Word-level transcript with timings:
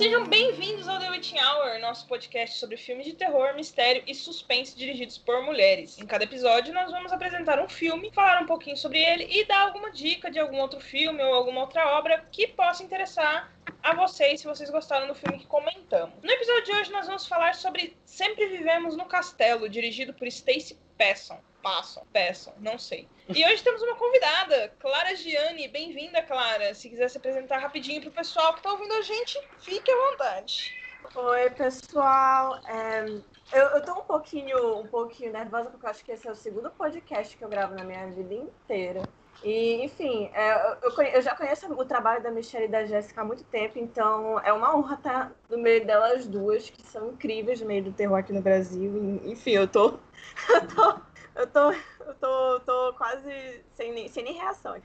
Sejam 0.00 0.24
bem-vindos 0.24 0.88
ao 0.88 0.98
The 0.98 1.10
Witching 1.10 1.38
Hour, 1.38 1.78
nosso 1.78 2.06
podcast 2.06 2.58
sobre 2.58 2.78
filmes 2.78 3.04
de 3.04 3.12
terror, 3.12 3.54
mistério 3.54 4.02
e 4.06 4.14
suspense 4.14 4.74
dirigidos 4.74 5.18
por 5.18 5.42
mulheres. 5.42 5.98
Em 5.98 6.06
cada 6.06 6.24
episódio, 6.24 6.72
nós 6.72 6.90
vamos 6.90 7.12
apresentar 7.12 7.62
um 7.62 7.68
filme, 7.68 8.10
falar 8.10 8.42
um 8.42 8.46
pouquinho 8.46 8.78
sobre 8.78 8.98
ele 8.98 9.28
e 9.30 9.44
dar 9.44 9.60
alguma 9.60 9.90
dica 9.90 10.30
de 10.30 10.38
algum 10.38 10.58
outro 10.58 10.80
filme 10.80 11.22
ou 11.22 11.34
alguma 11.34 11.60
outra 11.60 11.98
obra 11.98 12.24
que 12.32 12.46
possa 12.46 12.82
interessar 12.82 13.52
a 13.82 13.94
vocês 13.94 14.40
se 14.40 14.46
vocês 14.46 14.70
gostaram 14.70 15.06
do 15.06 15.14
filme 15.14 15.38
que 15.38 15.46
comentamos. 15.46 16.14
No 16.22 16.30
episódio 16.30 16.64
de 16.64 16.72
hoje, 16.72 16.90
nós 16.90 17.06
vamos 17.06 17.26
falar 17.26 17.54
sobre 17.54 17.94
Sempre 18.06 18.46
Vivemos 18.46 18.96
no 18.96 19.04
Castelo, 19.04 19.68
dirigido 19.68 20.14
por 20.14 20.26
Stacey 20.28 20.78
Pesson. 20.96 21.38
Passam, 21.62 22.02
peçam, 22.12 22.54
não 22.58 22.78
sei. 22.78 23.06
E 23.28 23.44
hoje 23.44 23.62
temos 23.62 23.82
uma 23.82 23.94
convidada, 23.96 24.72
Clara 24.78 25.14
Gianni. 25.14 25.68
Bem-vinda, 25.68 26.22
Clara. 26.22 26.74
Se 26.74 26.88
quiser 26.88 27.08
se 27.10 27.18
apresentar 27.18 27.58
rapidinho 27.58 28.00
pro 28.00 28.10
pessoal 28.10 28.54
que 28.54 28.62
tá 28.62 28.72
ouvindo 28.72 28.94
a 28.94 29.02
gente, 29.02 29.38
fique 29.58 29.90
à 29.90 30.10
vontade. 30.10 30.74
Oi, 31.14 31.50
pessoal. 31.50 32.58
É, 32.66 33.04
eu, 33.52 33.66
eu 33.66 33.84
tô 33.84 33.92
um 33.92 34.04
pouquinho, 34.04 34.78
um 34.78 34.86
pouquinho 34.86 35.32
nervosa, 35.32 35.68
porque 35.70 35.84
eu 35.84 35.90
acho 35.90 36.04
que 36.04 36.12
esse 36.12 36.26
é 36.26 36.32
o 36.32 36.34
segundo 36.34 36.70
podcast 36.70 37.36
que 37.36 37.44
eu 37.44 37.48
gravo 37.48 37.74
na 37.74 37.84
minha 37.84 38.06
vida 38.06 38.34
inteira. 38.34 39.02
E, 39.42 39.84
enfim, 39.84 40.30
é, 40.34 40.76
eu, 40.82 40.90
eu, 40.90 41.22
já 41.22 41.34
conheço 41.34 41.70
o 41.72 41.84
trabalho 41.84 42.22
da 42.22 42.30
Michelle 42.30 42.66
e 42.66 42.68
da 42.68 42.84
Jéssica 42.84 43.22
há 43.22 43.24
muito 43.24 43.42
tempo, 43.44 43.78
então 43.78 44.38
é 44.40 44.52
uma 44.52 44.76
honra 44.76 44.94
estar 44.96 45.32
no 45.48 45.58
meio 45.58 45.84
delas 45.86 46.26
duas, 46.26 46.68
que 46.68 46.82
são 46.82 47.10
incríveis 47.10 47.60
no 47.60 47.66
meio 47.66 47.84
do 47.84 47.92
terror 47.92 48.18
aqui 48.18 48.32
no 48.32 48.42
Brasil. 48.42 49.20
Enfim, 49.24 49.52
eu 49.52 49.66
tô, 49.66 49.98
eu 50.50 50.68
tô 50.68 51.09
eu 51.40 51.46
tô, 51.46 51.72
eu 51.72 52.14
tô, 52.20 52.60
tô 52.60 52.92
quase 52.94 53.64
sem 53.74 53.92
nem, 53.92 54.08
sem 54.08 54.22
nem 54.22 54.34
reação. 54.34 54.76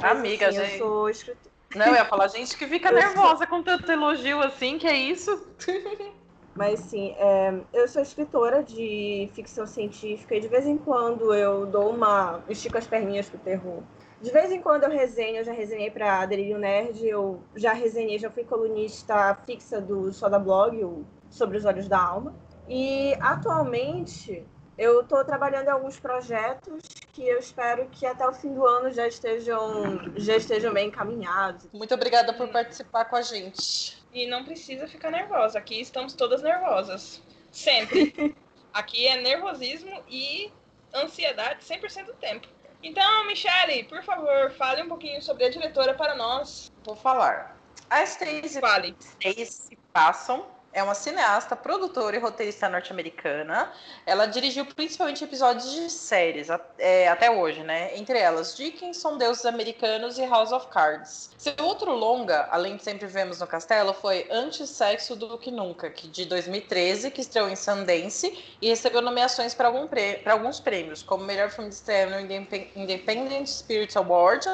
Amiga, 0.00 0.48
assim, 0.48 0.58
gente. 0.58 0.72
Eu 0.72 0.78
sou 0.78 1.10
escritora. 1.10 1.54
Não, 1.74 1.86
eu 1.86 1.94
ia 1.94 2.04
falar, 2.04 2.28
gente 2.28 2.56
que 2.56 2.66
fica 2.66 2.90
nervosa 2.92 3.46
com 3.46 3.62
tanto 3.62 3.90
elogio 3.90 4.40
assim, 4.40 4.78
que 4.78 4.86
é 4.86 4.96
isso? 4.96 5.48
Mas 6.54 6.78
sim, 6.78 7.16
é, 7.18 7.52
eu 7.72 7.88
sou 7.88 8.00
escritora 8.00 8.62
de 8.62 9.28
ficção 9.34 9.66
científica 9.66 10.36
e 10.36 10.40
de 10.40 10.46
vez 10.46 10.66
em 10.66 10.78
quando 10.78 11.34
eu 11.34 11.66
dou 11.66 11.90
uma. 11.90 12.44
estico 12.48 12.78
as 12.78 12.86
perninhas 12.86 13.28
pro 13.28 13.38
terror. 13.38 13.82
De 14.20 14.30
vez 14.30 14.52
em 14.52 14.62
quando 14.62 14.84
eu 14.84 14.90
resenho, 14.90 15.38
eu 15.38 15.44
já 15.44 15.52
resenhei 15.52 15.90
para 15.90 16.24
Delírio 16.26 16.56
Nerd, 16.56 17.04
eu 17.04 17.42
já 17.56 17.72
resenhei, 17.72 18.18
já 18.18 18.30
fui 18.30 18.44
colunista 18.44 19.34
fixa 19.44 19.80
do 19.80 20.12
Soda 20.12 20.38
Blog, 20.38 20.82
o 20.84 21.04
Sobre 21.28 21.58
os 21.58 21.64
Olhos 21.64 21.88
da 21.88 22.00
Alma. 22.00 22.32
E 22.68 23.14
atualmente 23.20 24.46
eu 24.76 25.00
estou 25.00 25.24
trabalhando 25.24 25.68
em 25.68 25.70
alguns 25.70 25.98
projetos 25.98 26.82
que 27.12 27.26
eu 27.26 27.38
espero 27.38 27.88
que 27.90 28.04
até 28.04 28.26
o 28.26 28.32
fim 28.32 28.52
do 28.52 28.66
ano 28.66 28.90
já 28.90 29.06
estejam, 29.06 30.00
já 30.16 30.36
estejam 30.36 30.72
bem 30.72 30.88
encaminhados. 30.88 31.66
Muito 31.72 31.94
obrigada 31.94 32.32
por 32.32 32.48
participar 32.48 33.04
com 33.04 33.16
a 33.16 33.22
gente. 33.22 34.02
E 34.12 34.26
não 34.26 34.44
precisa 34.44 34.88
ficar 34.88 35.10
nervosa, 35.10 35.58
aqui 35.58 35.80
estamos 35.80 36.12
todas 36.12 36.42
nervosas. 36.42 37.22
Sempre. 37.52 38.34
aqui 38.72 39.06
é 39.06 39.20
nervosismo 39.20 40.02
e 40.08 40.52
ansiedade 40.94 41.64
100% 41.64 42.06
do 42.06 42.14
tempo. 42.14 42.48
Então, 42.82 43.26
Michele, 43.26 43.84
por 43.84 44.02
favor, 44.02 44.50
fale 44.52 44.82
um 44.82 44.88
pouquinho 44.88 45.22
sobre 45.22 45.44
a 45.44 45.50
diretora 45.50 45.94
para 45.94 46.14
nós. 46.14 46.70
Vou 46.84 46.94
falar. 46.94 47.56
A 47.88 48.04
Stacey, 48.04 48.60
Fale. 48.60 48.96
Stacey 49.00 49.78
Passon 49.92 50.46
é 50.74 50.82
uma 50.82 50.94
cineasta, 50.94 51.54
produtora 51.54 52.16
e 52.16 52.18
roteirista 52.18 52.68
norte-americana. 52.68 53.72
Ela 54.04 54.26
dirigiu 54.26 54.66
principalmente 54.66 55.22
episódios 55.22 55.70
de 55.70 55.88
séries 55.88 56.48
é, 56.78 57.08
até 57.08 57.30
hoje, 57.30 57.62
né? 57.62 57.96
Entre 57.96 58.18
elas 58.18 58.56
Dickinson, 58.56 59.16
Deuses 59.16 59.46
Americanos 59.46 60.18
e 60.18 60.26
House 60.26 60.50
of 60.50 60.66
Cards. 60.66 61.30
Seu 61.38 61.54
outro 61.62 61.92
longa, 61.92 62.48
além 62.50 62.76
de 62.76 62.82
Sempre 62.82 63.06
Vemos 63.06 63.38
no 63.38 63.46
Castelo, 63.46 63.94
foi 63.94 64.26
Antes 64.28 64.68
Sexo 64.68 65.14
do 65.14 65.38
que 65.38 65.52
Nunca, 65.52 65.88
que 65.88 66.08
de 66.08 66.24
2013, 66.24 67.12
que 67.12 67.20
estreou 67.20 67.48
em 67.48 67.56
Sundance 67.56 68.36
e 68.60 68.68
recebeu 68.68 69.00
nomeações 69.00 69.54
para 69.54 69.68
algum 69.68 69.88
alguns 70.26 70.58
prêmios, 70.58 71.02
como 71.02 71.22
melhor 71.22 71.50
filme 71.50 71.70
de 71.70 71.76
estreia 71.76 72.06
no 72.06 72.20
Independent 72.20 73.46
Spirit 73.46 73.96
Award 73.96 74.48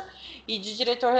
e 0.47 0.59
de 0.59 0.77
diretor 0.77 1.15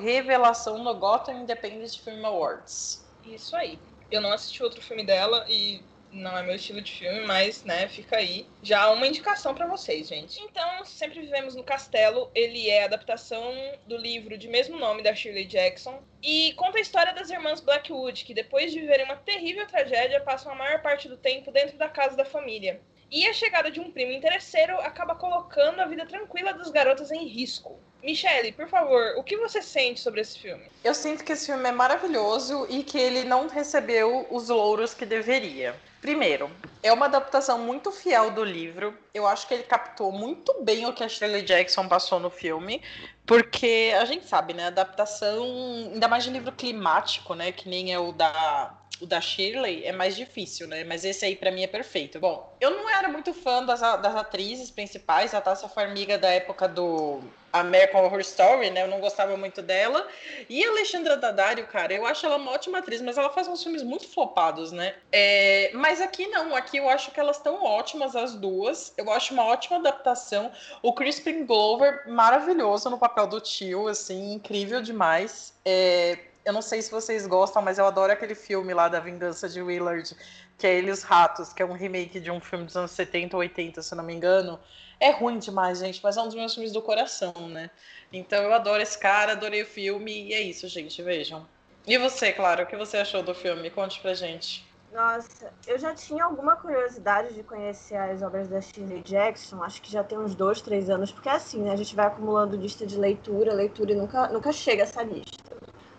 revelação 0.00 0.78
no 0.78 0.94
Gotham 0.94 1.42
Independent 1.42 1.98
Film 1.98 2.24
Awards. 2.24 3.04
Isso 3.24 3.56
aí. 3.56 3.76
Eu 4.10 4.20
não 4.20 4.32
assisti 4.32 4.62
outro 4.62 4.80
filme 4.80 5.04
dela 5.04 5.44
e 5.48 5.82
não 6.16 6.36
é 6.36 6.42
meu 6.42 6.54
estilo 6.54 6.80
de 6.80 6.92
filme, 6.92 7.20
mas, 7.26 7.64
né, 7.64 7.88
fica 7.88 8.16
aí 8.16 8.46
já 8.62 8.90
uma 8.90 9.06
indicação 9.06 9.54
para 9.54 9.66
vocês, 9.66 10.08
gente. 10.08 10.40
Então, 10.40 10.84
Sempre 10.84 11.20
Vivemos 11.20 11.54
no 11.54 11.64
Castelo, 11.64 12.30
ele 12.34 12.70
é 12.70 12.82
a 12.82 12.86
adaptação 12.86 13.52
do 13.86 13.96
livro 13.96 14.38
de 14.38 14.48
mesmo 14.48 14.78
nome 14.78 15.02
da 15.02 15.14
Shirley 15.14 15.44
Jackson 15.44 16.02
e 16.22 16.52
conta 16.54 16.78
a 16.78 16.80
história 16.80 17.12
das 17.12 17.28
irmãs 17.28 17.60
Blackwood, 17.60 18.24
que 18.24 18.32
depois 18.32 18.72
de 18.72 18.80
viverem 18.80 19.04
uma 19.04 19.16
terrível 19.16 19.66
tragédia, 19.66 20.20
passam 20.20 20.52
a 20.52 20.54
maior 20.54 20.80
parte 20.80 21.08
do 21.08 21.16
tempo 21.16 21.50
dentro 21.50 21.76
da 21.76 21.88
casa 21.88 22.16
da 22.16 22.24
família. 22.24 22.80
E 23.10 23.26
a 23.26 23.32
chegada 23.32 23.70
de 23.70 23.78
um 23.78 23.90
primo 23.90 24.12
interesseiro 24.12 24.78
acaba 24.80 25.14
colocando 25.14 25.80
a 25.80 25.86
vida 25.86 26.06
tranquila 26.06 26.52
das 26.52 26.70
garotas 26.70 27.12
em 27.12 27.26
risco. 27.26 27.78
Michele, 28.06 28.52
por 28.52 28.68
favor, 28.68 29.14
o 29.16 29.22
que 29.24 29.36
você 29.36 29.60
sente 29.60 29.98
sobre 29.98 30.20
esse 30.20 30.38
filme? 30.38 30.62
Eu 30.84 30.94
sinto 30.94 31.24
que 31.24 31.32
esse 31.32 31.46
filme 31.46 31.68
é 31.68 31.72
maravilhoso 31.72 32.64
e 32.70 32.84
que 32.84 32.96
ele 32.96 33.24
não 33.24 33.48
recebeu 33.48 34.28
os 34.30 34.48
louros 34.48 34.94
que 34.94 35.04
deveria. 35.04 35.74
Primeiro, 36.00 36.48
é 36.84 36.92
uma 36.92 37.06
adaptação 37.06 37.58
muito 37.58 37.90
fiel 37.90 38.30
do 38.30 38.44
livro. 38.44 38.96
Eu 39.12 39.26
acho 39.26 39.48
que 39.48 39.54
ele 39.54 39.64
captou 39.64 40.12
muito 40.12 40.54
bem 40.62 40.86
o 40.86 40.92
que 40.92 41.02
a 41.02 41.08
Shirley 41.08 41.42
Jackson 41.42 41.88
passou 41.88 42.20
no 42.20 42.30
filme, 42.30 42.80
porque 43.26 43.92
a 44.00 44.04
gente 44.04 44.24
sabe, 44.24 44.54
né? 44.54 44.68
Adaptação, 44.68 45.44
ainda 45.92 46.06
mais 46.06 46.22
de 46.22 46.30
livro 46.30 46.52
climático, 46.52 47.34
né? 47.34 47.50
Que 47.50 47.68
nem 47.68 47.92
é 47.92 47.98
o 47.98 48.12
da 48.12 48.72
o 49.00 49.06
da 49.06 49.20
Shirley 49.20 49.84
é 49.84 49.92
mais 49.92 50.16
difícil, 50.16 50.66
né? 50.66 50.84
Mas 50.84 51.04
esse 51.04 51.24
aí 51.24 51.36
para 51.36 51.50
mim 51.50 51.62
é 51.62 51.66
perfeito. 51.66 52.18
Bom, 52.18 52.54
eu 52.60 52.70
não 52.70 52.88
era 52.88 53.08
muito 53.08 53.34
fã 53.34 53.64
das, 53.64 53.80
das 53.80 54.16
atrizes 54.16 54.70
principais. 54.70 55.34
A 55.34 55.40
Tássia 55.40 55.68
foi 55.68 55.84
amiga 55.84 56.16
da 56.16 56.30
época 56.30 56.66
do 56.66 57.20
American 57.52 58.04
Horror 58.04 58.20
Story, 58.20 58.70
né? 58.70 58.82
Eu 58.82 58.88
não 58.88 59.00
gostava 59.00 59.36
muito 59.36 59.60
dela. 59.60 60.06
E 60.48 60.64
a 60.64 60.70
Alexandra 60.70 61.16
Daddario, 61.16 61.66
cara, 61.66 61.92
eu 61.92 62.06
acho 62.06 62.24
ela 62.24 62.36
uma 62.36 62.52
ótima 62.52 62.78
atriz, 62.78 63.02
mas 63.02 63.18
ela 63.18 63.30
faz 63.30 63.46
uns 63.48 63.62
filmes 63.62 63.82
muito 63.82 64.08
flopados, 64.08 64.72
né? 64.72 64.94
É... 65.12 65.70
Mas 65.74 66.00
aqui 66.00 66.26
não, 66.28 66.54
aqui 66.54 66.78
eu 66.78 66.88
acho 66.88 67.10
que 67.10 67.20
elas 67.20 67.36
estão 67.36 67.62
ótimas 67.62 68.16
as 68.16 68.34
duas. 68.34 68.94
Eu 68.96 69.10
acho 69.10 69.34
uma 69.34 69.44
ótima 69.44 69.76
adaptação. 69.76 70.50
O 70.82 70.92
Crispin 70.92 71.44
Glover, 71.44 72.08
maravilhoso 72.08 72.88
no 72.88 72.98
papel 72.98 73.26
do 73.26 73.40
tio, 73.40 73.88
assim, 73.88 74.32
incrível 74.32 74.80
demais. 74.80 75.52
É 75.64 76.18
eu 76.46 76.52
não 76.52 76.62
sei 76.62 76.80
se 76.80 76.92
vocês 76.92 77.26
gostam, 77.26 77.60
mas 77.60 77.76
eu 77.76 77.84
adoro 77.84 78.12
aquele 78.12 78.36
filme 78.36 78.72
lá 78.72 78.86
da 78.88 79.00
Vingança 79.00 79.48
de 79.48 79.60
Willard, 79.60 80.16
que 80.56 80.64
é 80.64 80.76
Ele 80.76 80.92
os 80.92 81.02
Ratos, 81.02 81.52
que 81.52 81.60
é 81.60 81.66
um 81.66 81.72
remake 81.72 82.20
de 82.20 82.30
um 82.30 82.40
filme 82.40 82.64
dos 82.64 82.76
anos 82.76 82.92
70 82.92 83.36
ou 83.36 83.40
80, 83.40 83.82
se 83.82 83.94
não 83.96 84.04
me 84.04 84.14
engano. 84.14 84.56
É 85.00 85.10
ruim 85.10 85.40
demais, 85.40 85.80
gente, 85.80 86.00
mas 86.04 86.16
é 86.16 86.22
um 86.22 86.26
dos 86.26 86.36
meus 86.36 86.54
filmes 86.54 86.72
do 86.72 86.80
coração, 86.80 87.34
né? 87.48 87.68
Então 88.12 88.40
eu 88.44 88.54
adoro 88.54 88.80
esse 88.80 88.96
cara, 88.96 89.32
adorei 89.32 89.62
o 89.62 89.66
filme, 89.66 90.28
e 90.28 90.34
é 90.34 90.40
isso, 90.40 90.68
gente, 90.68 91.02
vejam. 91.02 91.44
E 91.84 91.98
você, 91.98 92.32
claro, 92.32 92.62
o 92.62 92.66
que 92.66 92.76
você 92.76 92.98
achou 92.98 93.24
do 93.24 93.34
filme? 93.34 93.68
Conte 93.68 94.00
pra 94.00 94.14
gente. 94.14 94.64
Nossa, 94.92 95.52
eu 95.66 95.78
já 95.78 95.94
tinha 95.94 96.24
alguma 96.24 96.54
curiosidade 96.54 97.34
de 97.34 97.42
conhecer 97.42 97.96
as 97.96 98.22
obras 98.22 98.48
da 98.48 98.60
Shirley 98.60 99.02
Jackson, 99.02 99.62
acho 99.64 99.82
que 99.82 99.90
já 99.90 100.04
tem 100.04 100.16
uns 100.16 100.34
dois, 100.34 100.62
três 100.62 100.88
anos, 100.88 101.10
porque 101.10 101.28
é 101.28 101.32
assim, 101.32 101.62
né? 101.62 101.72
A 101.72 101.76
gente 101.76 101.94
vai 101.94 102.06
acumulando 102.06 102.56
lista 102.56 102.86
de 102.86 102.96
leitura, 102.96 103.52
leitura 103.52 103.92
e 103.92 103.96
nunca, 103.96 104.28
nunca 104.28 104.52
chega 104.52 104.84
essa 104.84 105.02
lista. 105.02 105.45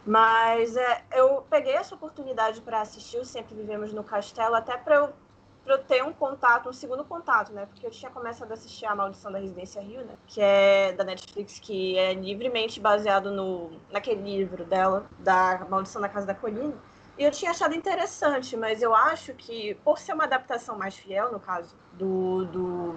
Mas 0.07 0.77
é, 0.77 1.03
eu 1.13 1.45
peguei 1.49 1.73
essa 1.73 1.93
oportunidade 1.93 2.61
para 2.61 2.79
assistir 2.79 3.17
o 3.17 3.25
Sempre 3.25 3.55
Vivemos 3.55 3.91
no 3.91 4.05
Castelo, 4.05 4.55
até 4.55 4.77
para 4.77 4.95
eu, 4.95 5.09
eu 5.65 5.83
ter 5.83 6.01
um 6.01 6.13
contato, 6.13 6.69
um 6.69 6.73
segundo 6.73 7.03
contato, 7.03 7.51
né? 7.51 7.65
Porque 7.65 7.85
eu 7.85 7.91
tinha 7.91 8.09
começado 8.09 8.49
a 8.49 8.53
assistir 8.53 8.85
A 8.85 8.95
Maldição 8.95 9.29
da 9.29 9.37
Residência 9.37 9.81
Rio, 9.81 10.05
né? 10.05 10.13
Que 10.25 10.39
é 10.39 10.93
da 10.93 11.03
Netflix, 11.03 11.59
que 11.59 11.97
é 11.97 12.13
livremente 12.13 12.79
baseado 12.79 13.31
no, 13.31 13.69
naquele 13.91 14.21
livro 14.21 14.63
dela, 14.63 15.05
da 15.19 15.67
Maldição 15.69 16.01
da 16.01 16.07
Casa 16.07 16.25
da 16.25 16.33
Colina. 16.33 16.73
E 17.17 17.23
eu 17.25 17.31
tinha 17.31 17.51
achado 17.51 17.75
interessante, 17.75 18.55
mas 18.55 18.81
eu 18.81 18.95
acho 18.95 19.33
que, 19.33 19.75
por 19.83 19.99
ser 19.99 20.13
uma 20.13 20.23
adaptação 20.23 20.77
mais 20.77 20.95
fiel, 20.95 21.33
no 21.33 21.39
caso 21.39 21.75
do, 21.91 22.45
do, 22.45 22.95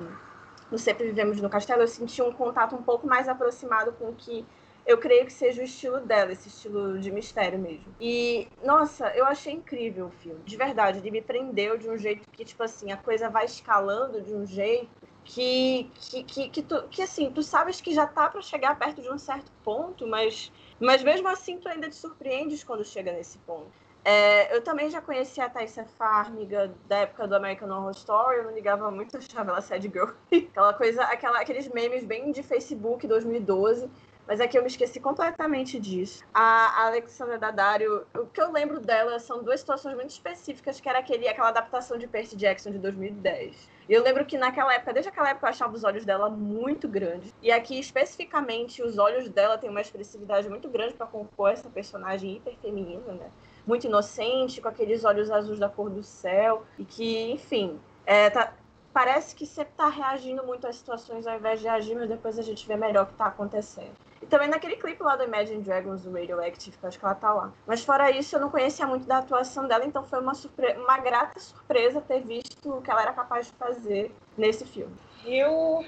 do 0.70 0.78
Sempre 0.78 1.06
Vivemos 1.06 1.40
no 1.40 1.50
Castelo, 1.50 1.82
eu 1.82 1.88
senti 1.88 2.22
um 2.22 2.32
contato 2.32 2.76
um 2.76 2.82
pouco 2.84 3.04
mais 3.04 3.28
aproximado 3.28 3.90
com 3.94 4.10
o 4.10 4.14
que 4.14 4.46
eu 4.86 4.98
creio 4.98 5.26
que 5.26 5.32
seja 5.32 5.60
o 5.60 5.64
estilo 5.64 6.00
dela, 6.00 6.32
esse 6.32 6.48
estilo 6.48 6.98
de 6.98 7.10
mistério 7.10 7.58
mesmo. 7.58 7.94
E, 8.00 8.48
nossa, 8.64 9.08
eu 9.16 9.24
achei 9.24 9.52
incrível 9.52 10.06
o 10.06 10.10
filme. 10.10 10.40
De 10.44 10.56
verdade, 10.56 10.98
ele 10.98 11.10
me 11.10 11.22
prendeu 11.22 11.76
de 11.76 11.88
um 11.88 11.96
jeito 11.96 12.28
que, 12.32 12.44
tipo 12.44 12.62
assim, 12.62 12.90
a 12.92 12.96
coisa 12.96 13.28
vai 13.28 13.44
escalando 13.44 14.20
de 14.20 14.34
um 14.34 14.46
jeito 14.46 14.90
que, 15.24 15.90
que, 15.94 16.24
que, 16.24 16.48
que, 16.48 16.62
tu, 16.62 16.82
que 16.88 17.02
assim, 17.02 17.30
tu 17.30 17.42
sabes 17.42 17.80
que 17.80 17.94
já 17.94 18.06
tá 18.06 18.28
para 18.28 18.42
chegar 18.42 18.78
perto 18.78 19.00
de 19.00 19.10
um 19.10 19.18
certo 19.18 19.52
ponto, 19.62 20.06
mas, 20.06 20.50
mas 20.78 21.02
mesmo 21.02 21.28
assim 21.28 21.58
tu 21.58 21.68
ainda 21.68 21.88
te 21.88 21.96
surpreendes 21.96 22.64
quando 22.64 22.84
chega 22.84 23.12
nesse 23.12 23.38
ponto. 23.38 23.70
É, 24.02 24.56
eu 24.56 24.62
também 24.62 24.88
já 24.88 25.00
conhecia 25.00 25.44
a 25.44 25.50
Thaisa 25.50 25.84
Farmiga 25.84 26.72
da 26.88 27.00
época 27.00 27.28
do 27.28 27.34
American 27.34 27.68
Horror 27.68 27.90
Story, 27.90 28.38
eu 28.38 28.44
não 28.44 28.54
ligava 28.54 28.90
muito, 28.90 29.16
achava 29.16 29.50
ela 29.50 29.60
sad 29.60 29.82
girl. 29.82 30.10
aquela 30.32 30.72
coisa, 30.72 31.04
aquela, 31.04 31.38
aqueles 31.40 31.68
memes 31.68 32.02
bem 32.04 32.32
de 32.32 32.42
Facebook 32.42 33.06
2012. 33.06 33.90
Mas 34.30 34.40
aqui 34.40 34.56
eu 34.56 34.62
me 34.62 34.68
esqueci 34.68 35.00
completamente 35.00 35.76
disso. 35.80 36.24
A 36.32 36.86
Alexandra 36.86 37.36
Daddario, 37.36 38.06
o 38.16 38.26
que 38.26 38.40
eu 38.40 38.52
lembro 38.52 38.78
dela 38.78 39.18
são 39.18 39.42
duas 39.42 39.58
situações 39.58 39.96
muito 39.96 40.10
específicas, 40.10 40.80
que 40.80 40.88
era 40.88 41.00
aquele, 41.00 41.26
aquela 41.26 41.48
adaptação 41.48 41.98
de 41.98 42.06
Percy 42.06 42.36
Jackson 42.36 42.70
de 42.70 42.78
2010. 42.78 43.68
E 43.88 43.92
eu 43.92 44.04
lembro 44.04 44.24
que 44.24 44.38
naquela 44.38 44.72
época, 44.72 44.92
desde 44.92 45.08
aquela 45.08 45.30
época, 45.30 45.46
eu 45.46 45.50
achava 45.50 45.74
os 45.74 45.82
olhos 45.82 46.04
dela 46.04 46.30
muito 46.30 46.86
grandes. 46.86 47.34
E 47.42 47.50
aqui, 47.50 47.76
especificamente, 47.76 48.80
os 48.84 48.98
olhos 48.98 49.28
dela 49.28 49.58
têm 49.58 49.68
uma 49.68 49.80
expressividade 49.80 50.48
muito 50.48 50.68
grande 50.68 50.94
para 50.94 51.08
compor 51.08 51.50
essa 51.50 51.68
personagem 51.68 52.36
hiper 52.36 52.54
feminina, 52.62 53.12
né? 53.12 53.32
Muito 53.66 53.88
inocente, 53.88 54.60
com 54.60 54.68
aqueles 54.68 55.04
olhos 55.04 55.28
azuis 55.28 55.58
da 55.58 55.68
cor 55.68 55.90
do 55.90 56.04
céu. 56.04 56.62
E 56.78 56.84
que, 56.84 57.32
enfim, 57.32 57.80
é, 58.06 58.30
tá, 58.30 58.52
parece 58.92 59.34
que 59.34 59.44
sempre 59.44 59.72
está 59.72 59.88
reagindo 59.88 60.44
muito 60.44 60.68
às 60.68 60.76
situações 60.76 61.26
ao 61.26 61.36
invés 61.36 61.58
de 61.58 61.66
agir, 61.66 61.96
mas 61.96 62.08
depois 62.08 62.38
a 62.38 62.42
gente 62.42 62.64
vê 62.68 62.76
melhor 62.76 63.02
o 63.02 63.06
que 63.06 63.14
está 63.14 63.26
acontecendo. 63.26 63.90
E 64.22 64.26
também 64.26 64.48
naquele 64.48 64.76
clipe 64.76 65.02
lá 65.02 65.16
do 65.16 65.24
Imagine 65.24 65.62
Dragons, 65.62 66.02
do 66.02 66.12
Radioactive, 66.12 66.76
que 66.76 66.84
eu 66.84 66.88
acho 66.88 66.98
que 66.98 67.04
ela 67.04 67.14
tá 67.14 67.32
lá. 67.32 67.52
Mas 67.66 67.82
fora 67.82 68.10
isso, 68.10 68.36
eu 68.36 68.40
não 68.40 68.50
conhecia 68.50 68.86
muito 68.86 69.06
da 69.06 69.18
atuação 69.18 69.66
dela, 69.66 69.84
então 69.84 70.04
foi 70.04 70.20
uma, 70.20 70.34
surpre... 70.34 70.72
uma 70.74 70.98
grata 70.98 71.40
surpresa 71.40 72.00
ter 72.00 72.20
visto 72.20 72.70
o 72.70 72.82
que 72.82 72.90
ela 72.90 73.02
era 73.02 73.12
capaz 73.12 73.46
de 73.46 73.52
fazer 73.52 74.12
nesse 74.36 74.64
filme. 74.66 74.94
Eu 75.24 75.84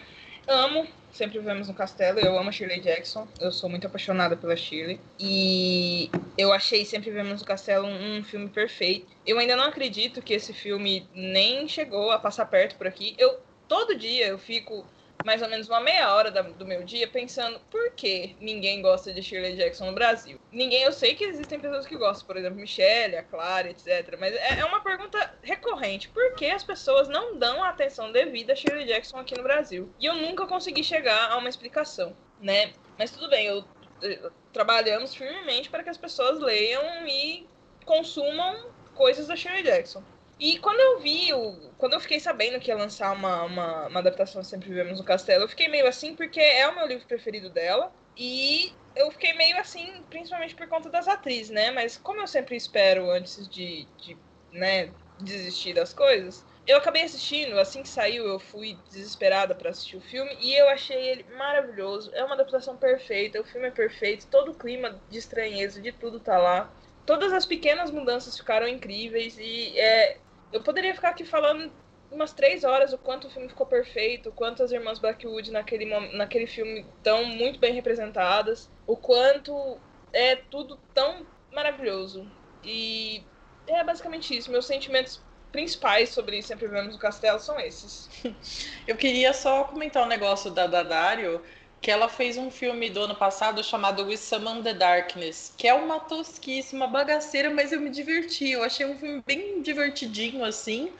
amo 0.48 0.86
Sempre 1.12 1.38
Vivemos 1.38 1.68
no 1.68 1.74
Castelo, 1.74 2.18
eu 2.20 2.38
amo 2.38 2.48
a 2.48 2.52
Shirley 2.52 2.80
Jackson, 2.80 3.28
eu 3.38 3.52
sou 3.52 3.68
muito 3.68 3.86
apaixonada 3.86 4.34
pela 4.34 4.56
Shirley. 4.56 4.98
E 5.20 6.10
eu 6.38 6.50
achei 6.54 6.86
Sempre 6.86 7.10
Vivemos 7.10 7.42
no 7.42 7.46
Castelo 7.46 7.86
um, 7.86 8.24
filme 8.24 8.48
perfeito. 8.48 9.06
Eu 9.26 9.38
ainda 9.38 9.54
não 9.54 9.64
acredito 9.64 10.22
que 10.22 10.32
esse 10.32 10.54
filme 10.54 11.06
nem 11.14 11.68
chegou 11.68 12.10
a 12.10 12.18
passar 12.18 12.46
perto 12.46 12.76
por 12.76 12.86
aqui. 12.86 13.14
Eu 13.18 13.40
todo 13.68 13.94
dia 13.94 14.26
eu 14.26 14.38
fico 14.38 14.86
mais 15.24 15.42
ou 15.42 15.48
menos 15.48 15.68
uma 15.68 15.80
meia 15.80 16.12
hora 16.14 16.30
da, 16.30 16.42
do 16.42 16.66
meu 16.66 16.82
dia 16.82 17.06
pensando 17.08 17.60
por 17.70 17.92
que 17.92 18.36
ninguém 18.40 18.82
gosta 18.82 19.12
de 19.12 19.22
Shirley 19.22 19.56
Jackson 19.56 19.86
no 19.86 19.92
Brasil. 19.92 20.40
Ninguém, 20.50 20.82
eu 20.82 20.92
sei 20.92 21.14
que 21.14 21.24
existem 21.24 21.60
pessoas 21.60 21.86
que 21.86 21.96
gostam, 21.96 22.26
por 22.26 22.36
exemplo, 22.36 22.58
Michelle, 22.58 23.16
a 23.16 23.22
Clara, 23.22 23.70
etc. 23.70 24.16
Mas 24.18 24.34
é, 24.34 24.60
é 24.60 24.64
uma 24.64 24.80
pergunta 24.80 25.34
recorrente. 25.42 26.08
Por 26.08 26.34
que 26.34 26.46
as 26.46 26.64
pessoas 26.64 27.08
não 27.08 27.38
dão 27.38 27.62
a 27.62 27.68
atenção 27.68 28.12
devida 28.12 28.52
a 28.52 28.56
Shirley 28.56 28.86
Jackson 28.86 29.18
aqui 29.18 29.36
no 29.36 29.42
Brasil? 29.42 29.92
E 29.98 30.06
eu 30.06 30.14
nunca 30.14 30.46
consegui 30.46 30.82
chegar 30.82 31.30
a 31.30 31.36
uma 31.36 31.48
explicação, 31.48 32.16
né? 32.40 32.72
Mas 32.98 33.10
tudo 33.10 33.28
bem, 33.28 33.46
eu, 33.46 33.64
eu 34.02 34.32
trabalhamos 34.52 35.14
firmemente 35.14 35.70
para 35.70 35.82
que 35.82 35.90
as 35.90 35.98
pessoas 35.98 36.38
leiam 36.38 37.06
e 37.06 37.46
consumam 37.84 38.70
coisas 38.94 39.26
da 39.26 39.36
Shirley 39.36 39.62
Jackson. 39.62 40.02
E 40.42 40.58
quando 40.58 40.80
eu 40.80 40.98
vi, 40.98 41.32
o, 41.32 41.70
quando 41.78 41.92
eu 41.92 42.00
fiquei 42.00 42.18
sabendo 42.18 42.58
que 42.58 42.68
ia 42.68 42.76
lançar 42.76 43.12
uma, 43.12 43.44
uma, 43.44 43.86
uma 43.86 44.00
adaptação 44.00 44.42
Sempre 44.42 44.70
Vivemos 44.70 44.98
no 44.98 45.04
Castelo, 45.04 45.44
eu 45.44 45.48
fiquei 45.48 45.68
meio 45.68 45.86
assim, 45.86 46.16
porque 46.16 46.40
é 46.40 46.66
o 46.66 46.74
meu 46.74 46.84
livro 46.84 47.06
preferido 47.06 47.48
dela. 47.48 47.92
E 48.16 48.72
eu 48.96 49.08
fiquei 49.12 49.34
meio 49.34 49.56
assim, 49.56 50.02
principalmente 50.10 50.56
por 50.56 50.66
conta 50.66 50.90
das 50.90 51.06
atrizes, 51.06 51.50
né? 51.50 51.70
Mas 51.70 51.96
como 51.96 52.20
eu 52.20 52.26
sempre 52.26 52.56
espero 52.56 53.08
antes 53.08 53.48
de, 53.48 53.86
de 53.98 54.18
né, 54.50 54.92
desistir 55.20 55.74
das 55.74 55.92
coisas, 55.92 56.44
eu 56.66 56.78
acabei 56.78 57.04
assistindo, 57.04 57.56
assim 57.60 57.84
que 57.84 57.88
saiu, 57.88 58.26
eu 58.26 58.40
fui 58.40 58.76
desesperada 58.90 59.54
para 59.54 59.70
assistir 59.70 59.96
o 59.96 60.00
filme 60.00 60.36
e 60.40 60.56
eu 60.56 60.68
achei 60.68 60.98
ele 60.98 61.24
maravilhoso. 61.36 62.10
É 62.14 62.24
uma 62.24 62.34
adaptação 62.34 62.76
perfeita, 62.76 63.40
o 63.40 63.44
filme 63.44 63.68
é 63.68 63.70
perfeito, 63.70 64.26
todo 64.26 64.50
o 64.50 64.58
clima 64.58 65.00
de 65.08 65.18
estranheza, 65.18 65.80
de 65.80 65.92
tudo 65.92 66.18
tá 66.18 66.36
lá. 66.36 66.68
Todas 67.06 67.32
as 67.32 67.46
pequenas 67.46 67.92
mudanças 67.92 68.36
ficaram 68.36 68.66
incríveis 68.66 69.36
e 69.38 69.78
é, 69.78 70.18
eu 70.52 70.62
poderia 70.62 70.94
ficar 70.94 71.10
aqui 71.10 71.24
falando 71.24 71.72
umas 72.10 72.32
três 72.32 72.62
horas 72.62 72.92
o 72.92 72.98
quanto 72.98 73.26
o 73.26 73.30
filme 73.30 73.48
ficou 73.48 73.66
perfeito, 73.66 74.28
o 74.28 74.32
quanto 74.32 74.62
as 74.62 74.70
irmãs 74.70 74.98
Blackwood 74.98 75.50
naquele, 75.50 75.86
naquele 76.16 76.46
filme 76.46 76.86
estão 76.98 77.24
muito 77.24 77.58
bem 77.58 77.72
representadas, 77.72 78.70
o 78.86 78.96
quanto 78.96 79.78
é 80.12 80.36
tudo 80.36 80.78
tão 80.92 81.26
maravilhoso. 81.52 82.30
E 82.62 83.24
é 83.66 83.82
basicamente 83.82 84.36
isso. 84.36 84.50
Meus 84.50 84.66
sentimentos 84.66 85.20
principais 85.50 86.10
sobre 86.10 86.42
Sempre 86.42 86.66
Vivemos 86.66 86.94
no 86.94 86.98
Castelo 86.98 87.40
são 87.40 87.58
esses. 87.58 88.08
Eu 88.86 88.96
queria 88.96 89.32
só 89.32 89.64
comentar 89.64 90.04
um 90.04 90.08
negócio 90.08 90.50
da 90.50 90.66
Dadário 90.66 91.42
que 91.82 91.90
ela 91.90 92.08
fez 92.08 92.36
um 92.38 92.50
filme 92.50 92.88
do 92.88 93.02
ano 93.02 93.16
passado 93.16 93.62
chamado 93.62 94.04
We 94.04 94.16
Summon 94.16 94.62
the 94.62 94.72
Darkness, 94.72 95.52
que 95.58 95.66
é 95.66 95.74
uma 95.74 95.98
tosquíssima 95.98 96.86
bagaceira, 96.86 97.50
mas 97.50 97.72
eu 97.72 97.80
me 97.80 97.90
diverti. 97.90 98.50
Eu 98.50 98.62
achei 98.62 98.86
um 98.86 98.96
filme 98.96 99.20
bem 99.26 99.60
divertidinho, 99.60 100.44
assim. 100.44 100.92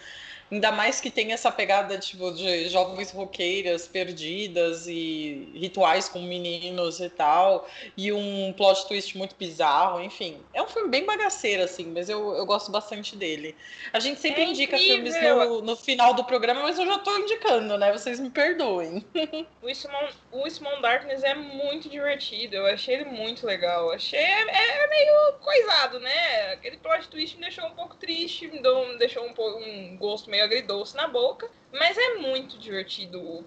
Ainda 0.53 0.71
mais 0.71 1.01
que 1.01 1.11
tem 1.11 1.33
essa 1.33 1.51
pegada 1.51 1.97
tipo, 1.97 2.31
de 2.31 2.69
jovens 2.69 3.11
roqueiras 3.11 3.89
perdidas 3.89 4.87
e 4.87 5.51
rituais 5.55 6.11
com 6.11 6.21
meninos 6.21 7.01
e 7.01 7.09
tal. 7.09 7.67
E 7.97 8.13
um 8.13 8.53
plot 8.55 8.87
twist 8.87 9.17
muito 9.17 9.35
bizarro, 9.35 10.03
enfim. 10.03 10.37
É 10.53 10.61
um 10.61 10.67
filme 10.67 10.91
bem 10.91 11.07
bagaceiro, 11.07 11.63
assim, 11.63 11.87
mas 11.87 12.11
eu, 12.11 12.35
eu 12.35 12.45
gosto 12.45 12.71
bastante 12.71 13.17
dele. 13.17 13.57
A 13.95 13.99
gente 13.99 14.21
sempre 14.21 14.43
é 14.43 14.45
indica 14.45 14.77
filmes 14.77 15.15
no, 15.23 15.63
no 15.63 15.75
final 15.75 16.13
do 16.13 16.23
programa, 16.23 16.63
mas 16.65 16.79
eu 16.79 16.85
já 16.85 16.99
tô 16.99 17.17
indicando, 17.17 17.79
né? 17.79 17.91
Vocês 17.91 18.21
me 18.21 18.29
perdoem. 18.29 19.03
o 19.63 19.75
Simon, 19.75 20.09
o 20.33 20.51
Simon 20.51 20.83
Darkness 20.83 21.25
é 21.25 21.35
muito 21.35 21.89
divertido. 21.89 22.57
Eu 22.57 22.67
achei 22.67 22.97
ele 22.97 23.07
muito 23.07 23.47
legal. 23.47 23.91
Achei 23.91 24.19
é, 24.19 24.43
é 24.43 24.87
meio 24.87 25.33
coisado, 25.41 25.99
né? 25.99 26.53
Aquele 26.53 26.77
plot 26.77 27.09
twist 27.09 27.37
me 27.37 27.43
deixou 27.43 27.65
um 27.65 27.75
pouco 27.75 27.97
triste, 27.97 28.49
me 28.49 28.61
deixou 28.99 29.27
um, 29.27 29.33
um 29.33 29.97
gosto 29.97 30.29
meio 30.29 30.42
agridoce 30.43 30.97
na 30.97 31.09
boca, 31.09 31.49
mas 31.73 31.97
é 31.97 32.15
muito 32.15 32.59
divertido, 32.59 33.45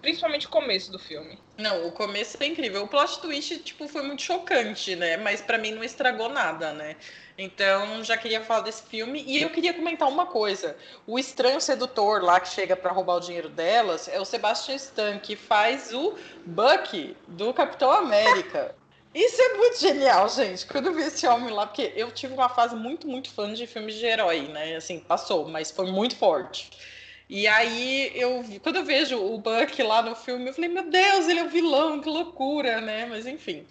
principalmente 0.00 0.46
o 0.46 0.50
começo 0.50 0.90
do 0.90 0.98
filme. 0.98 1.38
Não, 1.58 1.86
o 1.86 1.92
começo 1.92 2.36
é 2.42 2.46
incrível. 2.46 2.84
O 2.84 2.88
plot 2.88 3.20
twist, 3.20 3.58
tipo, 3.58 3.86
foi 3.86 4.02
muito 4.02 4.22
chocante, 4.22 4.96
né? 4.96 5.16
Mas 5.16 5.40
para 5.40 5.58
mim 5.58 5.72
não 5.72 5.84
estragou 5.84 6.28
nada, 6.28 6.72
né? 6.72 6.96
Então, 7.36 8.02
já 8.02 8.16
queria 8.16 8.40
falar 8.40 8.60
desse 8.60 8.82
filme. 8.84 9.22
E 9.26 9.42
eu 9.42 9.50
queria 9.50 9.74
comentar 9.74 10.08
uma 10.08 10.26
coisa. 10.26 10.76
O 11.06 11.18
estranho 11.18 11.60
sedutor 11.60 12.22
lá 12.22 12.40
que 12.40 12.48
chega 12.48 12.76
para 12.76 12.92
roubar 12.92 13.16
o 13.16 13.20
dinheiro 13.20 13.48
delas 13.48 14.08
é 14.08 14.20
o 14.20 14.24
Sebastian 14.24 14.76
Stan, 14.76 15.18
que 15.18 15.36
faz 15.36 15.92
o 15.92 16.14
Bucky 16.46 17.16
do 17.26 17.52
Capitão 17.52 17.90
América. 17.90 18.74
Isso 19.14 19.40
é 19.40 19.56
muito 19.56 19.78
genial, 19.78 20.28
gente. 20.28 20.66
Quando 20.66 20.86
eu 20.86 20.94
vi 20.94 21.02
esse 21.02 21.24
homem 21.26 21.50
lá, 21.54 21.66
porque 21.66 21.92
eu 21.94 22.10
tive 22.10 22.34
uma 22.34 22.48
fase 22.48 22.74
muito, 22.74 23.06
muito 23.06 23.30
fã 23.30 23.52
de 23.54 23.64
filmes 23.64 23.94
de 23.94 24.04
herói, 24.04 24.48
né? 24.48 24.74
Assim, 24.74 24.98
passou, 24.98 25.46
mas 25.48 25.70
foi 25.70 25.86
muito 25.90 26.16
forte. 26.16 26.70
E 27.28 27.46
aí, 27.46 28.10
eu, 28.14 28.44
quando 28.60 28.76
eu 28.76 28.84
vejo 28.84 29.16
o 29.16 29.38
Buck 29.38 29.80
lá 29.82 30.02
no 30.02 30.16
filme, 30.16 30.48
eu 30.48 30.54
falei, 30.54 30.68
meu 30.68 30.90
Deus, 30.90 31.28
ele 31.28 31.38
é 31.38 31.42
o 31.44 31.46
um 31.46 31.48
vilão, 31.48 32.00
que 32.00 32.08
loucura, 32.08 32.80
né? 32.80 33.06
Mas 33.06 33.24
enfim. 33.24 33.64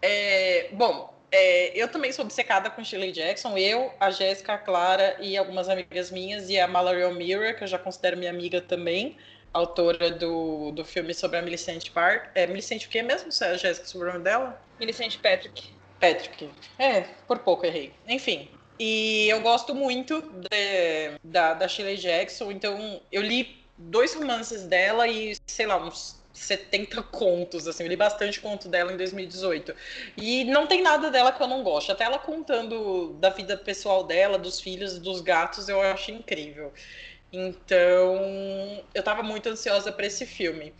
É, 0.00 0.70
bom, 0.72 1.14
é, 1.30 1.78
eu 1.78 1.88
também 1.88 2.10
sou 2.10 2.24
obcecada 2.24 2.70
com 2.70 2.82
Shirley 2.82 3.12
Jackson. 3.12 3.56
Eu, 3.58 3.92
a 4.00 4.10
Jéssica, 4.10 4.54
a 4.54 4.58
Clara 4.58 5.16
e 5.20 5.36
algumas 5.36 5.68
amigas 5.68 6.10
minhas, 6.10 6.48
e 6.48 6.58
a 6.58 6.66
Mallory 6.66 7.04
O'Meara, 7.04 7.52
que 7.52 7.62
eu 7.62 7.68
já 7.68 7.78
considero 7.78 8.16
minha 8.16 8.30
amiga 8.30 8.60
também 8.60 9.18
autora 9.52 10.10
do, 10.10 10.72
do 10.72 10.84
filme 10.84 11.14
sobre 11.14 11.38
a 11.38 11.42
Millicent 11.42 11.90
Park. 11.90 12.30
É 12.34 12.46
Millicent 12.46 12.84
o 12.84 12.88
quê 12.88 13.02
mesmo, 13.02 13.30
Jéssica, 13.30 13.86
sobre 13.86 14.08
o 14.08 14.12
nome 14.12 14.24
dela? 14.24 14.60
Millicent 14.78 15.18
Patrick. 15.18 15.70
Patrick. 16.00 16.50
É, 16.78 17.02
por 17.26 17.38
pouco 17.40 17.64
errei. 17.64 17.92
Enfim. 18.08 18.48
E 18.78 19.28
eu 19.28 19.40
gosto 19.40 19.74
muito 19.74 20.20
de, 20.22 21.18
da, 21.22 21.54
da 21.54 21.68
Shirley 21.68 21.96
Jackson, 21.96 22.50
então 22.50 23.00
eu 23.12 23.22
li 23.22 23.62
dois 23.78 24.14
romances 24.14 24.64
dela 24.64 25.06
e, 25.06 25.36
sei 25.46 25.66
lá, 25.66 25.76
uns 25.76 26.20
70 26.32 27.02
contos, 27.04 27.68
assim, 27.68 27.84
eu 27.84 27.88
li 27.88 27.96
bastante 27.96 28.40
conto 28.40 28.68
dela 28.68 28.92
em 28.92 28.96
2018. 28.96 29.74
E 30.16 30.44
não 30.44 30.66
tem 30.66 30.82
nada 30.82 31.10
dela 31.10 31.30
que 31.30 31.42
eu 31.42 31.46
não 31.46 31.62
gosto. 31.62 31.92
Até 31.92 32.04
ela 32.04 32.18
contando 32.18 33.12
da 33.20 33.30
vida 33.30 33.56
pessoal 33.56 34.04
dela, 34.04 34.38
dos 34.38 34.60
filhos, 34.60 34.98
dos 34.98 35.20
gatos, 35.20 35.68
eu 35.68 35.80
acho 35.80 36.10
incrível. 36.10 36.72
Então, 37.32 38.84
eu 38.94 39.00
estava 39.00 39.22
muito 39.22 39.48
ansiosa 39.48 39.90
para 39.90 40.06
esse 40.06 40.26
filme. 40.26 40.74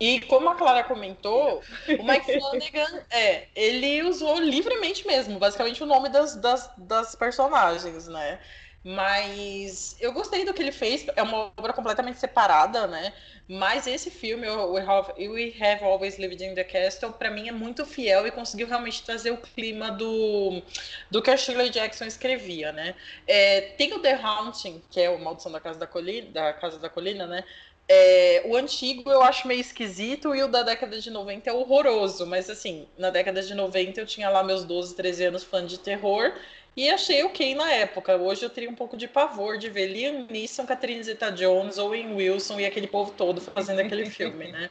E 0.00 0.20
como 0.22 0.48
a 0.48 0.56
Clara 0.56 0.82
comentou, 0.82 1.62
o 1.98 2.02
Mike 2.02 2.32
Flanagan, 2.38 3.04
é, 3.10 3.46
ele 3.54 4.02
usou 4.02 4.40
livremente 4.40 5.06
mesmo, 5.06 5.38
basicamente 5.38 5.82
o 5.82 5.86
nome 5.86 6.08
das, 6.08 6.34
das, 6.34 6.68
das 6.76 7.14
personagens, 7.14 8.08
né? 8.08 8.40
Mas 8.84 9.96
eu 9.98 10.12
gostei 10.12 10.44
do 10.44 10.52
que 10.52 10.60
ele 10.60 10.70
fez, 10.70 11.06
é 11.16 11.22
uma 11.22 11.50
obra 11.56 11.72
completamente 11.72 12.18
separada, 12.18 12.86
né? 12.86 13.14
Mas 13.48 13.86
esse 13.86 14.10
filme, 14.10 14.46
We 14.46 14.80
Have, 14.82 15.12
We 15.16 15.54
Have 15.58 15.82
Always 15.82 16.18
Lived 16.18 16.44
in 16.44 16.54
the 16.54 16.64
Castle, 16.64 17.12
para 17.12 17.30
mim 17.30 17.48
é 17.48 17.52
muito 17.52 17.86
fiel 17.86 18.26
e 18.26 18.30
conseguiu 18.30 18.66
realmente 18.66 19.02
trazer 19.02 19.30
o 19.30 19.38
clima 19.38 19.90
do, 19.90 20.62
do 21.10 21.22
que 21.22 21.30
a 21.30 21.36
Shirley 21.36 21.70
Jackson 21.70 22.04
escrevia, 22.04 22.72
né? 22.72 22.94
É, 23.26 23.62
tem 23.78 23.94
o 23.94 24.00
The 24.00 24.14
Haunting, 24.14 24.82
que 24.90 25.00
é 25.00 25.08
o 25.08 25.18
Maldição 25.18 25.50
da 25.50 25.60
Casa 25.60 25.78
da 25.78 25.86
Colina, 25.86 26.30
da 26.30 26.52
Casa 26.52 26.78
da 26.78 26.90
Colina, 26.90 27.26
né? 27.26 27.42
É, 27.86 28.42
o 28.46 28.56
antigo 28.56 29.10
eu 29.10 29.22
acho 29.22 29.46
meio 29.46 29.60
esquisito 29.60 30.34
e 30.34 30.42
o 30.42 30.48
da 30.48 30.62
década 30.62 30.98
de 30.98 31.10
90 31.10 31.50
é 31.50 31.52
horroroso, 31.52 32.26
mas 32.26 32.48
assim, 32.48 32.88
na 32.96 33.10
década 33.10 33.42
de 33.42 33.54
90 33.54 34.00
eu 34.00 34.06
tinha 34.06 34.30
lá 34.30 34.42
meus 34.42 34.64
12, 34.64 34.96
13 34.96 35.24
anos 35.26 35.44
fã 35.44 35.64
de 35.66 35.78
terror 35.78 36.32
e 36.76 36.90
achei 36.90 37.22
ok 37.22 37.54
na 37.54 37.70
época. 37.72 38.16
Hoje 38.16 38.44
eu 38.44 38.50
teria 38.50 38.70
um 38.70 38.74
pouco 38.74 38.96
de 38.96 39.08
pavor 39.08 39.58
de 39.58 39.68
ver 39.68 39.86
Liam 39.86 40.26
Neeson, 40.30 40.66
Catherine 40.66 41.02
Zeta-Jones, 41.02 41.78
Owen 41.78 42.14
Wilson 42.14 42.60
e 42.60 42.66
aquele 42.66 42.86
povo 42.86 43.12
todo 43.12 43.40
fazendo 43.40 43.80
aquele 43.80 44.06
filme, 44.10 44.50
né? 44.50 44.70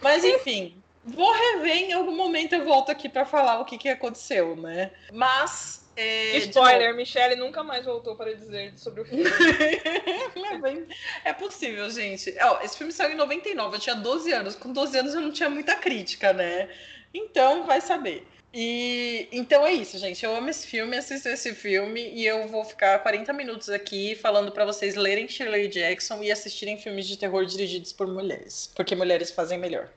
Mas 0.00 0.24
enfim, 0.24 0.82
Vou 1.06 1.32
rever 1.32 1.76
em 1.76 1.92
algum 1.92 2.16
momento, 2.16 2.54
eu 2.54 2.64
volto 2.64 2.90
aqui 2.90 3.08
para 3.08 3.24
falar 3.24 3.60
o 3.60 3.64
que, 3.64 3.78
que 3.78 3.88
aconteceu, 3.88 4.56
né? 4.56 4.90
Mas. 5.12 5.86
É, 5.96 6.36
Spoiler, 6.38 6.94
Michelle 6.94 7.36
nunca 7.36 7.62
mais 7.62 7.86
voltou 7.86 8.16
para 8.16 8.34
dizer 8.34 8.76
sobre 8.76 9.02
o 9.02 9.04
filme. 9.04 9.24
é 11.24 11.32
possível, 11.32 11.88
gente. 11.88 12.34
Ó, 12.42 12.60
esse 12.60 12.76
filme 12.76 12.92
saiu 12.92 13.12
em 13.12 13.16
99, 13.16 13.76
eu 13.76 13.80
tinha 13.80 13.94
12 13.94 14.32
anos. 14.32 14.56
Com 14.56 14.72
12 14.72 14.98
anos 14.98 15.14
eu 15.14 15.20
não 15.20 15.30
tinha 15.30 15.48
muita 15.48 15.76
crítica, 15.76 16.32
né? 16.32 16.68
Então, 17.14 17.64
vai 17.64 17.80
saber. 17.80 18.26
E 18.58 19.28
então 19.30 19.66
é 19.66 19.72
isso, 19.74 19.98
gente. 19.98 20.24
Eu 20.24 20.34
amo 20.34 20.48
esse 20.48 20.66
filme, 20.66 20.96
assisto 20.96 21.28
esse 21.28 21.54
filme 21.54 22.10
e 22.14 22.24
eu 22.24 22.48
vou 22.48 22.64
ficar 22.64 22.98
40 23.00 23.30
minutos 23.34 23.68
aqui 23.68 24.14
falando 24.14 24.50
para 24.50 24.64
vocês 24.64 24.94
lerem 24.94 25.28
Shirley 25.28 25.68
Jackson 25.68 26.22
e 26.22 26.32
assistirem 26.32 26.78
filmes 26.78 27.06
de 27.06 27.18
terror 27.18 27.44
dirigidos 27.44 27.92
por 27.92 28.06
mulheres, 28.06 28.72
porque 28.74 28.96
mulheres 28.96 29.30
fazem 29.30 29.58
melhor. 29.58 29.90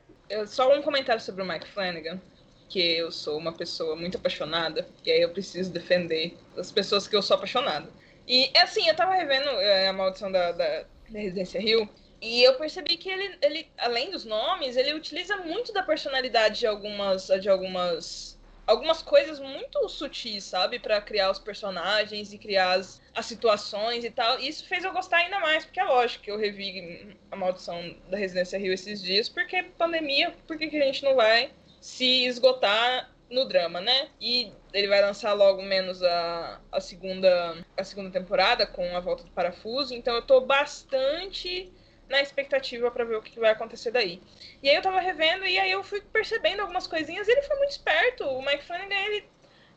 Só 0.45 0.77
um 0.77 0.81
comentário 0.81 1.21
sobre 1.21 1.41
o 1.41 1.45
Mike 1.45 1.69
Flanagan, 1.69 2.19
que 2.67 2.81
eu 2.81 3.13
sou 3.13 3.37
uma 3.37 3.53
pessoa 3.53 3.95
muito 3.95 4.17
apaixonada 4.17 4.85
e 5.05 5.09
aí 5.11 5.21
eu 5.21 5.29
preciso 5.29 5.71
defender 5.71 6.37
as 6.57 6.69
pessoas 6.69 7.07
que 7.07 7.15
eu 7.15 7.21
sou 7.21 7.37
apaixonada. 7.37 7.89
E 8.27 8.51
assim, 8.57 8.89
eu 8.89 8.93
tava 8.93 9.13
revendo 9.13 9.49
é, 9.51 9.87
a 9.87 9.93
maldição 9.93 10.29
da, 10.29 10.51
da, 10.51 10.83
da 11.09 11.19
Residência 11.19 11.61
Rio 11.61 11.87
e 12.21 12.43
eu 12.43 12.55
percebi 12.55 12.97
que 12.97 13.09
ele, 13.09 13.37
ele, 13.41 13.67
além 13.77 14.11
dos 14.11 14.25
nomes, 14.25 14.75
ele 14.75 14.93
utiliza 14.93 15.37
muito 15.37 15.71
da 15.71 15.81
personalidade 15.81 16.59
de 16.59 16.67
algumas, 16.67 17.27
de 17.27 17.47
algumas 17.47 18.37
algumas 18.69 19.01
coisas 19.01 19.39
muito 19.39 19.89
sutis, 19.89 20.43
sabe? 20.43 20.77
para 20.77 21.01
criar 21.01 21.31
os 21.31 21.39
personagens 21.39 22.31
e 22.31 22.37
criar 22.37 22.73
as, 22.73 23.01
as 23.15 23.25
situações 23.25 24.05
e 24.05 24.11
tal. 24.11 24.39
E 24.39 24.47
isso 24.47 24.67
fez 24.67 24.83
eu 24.83 24.93
gostar 24.93 25.17
ainda 25.17 25.39
mais, 25.39 25.65
porque 25.65 25.79
é 25.79 25.83
lógico 25.83 26.23
que 26.23 26.31
eu 26.31 26.37
revi 26.37 27.17
a 27.31 27.35
maldição 27.35 27.95
da 28.07 28.17
Residência 28.17 28.59
Rio 28.59 28.71
esses 28.71 29.01
dias, 29.01 29.27
porque 29.27 29.63
pandemia, 29.63 30.35
por 30.47 30.55
que, 30.55 30.67
que 30.67 30.77
a 30.77 30.85
gente 30.85 31.03
não 31.03 31.15
vai 31.15 31.51
se 31.81 32.25
esgotar 32.25 33.09
no 33.29 33.45
drama, 33.45 33.81
né? 33.81 34.09
E 34.21 34.51
ele 34.71 34.87
vai 34.87 35.01
lançar 35.01 35.33
logo 35.33 35.63
menos 35.63 36.03
a, 36.03 36.61
a 36.71 36.79
segunda 36.79 37.57
a 37.75 37.83
segunda 37.83 38.11
temporada 38.11 38.67
com 38.67 38.95
a 38.95 38.99
volta 38.99 39.23
do 39.23 39.31
parafuso, 39.31 39.95
então 39.95 40.15
eu 40.15 40.21
tô 40.21 40.41
bastante 40.41 41.71
na 42.09 42.21
expectativa 42.21 42.89
para 42.89 43.05
ver 43.05 43.15
o 43.15 43.21
que 43.21 43.39
vai 43.39 43.51
acontecer 43.51 43.91
daí. 43.91 44.21
E 44.61 44.69
aí 44.69 44.75
eu 44.75 44.81
tava 44.81 44.99
revendo 44.99 45.45
e 45.45 45.57
aí 45.59 45.71
eu 45.71 45.83
fui 45.83 46.01
percebendo 46.01 46.61
algumas 46.61 46.87
coisinhas 46.87 47.27
e 47.27 47.31
ele 47.31 47.43
foi 47.43 47.55
muito 47.57 47.71
esperto. 47.71 48.25
O 48.25 48.41
Mike 48.41 48.65
Flanagan, 48.65 48.95
ele 48.95 49.25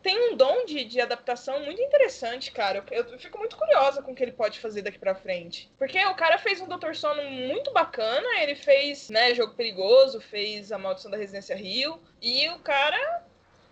tem 0.03 0.33
um 0.33 0.37
dom 0.37 0.65
de, 0.65 0.85
de 0.85 1.01
adaptação 1.01 1.65
muito 1.65 1.81
interessante, 1.81 2.51
cara. 2.51 2.85
Eu, 2.91 3.05
eu, 3.05 3.19
fico 3.19 3.39
muito 3.39 3.57
curiosa 3.57 4.03
com 4.03 4.12
o 4.12 4.15
que 4.15 4.23
ele 4.23 4.33
pode 4.33 4.59
fazer 4.59 4.83
daqui 4.83 4.99
pra 4.99 5.15
frente. 5.15 5.71
Porque 5.79 6.05
o 6.07 6.15
cara 6.15 6.39
fez 6.39 6.61
um 6.61 6.67
Doutor 6.67 6.97
Sono 6.97 7.23
muito 7.23 7.73
bacana, 7.73 8.41
ele 8.41 8.57
fez, 8.57 9.09
né, 9.11 9.35
Jogo 9.35 9.55
Perigoso, 9.55 10.21
fez 10.21 10.73
A 10.73 10.79
Maldição 10.79 11.11
da 11.11 11.17
Residência 11.17 11.55
Rio, 11.55 12.01
e 12.21 12.49
o 12.51 12.59
cara... 12.59 13.25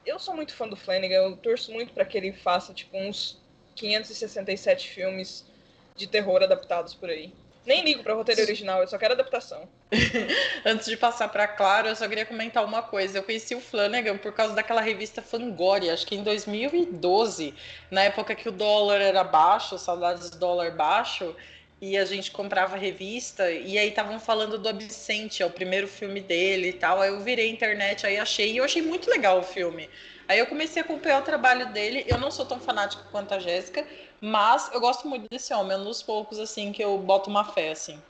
Eu 0.07 0.19
sou 0.19 0.35
muito 0.35 0.55
fã 0.55 0.67
do 0.67 0.77
Flanagan, 0.77 1.17
eu 1.17 1.37
torço 1.37 1.71
muito 1.73 1.93
para 1.93 2.07
que 2.07 2.17
ele 2.17 2.33
faça, 2.33 2.73
tipo, 2.73 2.97
uns 2.97 3.39
567 3.77 4.89
filmes 4.89 5.47
de 5.95 6.07
terror 6.07 6.43
adaptados 6.43 6.95
por 6.95 7.11
aí. 7.11 7.35
Nem 7.71 7.85
ligo 7.85 8.03
para 8.03 8.15
o 8.15 8.17
roteiro 8.17 8.41
original, 8.41 8.81
eu 8.81 8.89
só 8.89 8.99
quero 8.99 9.15
adaptação. 9.15 9.69
Antes 10.67 10.87
de 10.87 10.97
passar 10.97 11.29
para 11.29 11.47
Claro, 11.47 11.87
eu 11.87 11.95
só 11.95 12.09
queria 12.09 12.27
comentar 12.27 12.65
uma 12.65 12.83
coisa. 12.83 13.19
Eu 13.19 13.23
conheci 13.23 13.55
o 13.55 13.61
Flanagan 13.61 14.19
por 14.19 14.33
causa 14.33 14.57
daquela 14.57 14.81
revista 14.81 15.23
Fangoria, 15.23 15.95
acho 15.95 16.05
que 16.05 16.17
em 16.17 16.25
2012, 16.25 17.55
na 17.89 18.03
época 18.03 18.35
que 18.35 18.49
o 18.49 18.53
dólar 18.53 19.01
era 19.01 19.23
baixo, 19.23 19.79
saudades 19.79 20.31
do 20.31 20.39
dólar 20.39 20.73
baixo, 20.73 21.33
e 21.81 21.97
a 21.97 22.05
gente 22.05 22.33
comprava 22.33 22.77
revista, 22.77 23.49
e 23.49 23.79
aí 23.79 23.91
estavam 23.91 24.19
falando 24.19 24.59
do 24.59 24.69
Absente, 24.69 25.41
é 25.41 25.47
o 25.47 25.51
primeiro 25.51 25.87
filme 25.87 26.21
dele 26.21 26.71
e 26.71 26.73
tal. 26.73 27.01
Aí 27.01 27.11
eu 27.11 27.21
virei 27.21 27.49
internet, 27.51 28.05
aí 28.05 28.19
achei, 28.19 28.51
e 28.51 28.57
eu 28.57 28.65
achei 28.65 28.83
muito 28.83 29.09
legal 29.09 29.39
o 29.39 29.45
filme. 29.45 29.89
Aí 30.27 30.39
eu 30.39 30.47
comecei 30.47 30.83
a 30.83 30.85
acompanhar 30.85 31.21
o 31.21 31.25
trabalho 31.25 31.73
dele. 31.73 32.05
Eu 32.07 32.19
não 32.19 32.31
sou 32.31 32.47
tão 32.47 32.61
fanática 32.61 33.03
quanto 33.11 33.35
a 33.35 33.39
Jéssica, 33.39 33.87
mas 34.21 34.71
eu 34.73 34.81
gosto 34.81 35.09
muito 35.09 35.29
desse 35.29 35.53
homem, 35.55 35.73
é 35.73 35.81
um 35.81 35.85
dos 35.85 36.03
poucos, 36.03 36.39
assim, 36.39 36.73
que 36.73 36.83
eu 36.83 36.99
boto 36.99 37.31
uma 37.31 37.45
fé, 37.45 37.71
assim. 37.71 38.01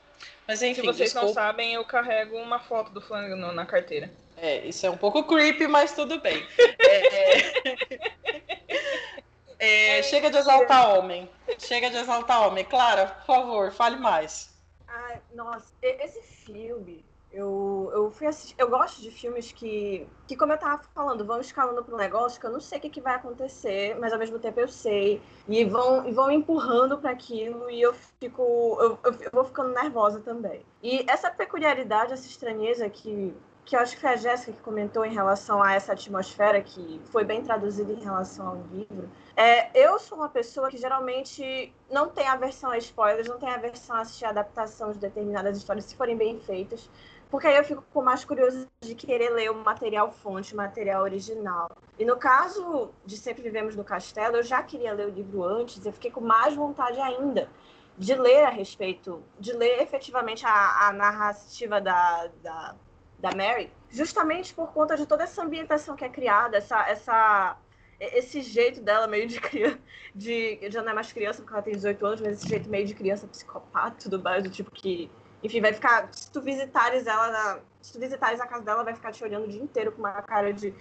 Mas 0.47 0.61
enfim. 0.61 0.81
Se 0.81 0.87
vocês 0.87 1.13
desculpa. 1.13 1.27
não 1.27 1.33
sabem, 1.33 1.73
eu 1.73 1.85
carrego 1.85 2.37
uma 2.37 2.59
foto 2.59 2.91
do 2.91 3.01
Flanagan 3.01 3.53
na 3.53 3.65
carteira. 3.65 4.11
É, 4.35 4.65
isso 4.65 4.85
é 4.85 4.89
um 4.89 4.97
pouco 4.97 5.23
creepy, 5.23 5.67
mas 5.67 5.93
tudo 5.93 6.19
bem. 6.19 6.45
é, 6.79 7.07
é, 9.59 9.99
é, 9.99 10.03
chega 10.03 10.29
de 10.29 10.37
exaltar 10.37 10.97
homem. 10.97 11.29
Chega 11.59 11.89
de 11.89 11.97
exaltar 11.97 12.47
homem. 12.47 12.65
Clara, 12.65 13.07
por 13.07 13.25
favor, 13.25 13.71
fale 13.71 13.97
mais. 13.97 14.49
Ai, 14.87 15.21
nossa, 15.33 15.71
esse 15.81 16.21
filme 16.21 17.05
eu, 17.33 17.89
eu 17.93 18.11
fui 18.11 18.27
assistir, 18.27 18.55
eu 18.57 18.69
gosto 18.69 19.01
de 19.01 19.09
filmes 19.09 19.51
que, 19.51 20.05
que, 20.27 20.35
como 20.35 20.51
eu 20.51 20.57
tava 20.57 20.83
falando, 20.93 21.25
vão 21.25 21.39
escalando 21.39 21.83
pro 21.83 21.95
negócio 21.95 22.39
que 22.39 22.45
eu 22.45 22.51
não 22.51 22.59
sei 22.59 22.77
o 22.77 22.81
que, 22.81 22.89
que 22.89 23.01
vai 23.01 23.15
acontecer, 23.15 23.97
mas 23.99 24.11
ao 24.11 24.19
mesmo 24.19 24.37
tempo 24.37 24.59
eu 24.59 24.67
sei. 24.67 25.21
E 25.47 25.63
vão, 25.63 26.07
e 26.07 26.11
vão 26.11 26.29
empurrando 26.29 26.97
para 26.97 27.11
aquilo 27.11 27.69
e 27.69 27.81
eu 27.81 27.93
fico. 28.19 28.77
Eu, 28.81 28.99
eu, 29.03 29.31
vou 29.31 29.45
ficando 29.45 29.73
nervosa 29.73 30.19
também. 30.19 30.65
E 30.83 31.05
essa 31.09 31.31
peculiaridade, 31.31 32.11
essa 32.11 32.27
estranheza 32.27 32.89
que, 32.89 33.33
que 33.63 33.77
eu 33.77 33.79
acho 33.79 33.95
que 33.95 34.01
foi 34.01 34.09
a 34.09 34.15
Jéssica 34.17 34.51
que 34.51 34.61
comentou 34.61 35.05
em 35.05 35.13
relação 35.13 35.63
a 35.63 35.73
essa 35.73 35.93
atmosfera 35.93 36.61
que 36.61 36.99
foi 37.05 37.23
bem 37.23 37.41
traduzida 37.41 37.93
em 37.93 38.03
relação 38.03 38.47
ao 38.47 38.63
livro. 38.73 39.09
É, 39.37 39.71
eu 39.73 39.97
sou 39.97 40.17
uma 40.17 40.27
pessoa 40.27 40.69
que 40.69 40.77
geralmente 40.77 41.73
não 41.89 42.09
tem 42.09 42.27
aversão 42.27 42.71
a 42.71 42.77
spoilers, 42.77 43.29
não 43.29 43.39
tem 43.39 43.49
aversão 43.49 43.95
a 43.95 44.01
assistir 44.01 44.25
a 44.25 44.29
adaptação 44.29 44.91
de 44.91 44.99
determinadas 44.99 45.57
histórias 45.57 45.85
se 45.85 45.95
forem 45.95 46.17
bem 46.17 46.37
feitas. 46.41 46.89
Porque 47.31 47.47
aí 47.47 47.55
eu 47.55 47.63
fico 47.63 47.81
com 47.93 48.03
mais 48.03 48.25
curiosidade 48.25 48.69
de 48.81 48.93
querer 48.93 49.29
ler 49.29 49.49
o 49.49 49.55
material 49.55 50.11
fonte, 50.11 50.53
o 50.53 50.57
material 50.57 51.01
original. 51.01 51.71
E 51.97 52.03
no 52.03 52.17
caso 52.17 52.91
de 53.05 53.15
Sempre 53.15 53.41
Vivemos 53.41 53.73
no 53.73 53.85
Castelo, 53.85 54.35
eu 54.35 54.43
já 54.43 54.61
queria 54.61 54.93
ler 54.93 55.07
o 55.07 55.11
livro 55.11 55.41
antes, 55.41 55.83
eu 55.85 55.93
fiquei 55.93 56.11
com 56.11 56.19
mais 56.19 56.53
vontade 56.53 56.99
ainda 56.99 57.49
de 57.97 58.13
ler 58.15 58.43
a 58.43 58.49
respeito, 58.49 59.23
de 59.39 59.53
ler 59.53 59.81
efetivamente 59.81 60.45
a, 60.45 60.87
a 60.87 60.91
narrativa 60.91 61.79
da, 61.79 62.27
da, 62.43 62.75
da 63.17 63.29
Mary, 63.33 63.71
justamente 63.89 64.53
por 64.53 64.73
conta 64.73 64.97
de 64.97 65.05
toda 65.05 65.23
essa 65.23 65.41
ambientação 65.41 65.95
que 65.95 66.03
é 66.03 66.09
criada, 66.09 66.57
essa, 66.57 66.85
essa 66.89 67.57
esse 67.97 68.41
jeito 68.41 68.81
dela 68.81 69.07
meio 69.07 69.27
de 69.27 69.39
criança, 69.39 69.79
de 70.13 70.59
já 70.69 70.81
não 70.81 70.91
é 70.91 70.95
mais 70.95 71.13
criança 71.13 71.41
porque 71.41 71.53
ela 71.53 71.63
tem 71.63 71.75
18 71.75 72.05
anos, 72.05 72.21
mas 72.21 72.39
esse 72.39 72.49
jeito 72.49 72.69
meio 72.69 72.85
de 72.85 72.95
criança 72.95 73.27
psicopata, 73.27 73.95
tudo 74.01 74.21
mais, 74.21 74.43
do 74.43 74.49
tipo 74.49 74.71
que 74.71 75.09
enfim, 75.43 75.61
vai 75.61 75.73
ficar. 75.73 76.09
Se 76.13 76.31
tu 76.31 76.41
visitares 76.41 77.07
ela 77.07 77.29
na. 77.29 77.59
Se 77.81 77.93
tu 77.93 77.99
visitares 77.99 78.39
a 78.39 78.47
casa 78.47 78.63
dela, 78.63 78.83
vai 78.83 78.93
ficar 78.93 79.11
te 79.11 79.23
olhando 79.23 79.45
o 79.45 79.47
dia 79.47 79.61
inteiro 79.61 79.91
com 79.91 79.99
uma 79.99 80.21
cara 80.21 80.53
de 80.53 80.73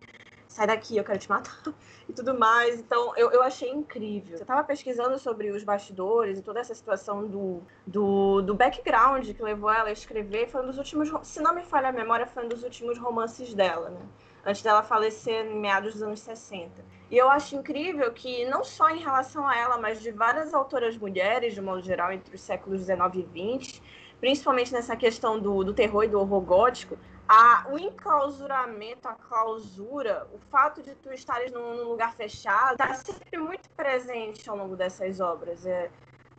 sai 0.50 0.66
daqui, 0.66 0.96
eu 0.96 1.04
quero 1.04 1.18
te 1.18 1.30
matar 1.30 1.62
e 2.08 2.12
tudo 2.12 2.36
mais. 2.36 2.80
Então, 2.80 3.16
eu, 3.16 3.30
eu 3.30 3.42
achei 3.42 3.70
incrível. 3.70 4.36
Eu 4.36 4.44
tava 4.44 4.64
pesquisando 4.64 5.16
sobre 5.18 5.50
os 5.50 5.62
bastidores 5.62 6.38
e 6.38 6.42
toda 6.42 6.58
essa 6.58 6.74
situação 6.74 7.26
do, 7.26 7.62
do, 7.86 8.42
do 8.42 8.54
background 8.54 9.30
que 9.30 9.42
levou 9.42 9.70
ela 9.70 9.88
a 9.88 9.92
escrever. 9.92 10.48
Foi 10.48 10.62
um 10.62 10.66
dos 10.66 10.76
últimos, 10.76 11.08
se 11.22 11.40
não 11.40 11.54
me 11.54 11.62
falha 11.62 11.88
a 11.88 11.92
memória, 11.92 12.26
foi 12.26 12.44
um 12.44 12.48
dos 12.48 12.64
últimos 12.64 12.98
romances 12.98 13.54
dela, 13.54 13.90
né? 13.90 14.00
Antes 14.44 14.62
dela 14.62 14.82
falecer 14.82 15.46
em 15.46 15.60
meados 15.60 15.92
dos 15.92 16.02
anos 16.02 16.20
60. 16.20 16.70
E 17.10 17.16
eu 17.16 17.28
acho 17.28 17.54
incrível 17.54 18.10
que, 18.12 18.44
não 18.46 18.64
só 18.64 18.88
em 18.90 18.98
relação 18.98 19.46
a 19.46 19.56
ela, 19.56 19.78
mas 19.78 20.00
de 20.00 20.10
várias 20.10 20.52
autoras 20.52 20.96
mulheres, 20.96 21.54
de 21.54 21.60
modo 21.60 21.82
geral, 21.82 22.12
entre 22.12 22.34
os 22.34 22.40
séculos 22.40 22.80
19 22.80 23.20
e 23.20 23.22
20, 23.22 23.82
principalmente 24.20 24.72
nessa 24.72 24.94
questão 24.94 25.40
do, 25.40 25.64
do 25.64 25.72
terror 25.72 26.04
e 26.04 26.08
do 26.08 26.20
horror 26.20 26.40
gótico, 26.42 26.98
a, 27.26 27.66
o 27.70 27.78
enclausuramento, 27.78 29.08
a 29.08 29.14
clausura, 29.14 30.26
o 30.34 30.38
fato 30.50 30.82
de 30.82 30.94
tu 30.96 31.12
estares 31.12 31.52
num, 31.52 31.76
num 31.76 31.88
lugar 31.88 32.14
fechado, 32.14 32.72
está 32.72 32.92
sempre 32.94 33.38
muito 33.38 33.68
presente 33.70 34.48
ao 34.50 34.56
longo 34.56 34.76
dessas 34.76 35.20
obras. 35.20 35.64
É, 35.64 35.90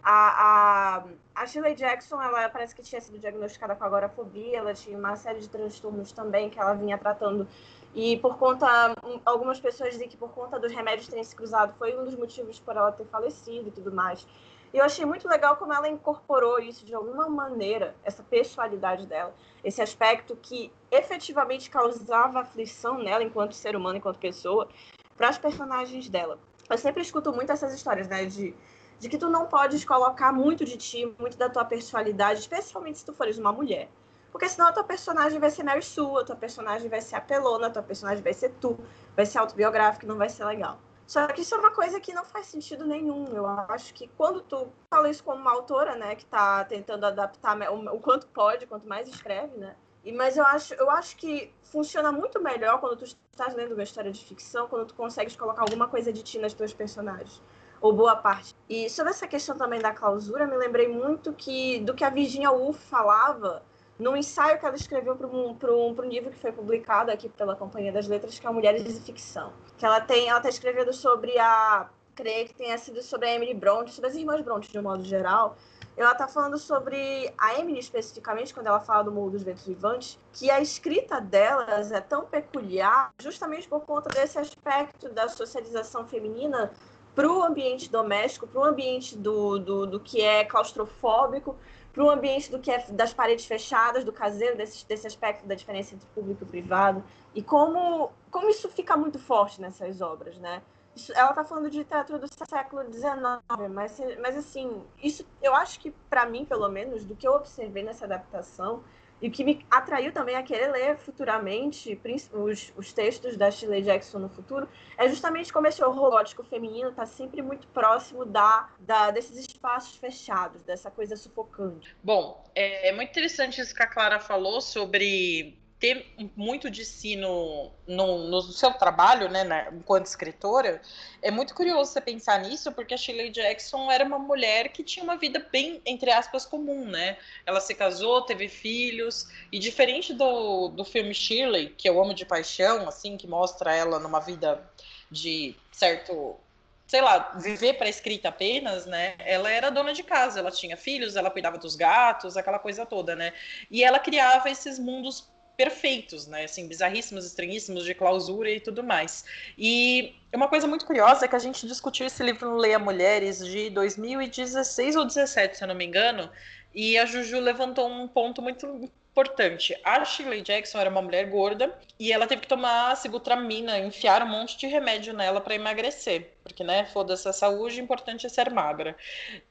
a, 0.03 0.97
a, 0.97 1.03
a 1.35 1.45
Shirley 1.45 1.75
Jackson, 1.75 2.21
ela 2.21 2.49
parece 2.49 2.75
que 2.75 2.81
tinha 2.81 2.99
sido 2.99 3.19
diagnosticada 3.19 3.75
com 3.75 3.83
agorafobia, 3.83 4.57
ela 4.57 4.73
tinha 4.73 4.97
uma 4.97 5.15
série 5.15 5.39
de 5.39 5.47
transtornos 5.47 6.11
também 6.11 6.49
que 6.49 6.59
ela 6.59 6.73
vinha 6.73 6.97
tratando. 6.97 7.47
E 7.93 8.17
por 8.17 8.37
conta, 8.37 8.95
algumas 9.25 9.59
pessoas 9.59 9.91
dizem 9.91 10.07
que 10.07 10.17
por 10.17 10.31
conta 10.31 10.59
dos 10.59 10.71
remédios 10.71 11.07
terem 11.07 11.23
se 11.23 11.35
cruzado 11.35 11.73
foi 11.77 11.97
um 11.97 12.05
dos 12.05 12.15
motivos 12.15 12.59
por 12.59 12.75
ela 12.75 12.91
ter 12.91 13.05
falecido 13.05 13.67
e 13.67 13.71
tudo 13.71 13.91
mais. 13.91 14.25
E 14.73 14.77
eu 14.77 14.85
achei 14.85 15.05
muito 15.05 15.27
legal 15.27 15.57
como 15.57 15.73
ela 15.73 15.89
incorporou 15.89 16.59
isso 16.59 16.85
de 16.85 16.93
alguma 16.93 17.27
maneira, 17.27 17.93
essa 18.03 18.23
pessoalidade 18.23 19.05
dela, 19.05 19.33
esse 19.63 19.81
aspecto 19.81 20.35
que 20.35 20.71
efetivamente 20.89 21.69
causava 21.69 22.39
aflição 22.39 22.97
nela 22.97 23.23
enquanto 23.23 23.53
ser 23.53 23.75
humano, 23.75 23.97
enquanto 23.97 24.17
pessoa, 24.17 24.69
para 25.17 25.29
os 25.29 25.37
personagens 25.37 26.07
dela. 26.07 26.39
Eu 26.69 26.77
sempre 26.77 27.01
escuto 27.01 27.33
muito 27.33 27.51
essas 27.51 27.73
histórias, 27.73 28.07
né, 28.07 28.25
de, 28.25 28.55
de 28.97 29.09
que 29.09 29.17
tu 29.17 29.29
não 29.29 29.45
podes 29.47 29.83
colocar 29.83 30.31
muito 30.31 30.63
de 30.63 30.77
ti, 30.77 31.13
muito 31.19 31.37
da 31.37 31.49
tua 31.49 31.65
personalidade, 31.65 32.39
especialmente 32.39 32.99
se 32.99 33.05
tu 33.05 33.13
fores 33.13 33.37
uma 33.37 33.51
mulher. 33.51 33.89
Porque 34.31 34.47
senão 34.47 34.67
a 34.69 34.71
tua 34.71 34.85
personagem 34.85 35.37
vai 35.37 35.49
ser 35.49 35.63
Mary 35.63 35.83
Sue, 35.83 36.21
a 36.21 36.23
tua 36.23 36.35
personagem 36.37 36.87
vai 36.87 37.01
ser 37.01 37.17
apelona, 37.17 37.67
a 37.67 37.69
tua 37.69 37.83
personagem 37.83 38.23
vai 38.23 38.33
ser 38.33 38.53
tu, 38.61 38.79
vai 39.15 39.25
ser 39.25 39.39
autobiográfico, 39.39 40.05
não 40.05 40.15
vai 40.15 40.29
ser 40.29 40.45
legal. 40.45 40.79
Só 41.11 41.27
que 41.27 41.41
isso 41.41 41.53
é 41.53 41.57
uma 41.57 41.71
coisa 41.71 41.99
que 41.99 42.13
não 42.13 42.23
faz 42.23 42.45
sentido 42.45 42.85
nenhum. 42.85 43.25
Eu 43.35 43.45
acho 43.45 43.93
que 43.93 44.07
quando 44.15 44.39
tu 44.39 44.71
fala 44.89 45.09
isso 45.09 45.21
como 45.21 45.41
uma 45.41 45.51
autora, 45.51 45.93
né, 45.93 46.15
que 46.15 46.23
está 46.23 46.63
tentando 46.63 47.05
adaptar 47.05 47.57
o, 47.69 47.99
quanto 47.99 48.27
pode, 48.27 48.65
quanto 48.65 48.87
mais 48.87 49.09
escreve, 49.09 49.57
né, 49.57 49.75
E, 50.05 50.13
mas 50.13 50.37
eu 50.37 50.45
acho, 50.45 50.73
eu 50.75 50.89
acho 50.89 51.17
que 51.17 51.53
funciona 51.63 52.13
muito 52.13 52.41
melhor 52.41 52.79
quando 52.79 52.95
tu 52.95 53.03
estás 53.03 53.53
lendo 53.53 53.73
uma 53.73 53.83
história 53.83 54.09
de 54.09 54.23
ficção, 54.23 54.69
quando 54.69 54.87
tu 54.87 54.93
consegues 54.93 55.35
colocar 55.35 55.63
alguma 55.63 55.89
coisa 55.89 56.13
de 56.13 56.23
ti 56.23 56.39
nas 56.39 56.53
tuas 56.53 56.73
personagens 56.73 57.41
ou 57.81 57.91
boa 57.91 58.15
parte. 58.15 58.55
E 58.69 58.89
sobre 58.89 59.11
essa 59.11 59.27
questão 59.27 59.57
também 59.57 59.81
da 59.81 59.91
clausura, 59.91 60.47
me 60.47 60.55
lembrei 60.55 60.87
muito 60.87 61.33
que 61.33 61.81
do 61.81 61.93
que 61.93 62.05
a 62.05 62.09
Virginia 62.09 62.51
Woolf 62.51 62.79
falava 62.89 63.63
no 64.01 64.17
ensaio 64.17 64.57
que 64.57 64.65
ela 64.65 64.75
escreveu 64.75 65.15
para 65.15 65.27
um, 65.27 65.51
um, 65.51 65.95
um 65.95 66.09
livro 66.09 66.31
que 66.31 66.39
foi 66.39 66.51
publicado 66.51 67.11
aqui 67.11 67.29
pela 67.29 67.55
Companhia 67.55 67.91
das 67.91 68.07
Letras, 68.07 68.39
que 68.39 68.47
é 68.47 68.49
Mulheres 68.49 68.83
de 68.83 68.99
Ficção. 68.99 69.53
Que 69.77 69.85
ela 69.85 70.01
tem, 70.01 70.27
ela 70.27 70.39
está 70.39 70.49
escrevendo 70.49 70.91
sobre 70.91 71.37
a, 71.37 71.87
creio 72.15 72.47
que 72.47 72.55
tenha 72.55 72.75
sido 72.79 73.03
sobre 73.03 73.27
a 73.27 73.35
Emily 73.35 73.53
Bronte, 73.53 73.93
sobre 73.93 74.09
as 74.09 74.15
irmãs 74.15 74.41
Bronte 74.41 74.71
de 74.71 74.79
um 74.79 74.81
modo 74.81 75.03
geral. 75.03 75.55
Ela 75.95 76.13
está 76.13 76.27
falando 76.27 76.57
sobre 76.57 77.31
a 77.37 77.59
Emily 77.59 77.77
especificamente, 77.77 78.55
quando 78.55 78.65
ela 78.65 78.79
fala 78.79 79.03
do 79.03 79.11
Morro 79.11 79.29
dos 79.29 79.43
Ventos 79.43 79.67
Vivantes, 79.67 80.17
que 80.33 80.49
a 80.49 80.59
escrita 80.59 81.21
delas 81.21 81.91
é 81.91 82.01
tão 82.01 82.25
peculiar 82.25 83.11
justamente 83.21 83.67
por 83.67 83.81
conta 83.81 84.09
desse 84.09 84.39
aspecto 84.39 85.09
da 85.09 85.29
socialização 85.29 86.07
feminina 86.07 86.71
para 87.13 87.31
o 87.31 87.43
ambiente 87.43 87.91
doméstico, 87.91 88.47
para 88.47 88.61
o 88.61 88.63
ambiente 88.63 89.15
do, 89.15 89.59
do, 89.59 89.85
do 89.85 89.99
que 89.99 90.21
é 90.21 90.43
claustrofóbico, 90.43 91.55
para 91.91 92.03
o 92.03 92.09
ambiente 92.09 92.49
do 92.49 92.59
que 92.59 92.71
é 92.71 92.85
das 92.89 93.13
paredes 93.13 93.45
fechadas, 93.45 94.03
do 94.03 94.13
caseiro, 94.13 94.57
desse, 94.57 94.87
desse 94.87 95.07
aspecto 95.07 95.45
da 95.45 95.55
diferença 95.55 95.93
entre 95.93 96.07
público 96.15 96.43
e 96.43 96.47
privado, 96.47 97.03
e 97.35 97.41
como, 97.41 98.11
como 98.29 98.49
isso 98.49 98.69
fica 98.69 98.95
muito 98.95 99.19
forte 99.19 99.59
nessas 99.59 100.01
obras, 100.01 100.37
né? 100.37 100.61
Isso, 100.95 101.13
ela 101.13 101.29
está 101.29 101.43
falando 101.43 101.69
de 101.69 101.77
literatura 101.77 102.19
do 102.19 102.27
século 102.27 102.83
XIX, 102.91 103.69
mas, 103.73 103.97
mas 104.21 104.37
assim, 104.37 104.83
isso 105.01 105.25
eu 105.41 105.55
acho 105.55 105.79
que, 105.79 105.91
para 106.09 106.25
mim, 106.25 106.43
pelo 106.43 106.67
menos, 106.67 107.05
do 107.05 107.15
que 107.15 107.27
eu 107.27 107.33
observei 107.33 107.83
nessa 107.83 108.05
adaptação, 108.05 108.83
e 109.21 109.27
o 109.27 109.31
que 109.31 109.43
me 109.43 109.65
atraiu 109.69 110.11
também 110.11 110.35
a 110.35 110.43
querer 110.43 110.71
ler 110.71 110.97
futuramente 110.97 111.99
os, 112.33 112.73
os 112.75 112.91
textos 112.91 113.37
da 113.37 113.51
Shirley 113.51 113.83
Jackson 113.83 114.19
no 114.19 114.29
futuro 114.29 114.67
é 114.97 115.07
justamente 115.07 115.53
como 115.53 115.67
esse 115.67 115.83
horror 115.83 116.09
gótico 116.09 116.43
feminino 116.43 116.89
está 116.89 117.05
sempre 117.05 117.41
muito 117.41 117.67
próximo 117.67 118.25
da, 118.25 118.69
da, 118.79 119.11
desses 119.11 119.37
espaços 119.37 119.95
fechados, 119.95 120.63
dessa 120.63 120.89
coisa 120.89 121.15
sufocante. 121.15 121.95
Bom, 122.03 122.43
é, 122.55 122.89
é 122.89 122.91
muito 122.91 123.09
interessante 123.09 123.61
isso 123.61 123.75
que 123.75 123.83
a 123.83 123.87
Clara 123.87 124.19
falou 124.19 124.59
sobre 124.59 125.60
ter 125.81 126.05
muito 126.35 126.69
de 126.69 126.85
si 126.85 127.15
no, 127.15 127.71
no, 127.87 128.29
no 128.29 128.41
seu 128.43 128.71
trabalho, 128.71 129.27
né, 129.27 129.67
enquanto 129.73 130.05
escritora, 130.05 130.79
é 131.23 131.31
muito 131.31 131.55
curioso 131.55 131.91
você 131.91 131.99
pensar 131.99 132.39
nisso, 132.39 132.71
porque 132.71 132.93
a 132.93 132.97
Shirley 132.97 133.31
Jackson 133.31 133.91
era 133.91 134.05
uma 134.05 134.19
mulher 134.19 134.69
que 134.69 134.83
tinha 134.83 135.03
uma 135.03 135.17
vida 135.17 135.43
bem, 135.51 135.81
entre 135.83 136.11
aspas, 136.11 136.45
comum, 136.45 136.85
né? 136.85 137.17
Ela 137.47 137.59
se 137.59 137.73
casou, 137.73 138.21
teve 138.21 138.47
filhos, 138.47 139.27
e 139.51 139.57
diferente 139.57 140.13
do, 140.13 140.67
do 140.67 140.85
filme 140.85 141.15
Shirley, 141.15 141.69
que 141.69 141.89
eu 141.89 141.99
amo 141.99 142.13
de 142.13 142.25
paixão, 142.25 142.87
assim, 142.87 143.17
que 143.17 143.25
mostra 143.25 143.75
ela 143.75 143.97
numa 143.97 144.19
vida 144.19 144.63
de 145.09 145.55
certo 145.71 146.37
sei 146.85 146.99
lá, 146.99 147.31
viver 147.41 147.75
para 147.75 147.87
escrita 147.87 148.27
apenas, 148.27 148.85
né? 148.85 149.15
Ela 149.19 149.49
era 149.49 149.69
dona 149.69 149.93
de 149.93 150.03
casa, 150.03 150.39
ela 150.39 150.51
tinha 150.51 150.75
filhos, 150.75 151.15
ela 151.15 151.31
cuidava 151.31 151.57
dos 151.57 151.73
gatos, 151.73 152.35
aquela 152.35 152.59
coisa 152.59 152.85
toda, 152.85 153.15
né? 153.15 153.31
E 153.71 153.81
ela 153.81 153.97
criava 153.97 154.49
esses 154.49 154.77
mundos 154.77 155.31
perfeitos, 155.61 156.25
né? 156.25 156.45
Assim, 156.45 156.67
bizarríssimos, 156.67 157.23
estranhíssimos, 157.23 157.85
de 157.85 157.93
clausura 157.93 158.49
e 158.49 158.59
tudo 158.59 158.83
mais. 158.83 159.23
E 159.55 160.15
uma 160.33 160.47
coisa 160.47 160.65
muito 160.65 160.87
curiosa 160.87 161.25
é 161.25 161.27
que 161.27 161.35
a 161.35 161.39
gente 161.39 161.67
discutiu 161.67 162.07
esse 162.07 162.23
livro 162.23 162.49
no 162.49 162.57
Leia 162.57 162.79
Mulheres 162.79 163.45
de 163.45 163.69
2016 163.69 164.95
ou 164.95 165.05
17, 165.05 165.57
se 165.57 165.63
eu 165.63 165.67
não 165.67 165.75
me 165.75 165.85
engano, 165.85 166.27
e 166.73 166.97
a 166.97 167.05
Juju 167.05 167.39
levantou 167.39 167.87
um 167.87 168.07
ponto 168.07 168.41
muito 168.41 168.89
importante. 169.11 169.77
A 169.83 170.03
Shirley 170.03 170.41
Jackson 170.41 170.79
era 170.79 170.89
uma 170.89 171.01
mulher 171.01 171.29
gorda 171.29 171.77
e 171.99 172.11
ela 172.11 172.25
teve 172.25 172.41
que 172.41 172.47
tomar 172.47 172.97
cibutramina, 172.97 173.77
enfiar 173.77 174.23
um 174.23 174.29
monte 174.29 174.57
de 174.57 174.65
remédio 174.65 175.13
nela 175.13 175.41
para 175.41 175.53
emagrecer, 175.53 176.31
porque 176.43 176.63
né, 176.63 176.85
foda-se 176.85 177.27
a 177.29 177.33
saúde, 177.33 177.79
importante 177.79 178.25
é 178.25 178.29
ser 178.29 178.49
magra. 178.49 178.95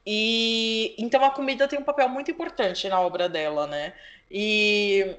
E 0.04 0.92
então 0.98 1.24
a 1.24 1.30
comida 1.30 1.68
tem 1.68 1.78
um 1.78 1.84
papel 1.84 2.08
muito 2.08 2.32
importante 2.32 2.88
na 2.88 3.00
obra 3.00 3.28
dela, 3.28 3.68
né? 3.68 3.92
E 4.28 5.16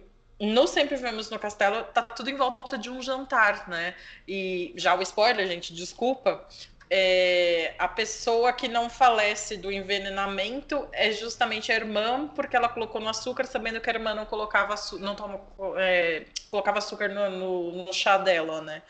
no 0.48 0.68
Sempre 0.68 0.96
Vemos 0.96 1.30
no 1.30 1.38
Castelo, 1.38 1.84
tá 1.86 2.02
tudo 2.02 2.30
em 2.30 2.36
volta 2.36 2.78
de 2.78 2.90
um 2.90 3.02
jantar, 3.02 3.70
né? 3.70 3.94
E 4.28 4.74
já 4.76 4.96
o 4.96 5.02
spoiler, 5.02 5.48
gente, 5.48 5.74
desculpa. 5.74 6.46
É, 6.90 7.74
a 7.80 7.88
pessoa 7.88 8.52
que 8.52 8.68
não 8.68 8.90
falece 8.90 9.56
do 9.56 9.72
envenenamento 9.72 10.90
é 10.92 11.12
justamente 11.12 11.72
a 11.72 11.76
irmã, 11.76 12.28
porque 12.36 12.56
ela 12.56 12.68
colocou 12.68 13.00
no 13.00 13.08
açúcar, 13.08 13.46
sabendo 13.46 13.80
que 13.80 13.90
a 13.90 13.94
irmã 13.94 14.14
não 14.14 14.26
colocava, 14.26 14.76
não 15.00 15.16
toma, 15.16 15.40
é, 15.78 16.26
colocava 16.50 16.80
açúcar 16.80 17.08
no, 17.08 17.30
no, 17.30 17.86
no 17.86 17.94
chá 17.94 18.18
dela, 18.18 18.62
né? 18.62 18.82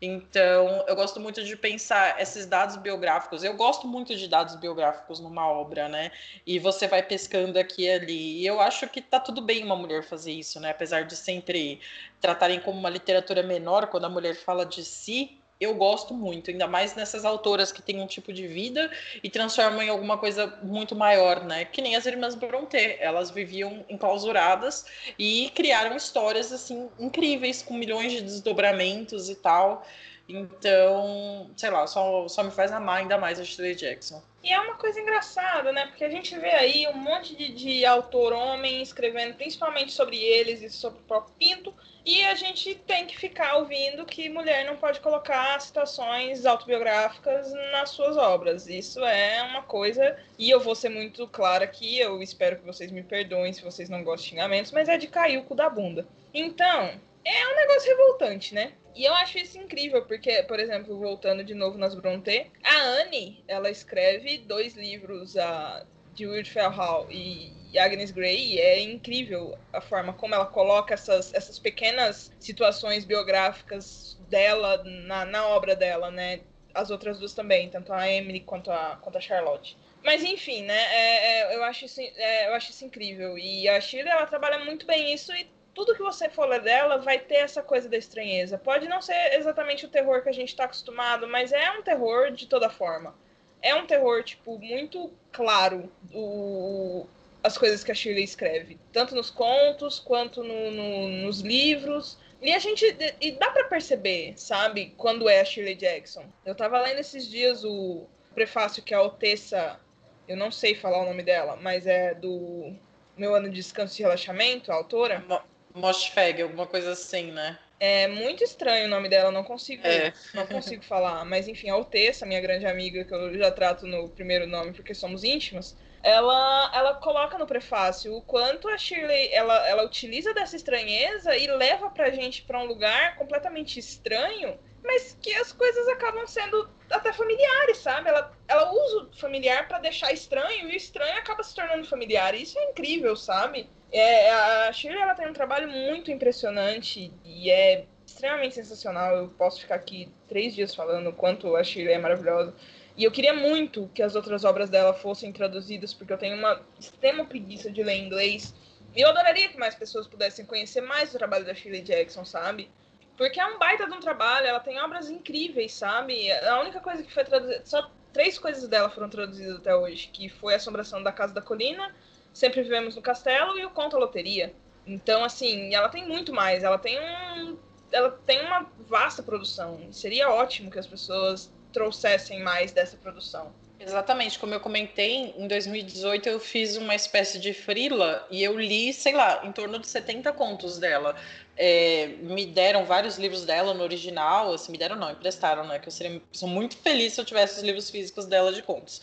Então, 0.00 0.84
eu 0.86 0.94
gosto 0.94 1.18
muito 1.18 1.42
de 1.42 1.56
pensar 1.56 2.20
esses 2.20 2.44
dados 2.44 2.76
biográficos. 2.76 3.42
Eu 3.42 3.56
gosto 3.56 3.86
muito 3.88 4.14
de 4.14 4.28
dados 4.28 4.54
biográficos 4.56 5.20
numa 5.20 5.48
obra, 5.48 5.88
né? 5.88 6.12
E 6.46 6.58
você 6.58 6.86
vai 6.86 7.02
pescando 7.02 7.58
aqui 7.58 7.84
e 7.84 7.90
ali. 7.90 8.42
E 8.42 8.46
eu 8.46 8.60
acho 8.60 8.88
que 8.88 9.00
tá 9.00 9.18
tudo 9.18 9.40
bem 9.40 9.64
uma 9.64 9.76
mulher 9.76 10.02
fazer 10.02 10.32
isso, 10.32 10.60
né? 10.60 10.70
Apesar 10.70 11.04
de 11.04 11.16
sempre 11.16 11.80
tratarem 12.20 12.60
como 12.60 12.78
uma 12.78 12.90
literatura 12.90 13.42
menor 13.42 13.86
quando 13.86 14.04
a 14.04 14.10
mulher 14.10 14.34
fala 14.34 14.66
de 14.66 14.84
si, 14.84 15.40
eu 15.60 15.74
gosto 15.74 16.12
muito, 16.12 16.50
ainda 16.50 16.66
mais 16.66 16.94
nessas 16.94 17.24
autoras 17.24 17.72
que 17.72 17.80
têm 17.80 18.00
um 18.00 18.06
tipo 18.06 18.32
de 18.32 18.46
vida 18.46 18.90
e 19.22 19.30
transformam 19.30 19.82
em 19.82 19.88
alguma 19.88 20.18
coisa 20.18 20.58
muito 20.62 20.94
maior, 20.94 21.44
né? 21.44 21.64
Que 21.64 21.80
nem 21.80 21.96
as 21.96 22.06
irmãs 22.06 22.34
Brontë, 22.34 22.98
elas 23.00 23.30
viviam 23.30 23.84
enclausuradas 23.88 24.86
e 25.18 25.50
criaram 25.54 25.96
histórias 25.96 26.52
assim 26.52 26.88
incríveis 26.98 27.62
com 27.62 27.74
milhões 27.74 28.12
de 28.12 28.20
desdobramentos 28.20 29.30
e 29.30 29.34
tal. 29.34 29.86
Então, 30.28 31.50
sei 31.56 31.70
lá, 31.70 31.86
só, 31.86 32.26
só 32.26 32.42
me 32.42 32.50
faz 32.50 32.72
amar 32.72 32.98
ainda 32.98 33.16
mais 33.16 33.38
a 33.38 33.44
Shirley 33.44 33.76
Jackson. 33.76 34.20
E 34.42 34.52
é 34.52 34.60
uma 34.60 34.74
coisa 34.74 35.00
engraçada, 35.00 35.72
né? 35.72 35.86
Porque 35.86 36.04
a 36.04 36.10
gente 36.10 36.36
vê 36.38 36.50
aí 36.50 36.86
um 36.88 36.96
monte 36.96 37.34
de, 37.36 37.52
de 37.52 37.86
autor 37.86 38.32
homem 38.32 38.82
escrevendo 38.82 39.34
principalmente 39.34 39.92
sobre 39.92 40.16
eles 40.16 40.62
e 40.62 40.70
sobre 40.70 40.98
o 40.98 41.02
próprio 41.02 41.34
Pinto, 41.38 41.72
e 42.06 42.24
a 42.24 42.36
gente 42.36 42.72
tem 42.76 43.04
que 43.04 43.18
ficar 43.18 43.56
ouvindo 43.56 44.06
que 44.06 44.28
mulher 44.28 44.64
não 44.64 44.76
pode 44.76 45.00
colocar 45.00 45.60
situações 45.60 46.46
autobiográficas 46.46 47.52
nas 47.72 47.90
suas 47.90 48.16
obras. 48.16 48.68
Isso 48.68 49.04
é 49.04 49.42
uma 49.42 49.64
coisa, 49.64 50.16
e 50.38 50.48
eu 50.48 50.60
vou 50.60 50.76
ser 50.76 50.88
muito 50.88 51.26
clara 51.26 51.64
aqui, 51.64 51.98
eu 51.98 52.22
espero 52.22 52.58
que 52.58 52.64
vocês 52.64 52.92
me 52.92 53.02
perdoem 53.02 53.52
se 53.52 53.64
vocês 53.64 53.88
não 53.88 54.04
gostam 54.04 54.22
de 54.22 54.28
xingamentos, 54.30 54.70
mas 54.70 54.88
é 54.88 54.96
de 54.96 55.08
cair 55.08 55.38
o 55.38 55.42
cu 55.42 55.56
da 55.56 55.68
bunda. 55.68 56.06
Então, 56.32 56.92
é 57.24 57.48
um 57.48 57.56
negócio 57.56 57.90
revoltante, 57.90 58.54
né? 58.54 58.72
E 58.94 59.04
eu 59.04 59.12
acho 59.14 59.36
isso 59.38 59.58
incrível, 59.58 60.02
porque, 60.06 60.44
por 60.44 60.60
exemplo, 60.60 60.96
voltando 60.96 61.42
de 61.42 61.54
novo 61.54 61.76
nas 61.76 61.94
Brontë, 61.94 62.52
a 62.62 62.82
Anne, 63.02 63.42
ela 63.48 63.68
escreve 63.68 64.38
dois 64.38 64.74
livros 64.74 65.36
a, 65.36 65.84
de 66.14 66.24
Weird 66.24 66.48
Fell 66.48 66.70
Hall 66.70 67.08
e, 67.10 67.52
Agnes 67.78 68.10
Grey, 68.10 68.58
é 68.58 68.80
incrível 68.80 69.56
a 69.72 69.80
forma 69.80 70.12
como 70.12 70.34
ela 70.34 70.46
coloca 70.46 70.94
essas, 70.94 71.32
essas 71.34 71.58
pequenas 71.58 72.32
situações 72.38 73.04
biográficas 73.04 74.18
dela 74.28 74.82
na, 74.84 75.24
na 75.24 75.46
obra 75.48 75.74
dela, 75.76 76.10
né? 76.10 76.40
As 76.74 76.90
outras 76.90 77.18
duas 77.18 77.32
também, 77.32 77.70
tanto 77.70 77.92
a 77.92 78.10
Emily 78.10 78.40
quanto 78.40 78.70
a, 78.70 78.98
quanto 79.00 79.16
a 79.16 79.20
Charlotte. 79.20 79.76
Mas 80.04 80.22
enfim, 80.22 80.62
né? 80.62 80.78
É, 80.78 81.26
é, 81.26 81.56
eu, 81.56 81.64
acho 81.64 81.84
isso, 81.84 82.00
é, 82.00 82.48
eu 82.48 82.54
acho 82.54 82.70
isso 82.70 82.84
incrível. 82.84 83.36
E 83.36 83.68
a 83.68 83.80
Shirley, 83.80 84.12
ela 84.12 84.26
trabalha 84.26 84.64
muito 84.64 84.86
bem 84.86 85.12
isso 85.12 85.32
e 85.34 85.48
tudo 85.74 85.94
que 85.94 86.02
você 86.02 86.30
for 86.30 86.48
ler 86.48 86.62
dela 86.62 86.98
vai 86.98 87.18
ter 87.18 87.36
essa 87.36 87.62
coisa 87.62 87.88
da 87.88 87.96
estranheza. 87.96 88.56
Pode 88.56 88.88
não 88.88 89.02
ser 89.02 89.34
exatamente 89.34 89.84
o 89.84 89.90
terror 89.90 90.22
que 90.22 90.28
a 90.28 90.32
gente 90.32 90.48
está 90.48 90.64
acostumado, 90.64 91.26
mas 91.26 91.52
é 91.52 91.70
um 91.72 91.82
terror 91.82 92.30
de 92.30 92.46
toda 92.46 92.70
forma. 92.70 93.14
É 93.60 93.74
um 93.74 93.86
terror, 93.86 94.22
tipo, 94.22 94.58
muito 94.58 95.12
claro 95.32 95.92
o, 96.14 97.06
as 97.46 97.56
coisas 97.56 97.84
que 97.84 97.92
a 97.92 97.94
Shirley 97.94 98.24
escreve. 98.24 98.76
Tanto 98.92 99.14
nos 99.14 99.30
contos, 99.30 100.00
quanto 100.00 100.42
no, 100.42 100.70
no, 100.72 101.08
nos 101.08 101.40
livros. 101.40 102.18
E 102.42 102.52
a 102.52 102.58
gente. 102.58 102.84
E 103.20 103.32
dá 103.32 103.50
para 103.50 103.64
perceber, 103.64 104.34
sabe, 104.36 104.92
quando 104.96 105.28
é 105.28 105.40
a 105.40 105.44
Shirley 105.44 105.76
Jackson. 105.76 106.24
Eu 106.44 106.56
tava 106.56 106.80
lendo 106.80 106.98
esses 106.98 107.30
dias 107.30 107.64
o 107.64 108.06
prefácio 108.34 108.82
que 108.82 108.92
a 108.92 109.00
Otessa. 109.00 109.78
Eu 110.26 110.36
não 110.36 110.50
sei 110.50 110.74
falar 110.74 111.02
o 111.02 111.06
nome 111.06 111.22
dela, 111.22 111.56
mas 111.56 111.86
é 111.86 112.12
do 112.12 112.74
Meu 113.16 113.32
Ano 113.32 113.48
de 113.48 113.54
Descanso 113.54 114.00
e 114.00 114.02
Relaxamento, 114.02 114.72
a 114.72 114.74
autora. 114.74 115.24
Moshfeg, 115.72 116.42
alguma 116.42 116.66
coisa 116.66 116.92
assim, 116.92 117.30
né? 117.30 117.56
É 117.78 118.08
muito 118.08 118.42
estranho 118.42 118.86
o 118.86 118.90
nome 118.90 119.08
dela, 119.08 119.30
não 119.30 119.44
consigo, 119.44 119.86
é. 119.86 120.12
não 120.34 120.46
consigo 120.46 120.82
falar. 120.82 121.24
Mas 121.24 121.46
enfim, 121.46 121.68
a 121.68 121.74
Altessa, 121.74 122.26
minha 122.26 122.40
grande 122.40 122.66
amiga, 122.66 123.04
que 123.04 123.14
eu 123.14 123.38
já 123.38 123.52
trato 123.52 123.86
no 123.86 124.08
primeiro 124.08 124.48
nome 124.48 124.72
porque 124.72 124.94
somos 124.94 125.22
íntimas, 125.22 125.76
ela, 126.06 126.70
ela 126.72 126.94
coloca 126.94 127.36
no 127.36 127.48
prefácio 127.48 128.14
o 128.14 128.22
quanto 128.22 128.68
a 128.68 128.78
Shirley 128.78 129.28
ela, 129.32 129.66
ela 129.66 129.84
utiliza 129.84 130.32
dessa 130.32 130.54
estranheza 130.54 131.36
e 131.36 131.48
leva 131.48 131.90
pra 131.90 132.10
gente 132.10 132.42
para 132.42 132.60
um 132.60 132.64
lugar 132.64 133.16
completamente 133.16 133.80
estranho, 133.80 134.56
mas 134.84 135.18
que 135.20 135.34
as 135.34 135.52
coisas 135.52 135.88
acabam 135.88 136.24
sendo 136.24 136.70
até 136.88 137.12
familiares, 137.12 137.78
sabe? 137.78 138.08
Ela, 138.08 138.32
ela 138.46 138.72
usa 138.72 138.98
o 138.98 139.16
familiar 139.18 139.66
para 139.66 139.80
deixar 139.80 140.12
estranho 140.12 140.68
e 140.68 140.74
o 140.74 140.76
estranho 140.76 141.18
acaba 141.18 141.42
se 141.42 141.52
tornando 141.52 141.84
familiar. 141.84 142.36
E 142.36 142.42
isso 142.42 142.56
é 142.56 142.70
incrível, 142.70 143.16
sabe? 143.16 143.68
É, 143.90 144.30
a 144.30 144.72
Shirley 144.72 145.02
ela 145.02 145.14
tem 145.14 145.28
um 145.28 145.32
trabalho 145.32 145.68
muito 145.68 146.12
impressionante 146.12 147.12
e 147.24 147.50
é 147.50 147.84
extremamente 148.06 148.54
sensacional. 148.54 149.16
Eu 149.16 149.28
posso 149.30 149.60
ficar 149.60 149.74
aqui 149.74 150.08
três 150.28 150.54
dias 150.54 150.72
falando 150.72 151.08
o 151.08 151.12
quanto 151.12 151.56
a 151.56 151.64
Shirley 151.64 151.94
é 151.94 151.98
maravilhosa. 151.98 152.54
E 152.96 153.04
eu 153.04 153.10
queria 153.10 153.34
muito 153.34 153.90
que 153.94 154.02
as 154.02 154.14
outras 154.14 154.44
obras 154.44 154.70
dela 154.70 154.94
fossem 154.94 155.30
traduzidas, 155.32 155.92
porque 155.92 156.12
eu 156.12 156.18
tenho 156.18 156.36
uma 156.36 156.62
extrema 156.78 157.24
preguiça 157.26 157.70
de 157.70 157.82
ler 157.82 157.98
inglês. 157.98 158.54
E 158.94 159.02
eu 159.02 159.10
adoraria 159.10 159.48
que 159.48 159.58
mais 159.58 159.74
pessoas 159.74 160.06
pudessem 160.06 160.46
conhecer 160.46 160.80
mais 160.80 161.14
o 161.14 161.18
trabalho 161.18 161.44
da 161.44 161.54
Shirley 161.54 161.82
Jackson, 161.82 162.24
sabe? 162.24 162.70
Porque 163.16 163.38
é 163.38 163.46
um 163.46 163.58
baita 163.58 163.86
de 163.86 163.94
um 163.94 164.00
trabalho, 164.00 164.46
ela 164.46 164.60
tem 164.60 164.80
obras 164.80 165.10
incríveis, 165.10 165.74
sabe? 165.74 166.32
A 166.32 166.60
única 166.60 166.80
coisa 166.80 167.02
que 167.02 167.12
foi 167.12 167.24
traduzida, 167.24 167.62
só 167.64 167.90
três 168.12 168.38
coisas 168.38 168.66
dela 168.66 168.88
foram 168.88 169.10
traduzidas 169.10 169.56
até 169.56 169.76
hoje, 169.76 170.08
que 170.08 170.28
foi 170.30 170.54
a 170.54 170.56
Assombração 170.56 171.02
da 171.02 171.12
Casa 171.12 171.34
da 171.34 171.42
Colina, 171.42 171.94
Sempre 172.32 172.62
Vivemos 172.62 172.96
no 172.96 173.02
Castelo 173.02 173.58
e 173.58 173.64
o 173.64 173.70
Conto 173.70 173.96
a 173.96 174.00
Loteria. 174.00 174.54
Então, 174.86 175.24
assim, 175.24 175.74
ela 175.74 175.88
tem 175.88 176.06
muito 176.06 176.32
mais, 176.32 176.62
ela 176.62 176.78
tem 176.78 176.98
um 176.98 177.58
ela 177.92 178.10
tem 178.26 178.44
uma 178.44 178.66
vasta 178.80 179.22
produção. 179.22 179.92
Seria 179.92 180.30
ótimo 180.30 180.70
que 180.70 180.78
as 180.78 180.86
pessoas 180.86 181.52
trouxessem 181.76 182.42
mais 182.42 182.72
dessa 182.72 182.96
produção. 182.96 183.52
Exatamente, 183.78 184.38
como 184.38 184.54
eu 184.54 184.60
comentei, 184.60 185.34
em 185.36 185.46
2018 185.46 186.26
eu 186.26 186.40
fiz 186.40 186.78
uma 186.78 186.94
espécie 186.94 187.38
de 187.38 187.52
frila 187.52 188.26
e 188.30 188.42
eu 188.42 188.58
li, 188.58 188.90
sei 188.94 189.12
lá, 189.12 189.42
em 189.44 189.52
torno 189.52 189.78
de 189.78 189.86
70 189.86 190.32
contos 190.32 190.78
dela. 190.78 191.14
É, 191.54 192.06
me 192.22 192.46
deram 192.46 192.86
vários 192.86 193.18
livros 193.18 193.44
dela 193.44 193.74
no 193.74 193.82
original, 193.82 194.54
assim, 194.54 194.72
me 194.72 194.78
deram 194.78 194.96
não, 194.96 195.10
emprestaram, 195.10 195.66
né? 195.66 195.78
Que 195.78 195.88
eu 195.88 195.92
seria 195.92 196.22
sou 196.32 196.48
muito 196.48 196.78
feliz 196.78 197.12
se 197.12 197.20
eu 197.20 197.24
tivesse 197.26 197.58
os 197.58 197.62
livros 197.62 197.90
físicos 197.90 198.24
dela 198.24 198.50
de 198.50 198.62
contos. 198.62 199.02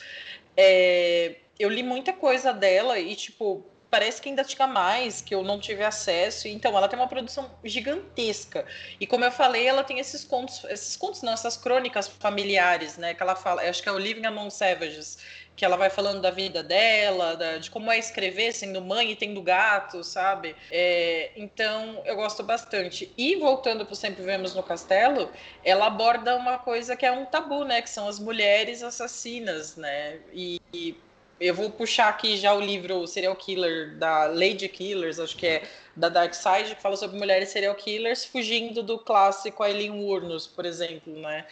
É, 0.57 1.35
eu 1.59 1.69
li 1.69 1.83
muita 1.83 2.11
coisa 2.11 2.51
dela 2.51 2.97
e, 2.97 3.15
tipo, 3.15 3.63
parece 3.93 4.19
que 4.19 4.27
ainda 4.27 4.43
tinha 4.43 4.65
mais, 4.65 5.21
que 5.21 5.35
eu 5.35 5.43
não 5.43 5.59
tive 5.59 5.83
acesso. 5.83 6.47
Então, 6.47 6.75
ela 6.75 6.87
tem 6.87 6.97
uma 6.97 7.07
produção 7.07 7.51
gigantesca. 7.63 8.65
E 8.99 9.05
como 9.05 9.23
eu 9.23 9.31
falei, 9.31 9.67
ela 9.67 9.83
tem 9.83 9.99
esses 9.99 10.23
contos, 10.23 10.63
esses 10.63 10.97
contos 10.97 11.21
não, 11.21 11.31
essas 11.31 11.55
crônicas 11.55 12.07
familiares, 12.07 12.97
né? 12.97 13.13
Que 13.13 13.21
ela 13.21 13.35
fala, 13.35 13.61
acho 13.61 13.83
que 13.83 13.87
é 13.87 13.91
o 13.91 13.99
Living 13.99 14.25
Among 14.25 14.49
Savages, 14.49 15.19
que 15.55 15.63
ela 15.63 15.77
vai 15.77 15.91
falando 15.91 16.21
da 16.21 16.31
vida 16.31 16.63
dela, 16.63 17.35
da, 17.35 17.59
de 17.59 17.69
como 17.69 17.91
é 17.91 17.99
escrever 17.99 18.51
sendo 18.51 18.81
mãe 18.81 19.11
e 19.11 19.15
tendo 19.15 19.39
gato, 19.43 20.03
sabe? 20.03 20.55
É, 20.71 21.29
então, 21.35 22.01
eu 22.03 22.15
gosto 22.15 22.41
bastante. 22.41 23.13
E 23.15 23.35
voltando 23.35 23.85
para 23.85 23.93
Sempre 23.93 24.23
Vemos 24.23 24.55
no 24.55 24.63
Castelo, 24.63 25.29
ela 25.63 25.85
aborda 25.85 26.35
uma 26.35 26.57
coisa 26.57 26.95
que 26.95 27.05
é 27.05 27.11
um 27.11 27.25
tabu, 27.27 27.63
né? 27.63 27.79
Que 27.79 27.91
são 27.91 28.07
as 28.07 28.17
mulheres 28.17 28.81
assassinas, 28.81 29.75
né? 29.75 30.19
E, 30.33 30.59
e 30.73 30.97
eu 31.39 31.53
vou 31.53 31.69
puxar 31.69 32.09
aqui 32.09 32.37
já 32.37 32.53
o 32.53 32.59
livro 32.59 33.05
Serial 33.07 33.35
Killer 33.35 33.95
da 33.97 34.25
Lady 34.25 34.69
Killers, 34.69 35.19
acho 35.19 35.35
que 35.35 35.47
é 35.47 35.63
da 35.95 36.09
Dark 36.09 36.33
Side, 36.33 36.75
que 36.75 36.81
fala 36.81 36.95
sobre 36.95 37.17
mulheres 37.17 37.49
serial 37.49 37.75
killers 37.75 38.25
fugindo 38.25 38.81
do 38.81 38.97
clássico 38.97 39.63
Aileen 39.63 39.91
Wuornos, 39.91 40.47
por 40.47 40.65
exemplo, 40.65 41.13
né? 41.19 41.45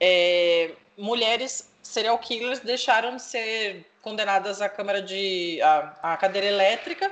É, 0.00 0.72
mulheres 0.96 1.70
serial 1.82 2.18
killers 2.18 2.60
deixaram 2.60 3.16
de 3.16 3.22
ser 3.22 3.86
condenadas 4.00 4.60
à 4.60 4.68
câmara 4.68 5.00
de 5.00 5.60
à, 5.62 6.14
à 6.14 6.16
cadeira 6.16 6.46
elétrica 6.46 7.10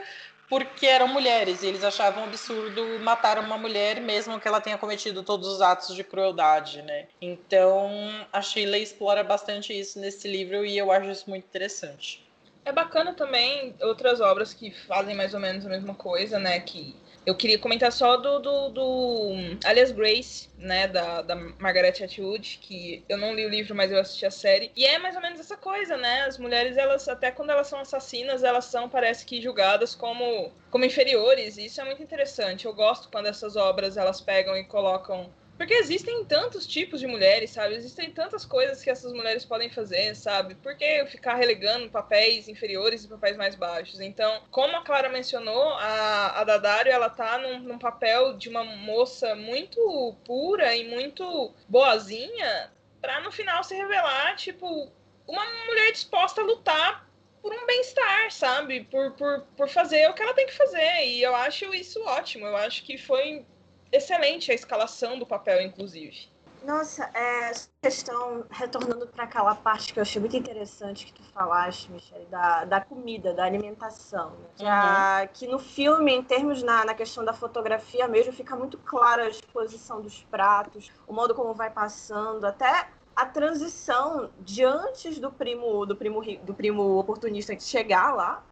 porque 0.51 0.85
eram 0.85 1.07
mulheres 1.07 1.63
e 1.63 1.69
eles 1.69 1.85
achavam 1.85 2.25
absurdo 2.25 2.99
matar 2.99 3.39
uma 3.39 3.57
mulher 3.57 4.01
mesmo 4.01 4.41
que 4.41 4.49
ela 4.49 4.61
tenha 4.61 4.77
cometido 4.77 5.23
todos 5.23 5.47
os 5.47 5.63
atos 5.63 5.95
de 5.95 6.03
crueldade, 6.03 6.83
né? 6.83 7.07
Então 7.23 7.89
a 8.33 8.43
Sheila 8.43 8.77
explora 8.77 9.23
bastante 9.23 9.73
isso 9.73 10.01
nesse 10.01 10.27
livro 10.27 10.67
e 10.67 10.77
eu 10.77 10.91
acho 10.91 11.09
isso 11.09 11.31
muito 11.31 11.45
interessante. 11.45 12.29
É 12.65 12.73
bacana 12.73 13.15
também 13.15 13.75
outras 13.81 14.21
obras 14.21 14.53
que 14.53 14.73
fazem 14.73 15.15
mais 15.15 15.33
ou 15.33 15.41
menos 15.41 15.65
a 15.65 15.69
mesma 15.69 15.95
coisa, 15.95 16.39
né? 16.39 16.59
Que 16.59 16.97
eu 17.27 17.35
queria 17.35 17.59
comentar 17.59 17.93
só 17.93 18.17
do, 18.17 18.39
do, 18.39 18.69
do 18.71 19.33
Alias 19.65 19.93
Grace, 19.93 20.49
né, 20.57 20.89
da, 20.89 21.23
da 21.23 21.37
Margaret 21.37 22.03
Atwood, 22.03 22.59
que 22.63 23.05
eu 23.09 23.19
não 23.19 23.35
li 23.35 23.45
o 23.45 23.49
livro, 23.49 23.75
mas 23.75 23.91
eu 23.93 24.01
assisti 24.01 24.25
a 24.25 24.31
série. 24.31 24.73
E 24.75 24.85
é 24.85 24.99
mais 24.99 25.15
ou 25.15 25.23
menos 25.23 25.39
essa 25.39 25.57
coisa, 25.57 25.97
né? 25.97 26.23
As 26.23 26.39
mulheres, 26.39 26.77
elas, 26.77 27.09
até 27.09 27.31
quando 27.31 27.51
elas 27.51 27.67
são 27.67 27.79
assassinas, 27.81 28.43
elas 28.43 28.65
são, 28.65 28.89
parece 28.89 29.25
que, 29.27 29.41
julgadas 29.41 29.95
como, 29.95 30.51
como 30.71 30.85
inferiores. 30.85 31.57
E 31.57 31.67
isso 31.67 31.81
é 31.81 31.85
muito 31.85 32.03
interessante. 32.03 32.67
Eu 32.67 32.75
gosto 32.75 33.09
quando 33.11 33.27
essas 33.27 33.57
obras, 33.57 33.97
elas 33.97 34.21
pegam 34.21 34.57
e 34.57 34.65
colocam 34.65 35.31
porque 35.61 35.75
existem 35.75 36.25
tantos 36.25 36.67
tipos 36.67 37.01
de 37.01 37.07
mulheres, 37.07 37.51
sabe? 37.51 37.75
Existem 37.75 38.11
tantas 38.11 38.47
coisas 38.47 38.83
que 38.83 38.89
essas 38.89 39.13
mulheres 39.13 39.45
podem 39.45 39.69
fazer, 39.69 40.17
sabe? 40.17 40.55
Por 40.55 40.75
que 40.75 41.05
ficar 41.05 41.35
relegando 41.35 41.91
papéis 41.91 42.49
inferiores 42.49 43.05
e 43.05 43.09
papéis 43.09 43.37
mais 43.37 43.55
baixos? 43.57 44.01
Então, 44.01 44.41
como 44.51 44.75
a 44.75 44.83
Clara 44.83 45.11
mencionou, 45.11 45.75
a, 45.75 46.41
a 46.41 46.45
Dadário, 46.45 46.91
ela 46.91 47.11
tá 47.11 47.37
num, 47.37 47.59
num 47.59 47.79
papel 47.79 48.39
de 48.39 48.49
uma 48.49 48.65
moça 48.65 49.35
muito 49.35 50.17
pura 50.25 50.75
e 50.75 50.89
muito 50.89 51.53
boazinha, 51.69 52.73
para 52.99 53.21
no 53.21 53.31
final 53.31 53.63
se 53.63 53.75
revelar, 53.75 54.37
tipo, 54.37 54.91
uma 55.29 55.45
mulher 55.67 55.93
disposta 55.93 56.41
a 56.41 56.45
lutar 56.45 57.07
por 57.43 57.53
um 57.53 57.67
bem-estar, 57.67 58.33
sabe? 58.33 58.85
Por, 58.85 59.13
por, 59.13 59.43
por 59.55 59.69
fazer 59.69 60.09
o 60.09 60.15
que 60.15 60.23
ela 60.23 60.33
tem 60.33 60.47
que 60.47 60.57
fazer. 60.57 61.05
E 61.05 61.23
eu 61.23 61.37
acho 61.37 61.75
isso 61.75 62.03
ótimo. 62.05 62.47
Eu 62.47 62.57
acho 62.57 62.83
que 62.83 62.97
foi 62.97 63.45
excelente 63.93 64.51
a 64.51 64.55
escalação 64.55 65.19
do 65.19 65.27
papel, 65.27 65.61
inclusive. 65.63 66.29
Nossa, 66.65 67.05
é, 67.15 67.53
questão, 67.81 68.45
retornando 68.51 69.07
para 69.07 69.25
aquela 69.25 69.55
parte 69.55 69.95
que 69.95 69.99
eu 69.99 70.03
achei 70.03 70.21
muito 70.21 70.37
interessante 70.37 71.07
que 71.07 71.13
tu 71.13 71.23
falaste, 71.33 71.91
Michelle, 71.91 72.27
da, 72.27 72.65
da 72.67 72.81
comida, 72.83 73.33
da 73.33 73.45
alimentação. 73.45 74.31
Né? 74.31 74.47
Que, 74.57 74.67
a, 74.67 75.29
que 75.33 75.47
no 75.47 75.59
filme, 75.59 76.13
em 76.13 76.23
termos 76.23 76.63
na, 76.63 76.85
na 76.85 76.95
questão 76.95 77.25
da 77.25 77.33
fotografia 77.33 78.07
mesmo, 78.07 78.33
fica 78.33 78.55
muito 78.57 78.77
clara 78.77 79.25
a 79.25 79.31
disposição 79.31 80.03
dos 80.03 80.23
pratos, 80.25 80.91
o 81.07 81.15
modo 81.15 81.35
como 81.35 81.55
vai 81.55 81.71
passando, 81.71 82.45
até 82.45 82.89
a 83.17 83.25
transição 83.25 84.31
de 84.41 84.63
antes 84.63 85.19
do 85.19 85.33
primo 85.33 85.85
do 85.85 85.97
primo 85.97 86.23
do 86.43 86.55
primo 86.55 86.99
oportunista 86.99 87.59
chegar 87.59 88.15
lá 88.15 88.43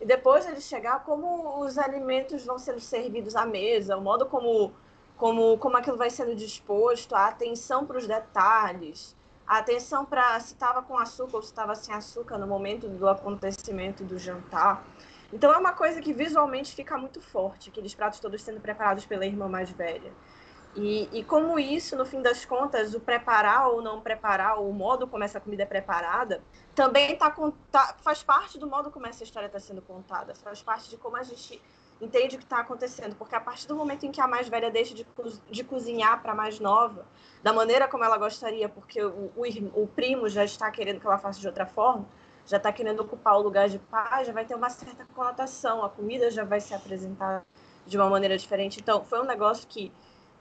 e 0.00 0.06
depois 0.06 0.46
ele 0.46 0.60
chegar 0.60 1.04
como 1.04 1.60
os 1.60 1.78
alimentos 1.78 2.44
vão 2.44 2.58
sendo 2.58 2.80
servidos 2.80 3.36
à 3.36 3.46
mesa, 3.46 3.96
o 3.96 4.00
modo 4.00 4.26
como 4.26 4.72
como, 5.16 5.56
como 5.58 5.76
aquilo 5.76 5.96
vai 5.96 6.10
sendo 6.10 6.34
disposto, 6.34 7.14
a 7.14 7.26
atenção 7.26 7.86
para 7.86 7.98
os 7.98 8.06
detalhes, 8.06 9.16
a 9.46 9.58
atenção 9.58 10.04
para 10.04 10.38
se 10.40 10.52
estava 10.52 10.82
com 10.82 10.98
açúcar 10.98 11.36
ou 11.36 11.42
se 11.42 11.48
estava 11.48 11.74
sem 11.74 11.94
açúcar 11.94 12.36
no 12.36 12.46
momento 12.46 12.88
do 12.88 13.08
acontecimento 13.08 14.04
do 14.04 14.18
jantar. 14.18 14.84
Então 15.32 15.52
é 15.52 15.56
uma 15.56 15.72
coisa 15.72 16.00
que 16.00 16.12
visualmente 16.12 16.74
fica 16.74 16.96
muito 16.98 17.20
forte, 17.20 17.70
aqueles 17.70 17.94
pratos 17.94 18.20
todos 18.20 18.42
sendo 18.42 18.60
preparados 18.60 19.06
pela 19.06 19.24
irmã 19.24 19.48
mais 19.48 19.70
velha. 19.70 20.12
E, 20.76 21.08
e 21.10 21.24
como 21.24 21.58
isso, 21.58 21.96
no 21.96 22.04
fim 22.04 22.20
das 22.20 22.44
contas, 22.44 22.92
o 22.92 23.00
preparar 23.00 23.68
ou 23.68 23.80
não 23.80 24.02
preparar, 24.02 24.60
o 24.60 24.70
modo 24.72 25.06
como 25.06 25.24
essa 25.24 25.40
comida 25.40 25.62
é 25.62 25.66
preparada, 25.66 26.42
também 26.74 27.16
tá, 27.16 27.34
tá, 27.72 27.96
faz 28.02 28.22
parte 28.22 28.58
do 28.58 28.66
modo 28.66 28.90
como 28.90 29.06
essa 29.06 29.24
história 29.24 29.46
está 29.46 29.58
sendo 29.58 29.80
contada, 29.80 30.34
faz 30.34 30.62
parte 30.62 30.90
de 30.90 30.98
como 30.98 31.16
a 31.16 31.22
gente 31.22 31.62
entende 32.00 32.36
o 32.36 32.38
que 32.38 32.44
está 32.44 32.60
acontecendo, 32.60 33.16
porque 33.16 33.34
a 33.34 33.40
partir 33.40 33.66
do 33.66 33.74
momento 33.74 34.04
em 34.04 34.12
que 34.12 34.20
a 34.20 34.26
mais 34.26 34.48
velha 34.48 34.70
deixa 34.70 34.94
de, 34.94 35.06
de 35.50 35.64
cozinhar 35.64 36.20
para 36.22 36.32
a 36.32 36.34
mais 36.34 36.60
nova, 36.60 37.06
da 37.42 37.52
maneira 37.52 37.88
como 37.88 38.04
ela 38.04 38.18
gostaria, 38.18 38.68
porque 38.68 39.02
o, 39.02 39.32
o, 39.34 39.82
o, 39.82 39.86
primo 39.86 40.28
já 40.28 40.44
está 40.44 40.70
querendo 40.70 41.00
que 41.00 41.06
ela 41.06 41.18
faça 41.18 41.40
de 41.40 41.46
outra 41.46 41.66
forma, 41.66 42.06
já 42.46 42.58
está 42.58 42.72
querendo 42.72 43.00
ocupar 43.00 43.36
o 43.36 43.42
lugar 43.42 43.68
de 43.68 43.78
pai, 43.78 44.24
já 44.24 44.32
vai 44.32 44.44
ter 44.44 44.54
uma 44.54 44.70
certa 44.70 45.04
conotação, 45.14 45.82
a 45.84 45.88
comida 45.88 46.30
já 46.30 46.44
vai 46.44 46.60
ser 46.60 46.74
apresentada 46.74 47.44
de 47.86 47.96
uma 47.96 48.08
maneira 48.08 48.36
diferente. 48.36 48.80
Então, 48.80 49.04
foi 49.04 49.20
um 49.20 49.24
negócio 49.24 49.66
que 49.66 49.92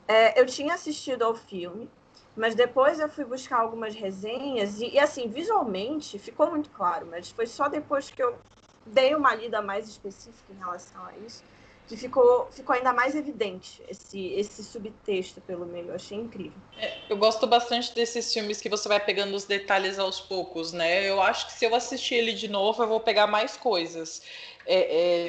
é, 0.07 0.39
eu 0.39 0.45
tinha 0.45 0.73
assistido 0.73 1.23
ao 1.23 1.33
filme, 1.33 1.89
mas 2.35 2.53
depois 2.53 2.99
eu 2.99 3.09
fui 3.09 3.23
buscar 3.23 3.59
algumas 3.59 3.95
resenhas 3.95 4.81
e, 4.81 4.89
e, 4.89 4.99
assim, 4.99 5.27
visualmente 5.27 6.19
ficou 6.19 6.49
muito 6.51 6.69
claro, 6.69 7.07
mas 7.09 7.29
foi 7.31 7.47
só 7.47 7.67
depois 7.69 8.11
que 8.11 8.21
eu 8.21 8.37
dei 8.85 9.15
uma 9.15 9.33
lida 9.33 9.61
mais 9.61 9.87
específica 9.87 10.53
em 10.53 10.57
relação 10.57 11.03
a 11.05 11.17
isso, 11.25 11.43
que 11.87 11.95
ficou, 11.95 12.49
ficou 12.51 12.75
ainda 12.75 12.91
mais 12.93 13.15
evidente 13.15 13.83
esse, 13.87 14.33
esse 14.33 14.63
subtexto 14.63 15.39
pelo 15.41 15.65
meio. 15.65 15.89
Eu 15.89 15.95
achei 15.95 16.17
incrível. 16.17 16.57
É, 16.77 16.97
eu 17.09 17.17
gosto 17.17 17.45
bastante 17.45 17.93
desses 17.93 18.33
filmes 18.33 18.59
que 18.59 18.67
você 18.67 18.87
vai 18.87 18.99
pegando 18.99 19.35
os 19.35 19.45
detalhes 19.45 19.99
aos 19.99 20.19
poucos, 20.19 20.71
né? 20.71 21.07
Eu 21.07 21.21
acho 21.21 21.45
que 21.47 21.53
se 21.53 21.65
eu 21.65 21.75
assistir 21.75 22.15
ele 22.15 22.33
de 22.33 22.47
novo, 22.47 22.81
eu 22.81 22.87
vou 22.87 22.99
pegar 22.99 23.27
mais 23.27 23.55
coisas. 23.55 24.21
É, 24.65 24.79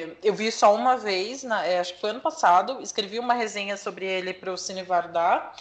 é, 0.01 0.17
eu 0.23 0.33
vi 0.33 0.51
só 0.51 0.73
uma 0.73 0.97
vez, 0.97 1.43
na, 1.43 1.63
é, 1.63 1.79
acho 1.79 1.93
que 1.93 2.01
foi 2.01 2.09
ano 2.09 2.21
passado, 2.21 2.81
escrevi 2.81 3.19
uma 3.19 3.35
resenha 3.35 3.77
sobre 3.77 4.05
ele 4.05 4.33
para 4.33 4.51
o 4.51 4.57
Cine 4.57 4.81
Vardar 4.81 5.55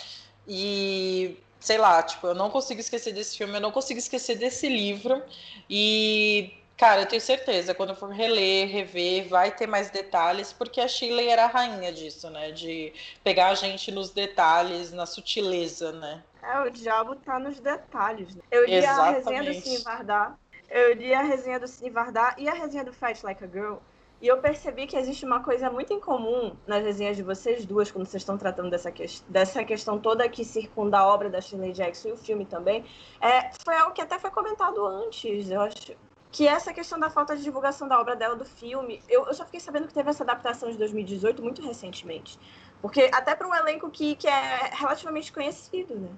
e 0.48 1.38
sei 1.60 1.76
lá, 1.76 2.02
tipo, 2.02 2.28
eu 2.28 2.34
não 2.34 2.48
consigo 2.48 2.80
esquecer 2.80 3.12
desse 3.12 3.36
filme, 3.36 3.54
eu 3.54 3.60
não 3.60 3.72
consigo 3.72 3.98
esquecer 3.98 4.36
desse 4.36 4.68
livro 4.68 5.22
e 5.68 6.54
Cara, 6.76 7.02
eu 7.02 7.06
tenho 7.06 7.22
certeza, 7.22 7.74
quando 7.74 7.90
eu 7.90 7.96
for 7.96 8.10
reler, 8.10 8.68
rever, 8.68 9.28
vai 9.28 9.50
ter 9.50 9.66
mais 9.66 9.88
detalhes, 9.88 10.52
porque 10.52 10.78
a 10.78 10.86
Shirley 10.86 11.28
era 11.28 11.44
a 11.44 11.48
rainha 11.48 11.90
disso, 11.90 12.28
né? 12.28 12.52
De 12.52 12.92
pegar 13.24 13.48
a 13.48 13.54
gente 13.54 13.90
nos 13.90 14.10
detalhes, 14.10 14.92
na 14.92 15.06
sutileza, 15.06 15.90
né? 15.92 16.22
É, 16.42 16.60
o 16.60 16.70
diabo 16.70 17.16
tá 17.16 17.38
nos 17.38 17.58
detalhes. 17.60 18.34
Né? 18.36 18.42
Eu 18.50 18.66
li 18.66 18.74
Exatamente. 18.74 19.08
a 19.08 19.12
resenha 19.12 19.42
do 19.42 19.54
Cine 19.54 19.78
Vardar, 19.78 20.38
eu 20.68 20.94
li 20.94 21.14
a 21.14 21.22
resenha 21.22 21.58
do 21.58 21.66
Cine 21.66 21.90
Vardar 21.90 22.34
e 22.38 22.46
a 22.46 22.52
resenha 22.52 22.84
do 22.84 22.92
Fight 22.92 23.24
Like 23.24 23.42
a 23.42 23.46
Girl, 23.46 23.76
E 24.20 24.28
eu 24.28 24.38
percebi 24.38 24.86
que 24.86 24.96
existe 24.96 25.24
uma 25.24 25.42
coisa 25.42 25.70
muito 25.70 25.92
em 25.94 26.00
comum 26.00 26.56
nas 26.66 26.82
resenhas 26.84 27.16
de 27.16 27.22
vocês 27.22 27.64
duas, 27.64 27.90
quando 27.90 28.06
vocês 28.06 28.22
estão 28.22 28.36
tratando 28.36 28.70
dessa, 28.70 28.92
que 28.92 29.04
dessa 29.28 29.64
questão 29.64 29.98
toda 29.98 30.28
que 30.28 30.44
circunda 30.44 30.98
a 30.98 31.06
obra 31.06 31.30
da 31.30 31.40
Shirley 31.40 31.72
Jackson 31.72 32.08
e 32.08 32.12
o 32.12 32.16
filme 32.16 32.44
também. 32.44 32.84
É, 33.20 33.50
foi 33.64 33.76
algo 33.76 33.92
que 33.92 34.00
até 34.02 34.18
foi 34.18 34.30
comentado 34.30 34.84
antes, 34.84 35.50
eu 35.50 35.60
acho. 35.62 35.96
Que 36.36 36.46
essa 36.46 36.70
questão 36.70 36.98
da 36.98 37.08
falta 37.08 37.34
de 37.34 37.42
divulgação 37.42 37.88
da 37.88 37.98
obra 37.98 38.14
dela, 38.14 38.36
do 38.36 38.44
filme. 38.44 39.02
Eu, 39.08 39.24
eu 39.24 39.32
só 39.32 39.46
fiquei 39.46 39.58
sabendo 39.58 39.86
que 39.88 39.94
teve 39.94 40.10
essa 40.10 40.22
adaptação 40.22 40.70
de 40.70 40.76
2018 40.76 41.42
muito 41.42 41.62
recentemente. 41.62 42.38
Porque 42.82 43.08
até 43.10 43.34
para 43.34 43.48
um 43.48 43.54
elenco 43.54 43.88
que, 43.88 44.14
que 44.16 44.28
é 44.28 44.68
relativamente 44.74 45.32
conhecido, 45.32 45.94
né? 45.94 46.10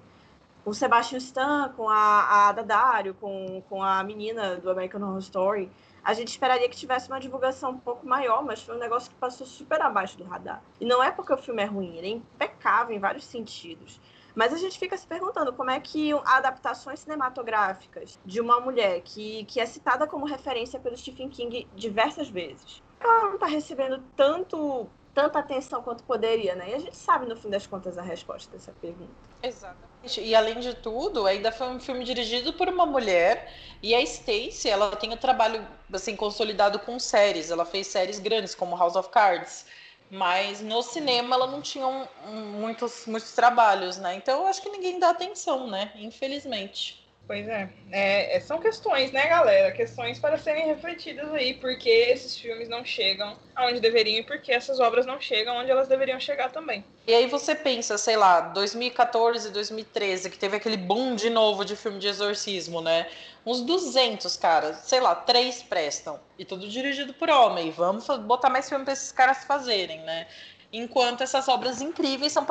o 0.64 0.74
Sebastian 0.74 1.18
Stan, 1.18 1.72
com 1.76 1.88
a, 1.88 1.94
a 1.94 2.48
Ada 2.48 2.64
Dario, 2.64 3.14
com, 3.14 3.62
com 3.68 3.81
a 3.81 4.02
menina 4.02 4.57
do 4.57 4.68
American 4.68 5.00
Horror 5.02 5.20
Story. 5.20 5.70
A 6.02 6.12
gente 6.14 6.28
esperaria 6.28 6.68
que 6.68 6.76
tivesse 6.76 7.09
uma 7.09 7.20
divulgação 7.20 7.70
um 7.70 7.78
pouco 7.78 8.04
maior, 8.04 8.44
mas 8.44 8.61
foi 8.61 8.74
um 8.74 8.78
negócio 8.81 9.09
que 9.12 9.16
passou 9.18 9.46
super 9.46 9.81
abaixo 9.81 10.18
do 10.18 10.24
radar. 10.24 10.61
E 10.81 10.85
não 10.85 11.00
é 11.00 11.12
porque 11.12 11.33
o 11.33 11.37
filme 11.37 11.62
é 11.62 11.66
ruim, 11.66 11.96
ele 11.96 12.09
é 12.09 12.11
impecável 12.11 12.96
em 12.96 12.98
vários 12.98 13.24
sentidos. 13.24 14.00
Mas 14.38 14.53
a 14.53 14.57
gente 14.57 14.79
fica 14.79 14.96
se 14.96 15.05
perguntando 15.05 15.53
como 15.53 15.68
é 15.68 15.81
que 15.81 16.12
adaptações 16.24 17.01
cinematográficas 17.01 18.20
de 18.24 18.40
uma 18.40 18.61
mulher 18.61 19.01
que, 19.01 19.44
que 19.46 19.59
é 19.59 19.66
citada 19.66 20.07
como 20.07 20.24
referência 20.24 20.79
pelo 20.79 20.96
Stephen 20.96 21.29
King 21.29 21.66
diversas 21.74 22.29
vezes, 22.29 22.81
ela 23.01 23.22
não 23.24 23.35
está 23.35 23.46
recebendo 23.46 24.01
tanto 24.16 24.88
tanta 25.12 25.40
atenção 25.40 25.83
quanto 25.83 26.05
poderia, 26.05 26.55
né? 26.55 26.70
E 26.70 26.74
a 26.74 26.79
gente 26.79 26.96
sabe, 26.96 27.27
no 27.27 27.35
fim 27.35 27.51
das 27.51 27.66
contas, 27.66 27.98
a 27.98 28.03
resposta 28.03 28.53
dessa 28.53 28.72
pergunta. 28.81 29.11
Exatamente. 29.42 30.20
E 30.20 30.33
além 30.33 30.61
de 30.61 30.72
tudo, 30.74 31.27
ainda 31.27 31.51
foi 31.51 31.66
um 31.70 31.81
filme 31.81 32.05
dirigido 32.05 32.53
por 32.53 32.68
uma 32.68 32.87
mulher. 32.87 33.53
E 33.83 33.92
a 33.96 34.07
Stacey, 34.07 34.70
ela 34.70 34.94
tem 34.94 35.11
o 35.11 35.14
um 35.14 35.16
trabalho 35.16 35.66
assim 35.92 36.14
consolidado 36.14 36.79
com 36.79 37.01
séries. 37.01 37.51
Ela 37.51 37.64
fez 37.64 37.88
séries 37.88 38.20
grandes 38.20 38.55
como 38.55 38.77
House 38.77 38.94
of 38.94 39.09
Cards. 39.09 39.66
Mas 40.11 40.61
no 40.61 40.83
cinema 40.83 41.35
ela 41.35 41.47
não 41.47 41.61
tinha 41.62 41.87
um, 41.87 42.07
um, 42.23 42.61
muitos, 42.61 43.07
muitos 43.07 43.33
trabalhos, 43.35 43.99
né? 43.99 44.14
Então 44.14 44.40
eu 44.42 44.47
acho 44.47 44.62
que 44.62 44.68
ninguém 44.71 44.99
dá 44.99 45.11
atenção, 45.11 45.66
né? 45.68 45.92
Infelizmente. 45.97 46.97
Pois 47.28 47.46
é. 47.46 47.68
é. 47.92 48.36
é. 48.38 48.40
São 48.40 48.58
questões, 48.58 49.12
né, 49.12 49.28
galera? 49.28 49.70
Questões 49.70 50.18
para 50.18 50.38
serem 50.38 50.66
refletidas 50.66 51.30
aí, 51.34 51.52
porque 51.52 51.90
esses 51.90 52.38
filmes 52.38 52.70
não 52.70 52.82
chegam 52.82 53.36
aonde 53.54 53.80
deveriam 53.80 54.20
e 54.20 54.22
porque 54.22 54.50
essas 54.50 54.80
obras 54.80 55.04
não 55.04 55.20
chegam 55.20 55.58
onde 55.58 55.70
elas 55.70 55.88
deveriam 55.88 56.18
chegar 56.18 56.50
também. 56.50 56.82
E 57.06 57.12
aí 57.12 57.26
você 57.26 57.54
pensa, 57.54 57.98
sei 57.98 58.16
lá, 58.16 58.40
2014, 58.40 59.50
2013, 59.50 60.30
que 60.30 60.38
teve 60.38 60.56
aquele 60.56 60.78
boom 60.78 61.14
de 61.14 61.28
novo 61.28 61.66
de 61.66 61.76
filme 61.76 61.98
de 61.98 62.08
exorcismo, 62.08 62.80
né? 62.80 63.06
Uns 63.44 63.60
200, 63.60 64.34
cara, 64.38 64.72
sei 64.72 65.00
lá, 65.00 65.14
três 65.14 65.62
prestam. 65.62 66.18
E 66.38 66.46
tudo 66.46 66.66
dirigido 66.66 67.12
por 67.12 67.28
homem. 67.28 67.70
Vamos 67.70 68.06
botar 68.20 68.48
mais 68.48 68.70
filme 68.70 68.84
para 68.84 68.94
esses 68.94 69.12
caras 69.12 69.44
fazerem, 69.44 70.00
né? 70.00 70.26
Enquanto 70.72 71.22
essas 71.22 71.46
obras 71.46 71.82
incríveis 71.82 72.32
são, 72.32 72.46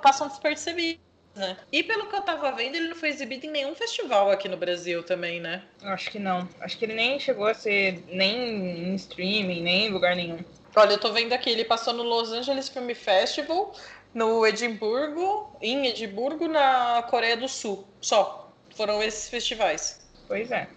passam 0.00 0.28
despercebidas 0.28 1.09
né? 1.40 1.56
E 1.72 1.82
pelo 1.82 2.06
que 2.06 2.14
eu 2.14 2.22
tava 2.22 2.52
vendo, 2.52 2.76
ele 2.76 2.88
não 2.88 2.94
foi 2.94 3.08
exibido 3.08 3.46
em 3.46 3.50
nenhum 3.50 3.74
festival 3.74 4.30
aqui 4.30 4.48
no 4.48 4.56
Brasil 4.56 5.02
também, 5.02 5.40
né? 5.40 5.62
Acho 5.82 6.10
que 6.10 6.18
não. 6.18 6.48
Acho 6.60 6.78
que 6.78 6.84
ele 6.84 6.94
nem 6.94 7.18
chegou 7.18 7.46
a 7.46 7.54
ser 7.54 8.04
nem 8.06 8.92
em 8.92 8.94
streaming, 8.94 9.62
nem 9.62 9.86
em 9.86 9.90
lugar 9.90 10.14
nenhum. 10.14 10.38
Olha, 10.76 10.92
eu 10.92 10.98
tô 10.98 11.12
vendo 11.12 11.32
aqui, 11.32 11.50
ele 11.50 11.64
passou 11.64 11.92
no 11.92 12.04
Los 12.04 12.30
Angeles 12.30 12.68
Film 12.68 12.94
Festival, 12.94 13.74
no 14.14 14.46
Edimburgo, 14.46 15.56
em 15.60 15.88
Edimburgo, 15.88 16.46
na 16.46 17.02
Coreia 17.10 17.36
do 17.36 17.48
Sul. 17.48 17.84
Só. 18.00 18.52
Foram 18.76 19.02
esses 19.02 19.28
festivais. 19.28 20.00
Pois 20.28 20.50
é. 20.50 20.68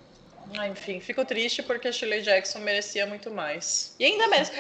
Ah, 0.57 0.67
enfim, 0.67 0.99
fico 0.99 1.23
triste 1.23 1.63
porque 1.63 1.87
a 1.87 1.91
Shirley 1.91 2.21
Jackson 2.21 2.59
merecia 2.59 3.05
muito 3.05 3.31
mais. 3.31 3.95
E 3.99 4.05
ainda 4.05 4.27
mesmo. 4.27 4.55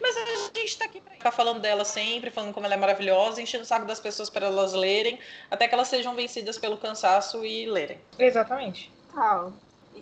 Mas 0.00 0.16
a 0.16 0.58
gente 0.58 0.78
tá 0.78 0.84
aqui 0.84 1.00
pra 1.00 1.12
ficar 1.12 1.30
falando 1.30 1.60
dela 1.60 1.84
sempre, 1.84 2.30
falando 2.30 2.52
como 2.52 2.66
ela 2.66 2.74
é 2.74 2.78
maravilhosa, 2.78 3.40
enchendo 3.40 3.64
o 3.64 3.66
saco 3.66 3.86
das 3.86 4.00
pessoas 4.00 4.28
para 4.28 4.46
elas 4.46 4.72
lerem, 4.72 5.18
até 5.50 5.68
que 5.68 5.74
elas 5.74 5.88
sejam 5.88 6.14
vencidas 6.14 6.58
pelo 6.58 6.76
cansaço 6.76 7.44
e 7.44 7.66
lerem. 7.66 8.00
Exatamente. 8.18 8.92
Tal. 9.14 9.52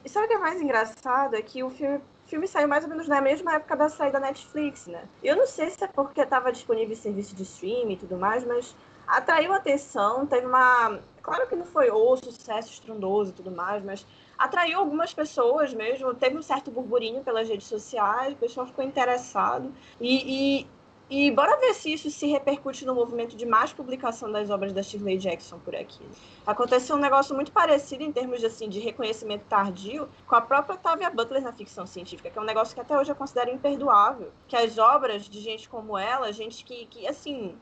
E 0.04 0.08
sabe 0.08 0.26
o 0.26 0.28
que 0.28 0.34
é 0.34 0.38
mais 0.38 0.60
engraçado? 0.60 1.36
É 1.36 1.42
que 1.42 1.62
o 1.62 1.70
filme 1.70 2.00
o 2.24 2.28
filme 2.32 2.48
saiu 2.48 2.66
mais 2.66 2.82
ou 2.82 2.88
menos 2.88 3.06
na 3.08 3.20
mesma 3.20 3.56
época 3.56 3.76
da 3.76 3.90
saída 3.90 4.18
da 4.18 4.26
Netflix, 4.28 4.86
né? 4.86 5.04
Eu 5.22 5.36
não 5.36 5.46
sei 5.46 5.68
se 5.68 5.84
é 5.84 5.86
porque 5.86 6.22
estava 6.22 6.50
disponível 6.50 6.94
em 6.94 6.96
serviço 6.96 7.34
de 7.36 7.42
streaming 7.42 7.92
e 7.92 7.96
tudo 7.98 8.16
mais, 8.16 8.42
mas 8.46 8.74
atraiu 9.06 9.52
atenção, 9.52 10.26
teve 10.26 10.46
uma... 10.46 10.98
Claro 11.20 11.46
que 11.46 11.54
não 11.54 11.66
foi 11.66 11.90
o 11.90 12.16
sucesso 12.16 12.72
estrondoso 12.72 13.30
e 13.30 13.34
tudo 13.34 13.50
mais, 13.50 13.84
mas 13.84 14.06
atraiu 14.42 14.80
algumas 14.80 15.14
pessoas 15.14 15.72
mesmo, 15.72 16.12
teve 16.14 16.36
um 16.36 16.42
certo 16.42 16.68
burburinho 16.68 17.22
pelas 17.22 17.48
redes 17.48 17.68
sociais, 17.68 18.34
o 18.34 18.36
pessoal 18.36 18.66
ficou 18.66 18.84
interessado. 18.84 19.72
E, 20.00 20.64
e, 21.08 21.26
e 21.28 21.30
bora 21.30 21.60
ver 21.60 21.72
se 21.74 21.92
isso 21.92 22.10
se 22.10 22.26
repercute 22.26 22.84
no 22.84 22.92
movimento 22.92 23.36
de 23.36 23.46
mais 23.46 23.72
publicação 23.72 24.32
das 24.32 24.50
obras 24.50 24.72
da 24.72 24.82
Shirley 24.82 25.16
Jackson 25.16 25.60
por 25.60 25.76
aqui. 25.76 26.04
Aconteceu 26.44 26.96
um 26.96 26.98
negócio 26.98 27.36
muito 27.36 27.52
parecido 27.52 28.02
em 28.02 28.10
termos 28.10 28.40
de, 28.40 28.46
assim, 28.46 28.68
de 28.68 28.80
reconhecimento 28.80 29.44
tardio 29.48 30.08
com 30.26 30.34
a 30.34 30.40
própria 30.40 30.74
Octavia 30.74 31.08
Butler 31.08 31.40
na 31.40 31.52
ficção 31.52 31.86
científica, 31.86 32.28
que 32.28 32.36
é 32.36 32.42
um 32.42 32.44
negócio 32.44 32.74
que 32.74 32.80
até 32.80 32.98
hoje 32.98 33.12
eu 33.12 33.16
considero 33.16 33.48
imperdoável. 33.48 34.32
Que 34.48 34.56
as 34.56 34.76
obras 34.76 35.28
de 35.28 35.40
gente 35.40 35.68
como 35.68 35.96
ela, 35.96 36.32
gente 36.32 36.64
que, 36.64 36.86
que 36.86 37.06
assim, 37.06 37.54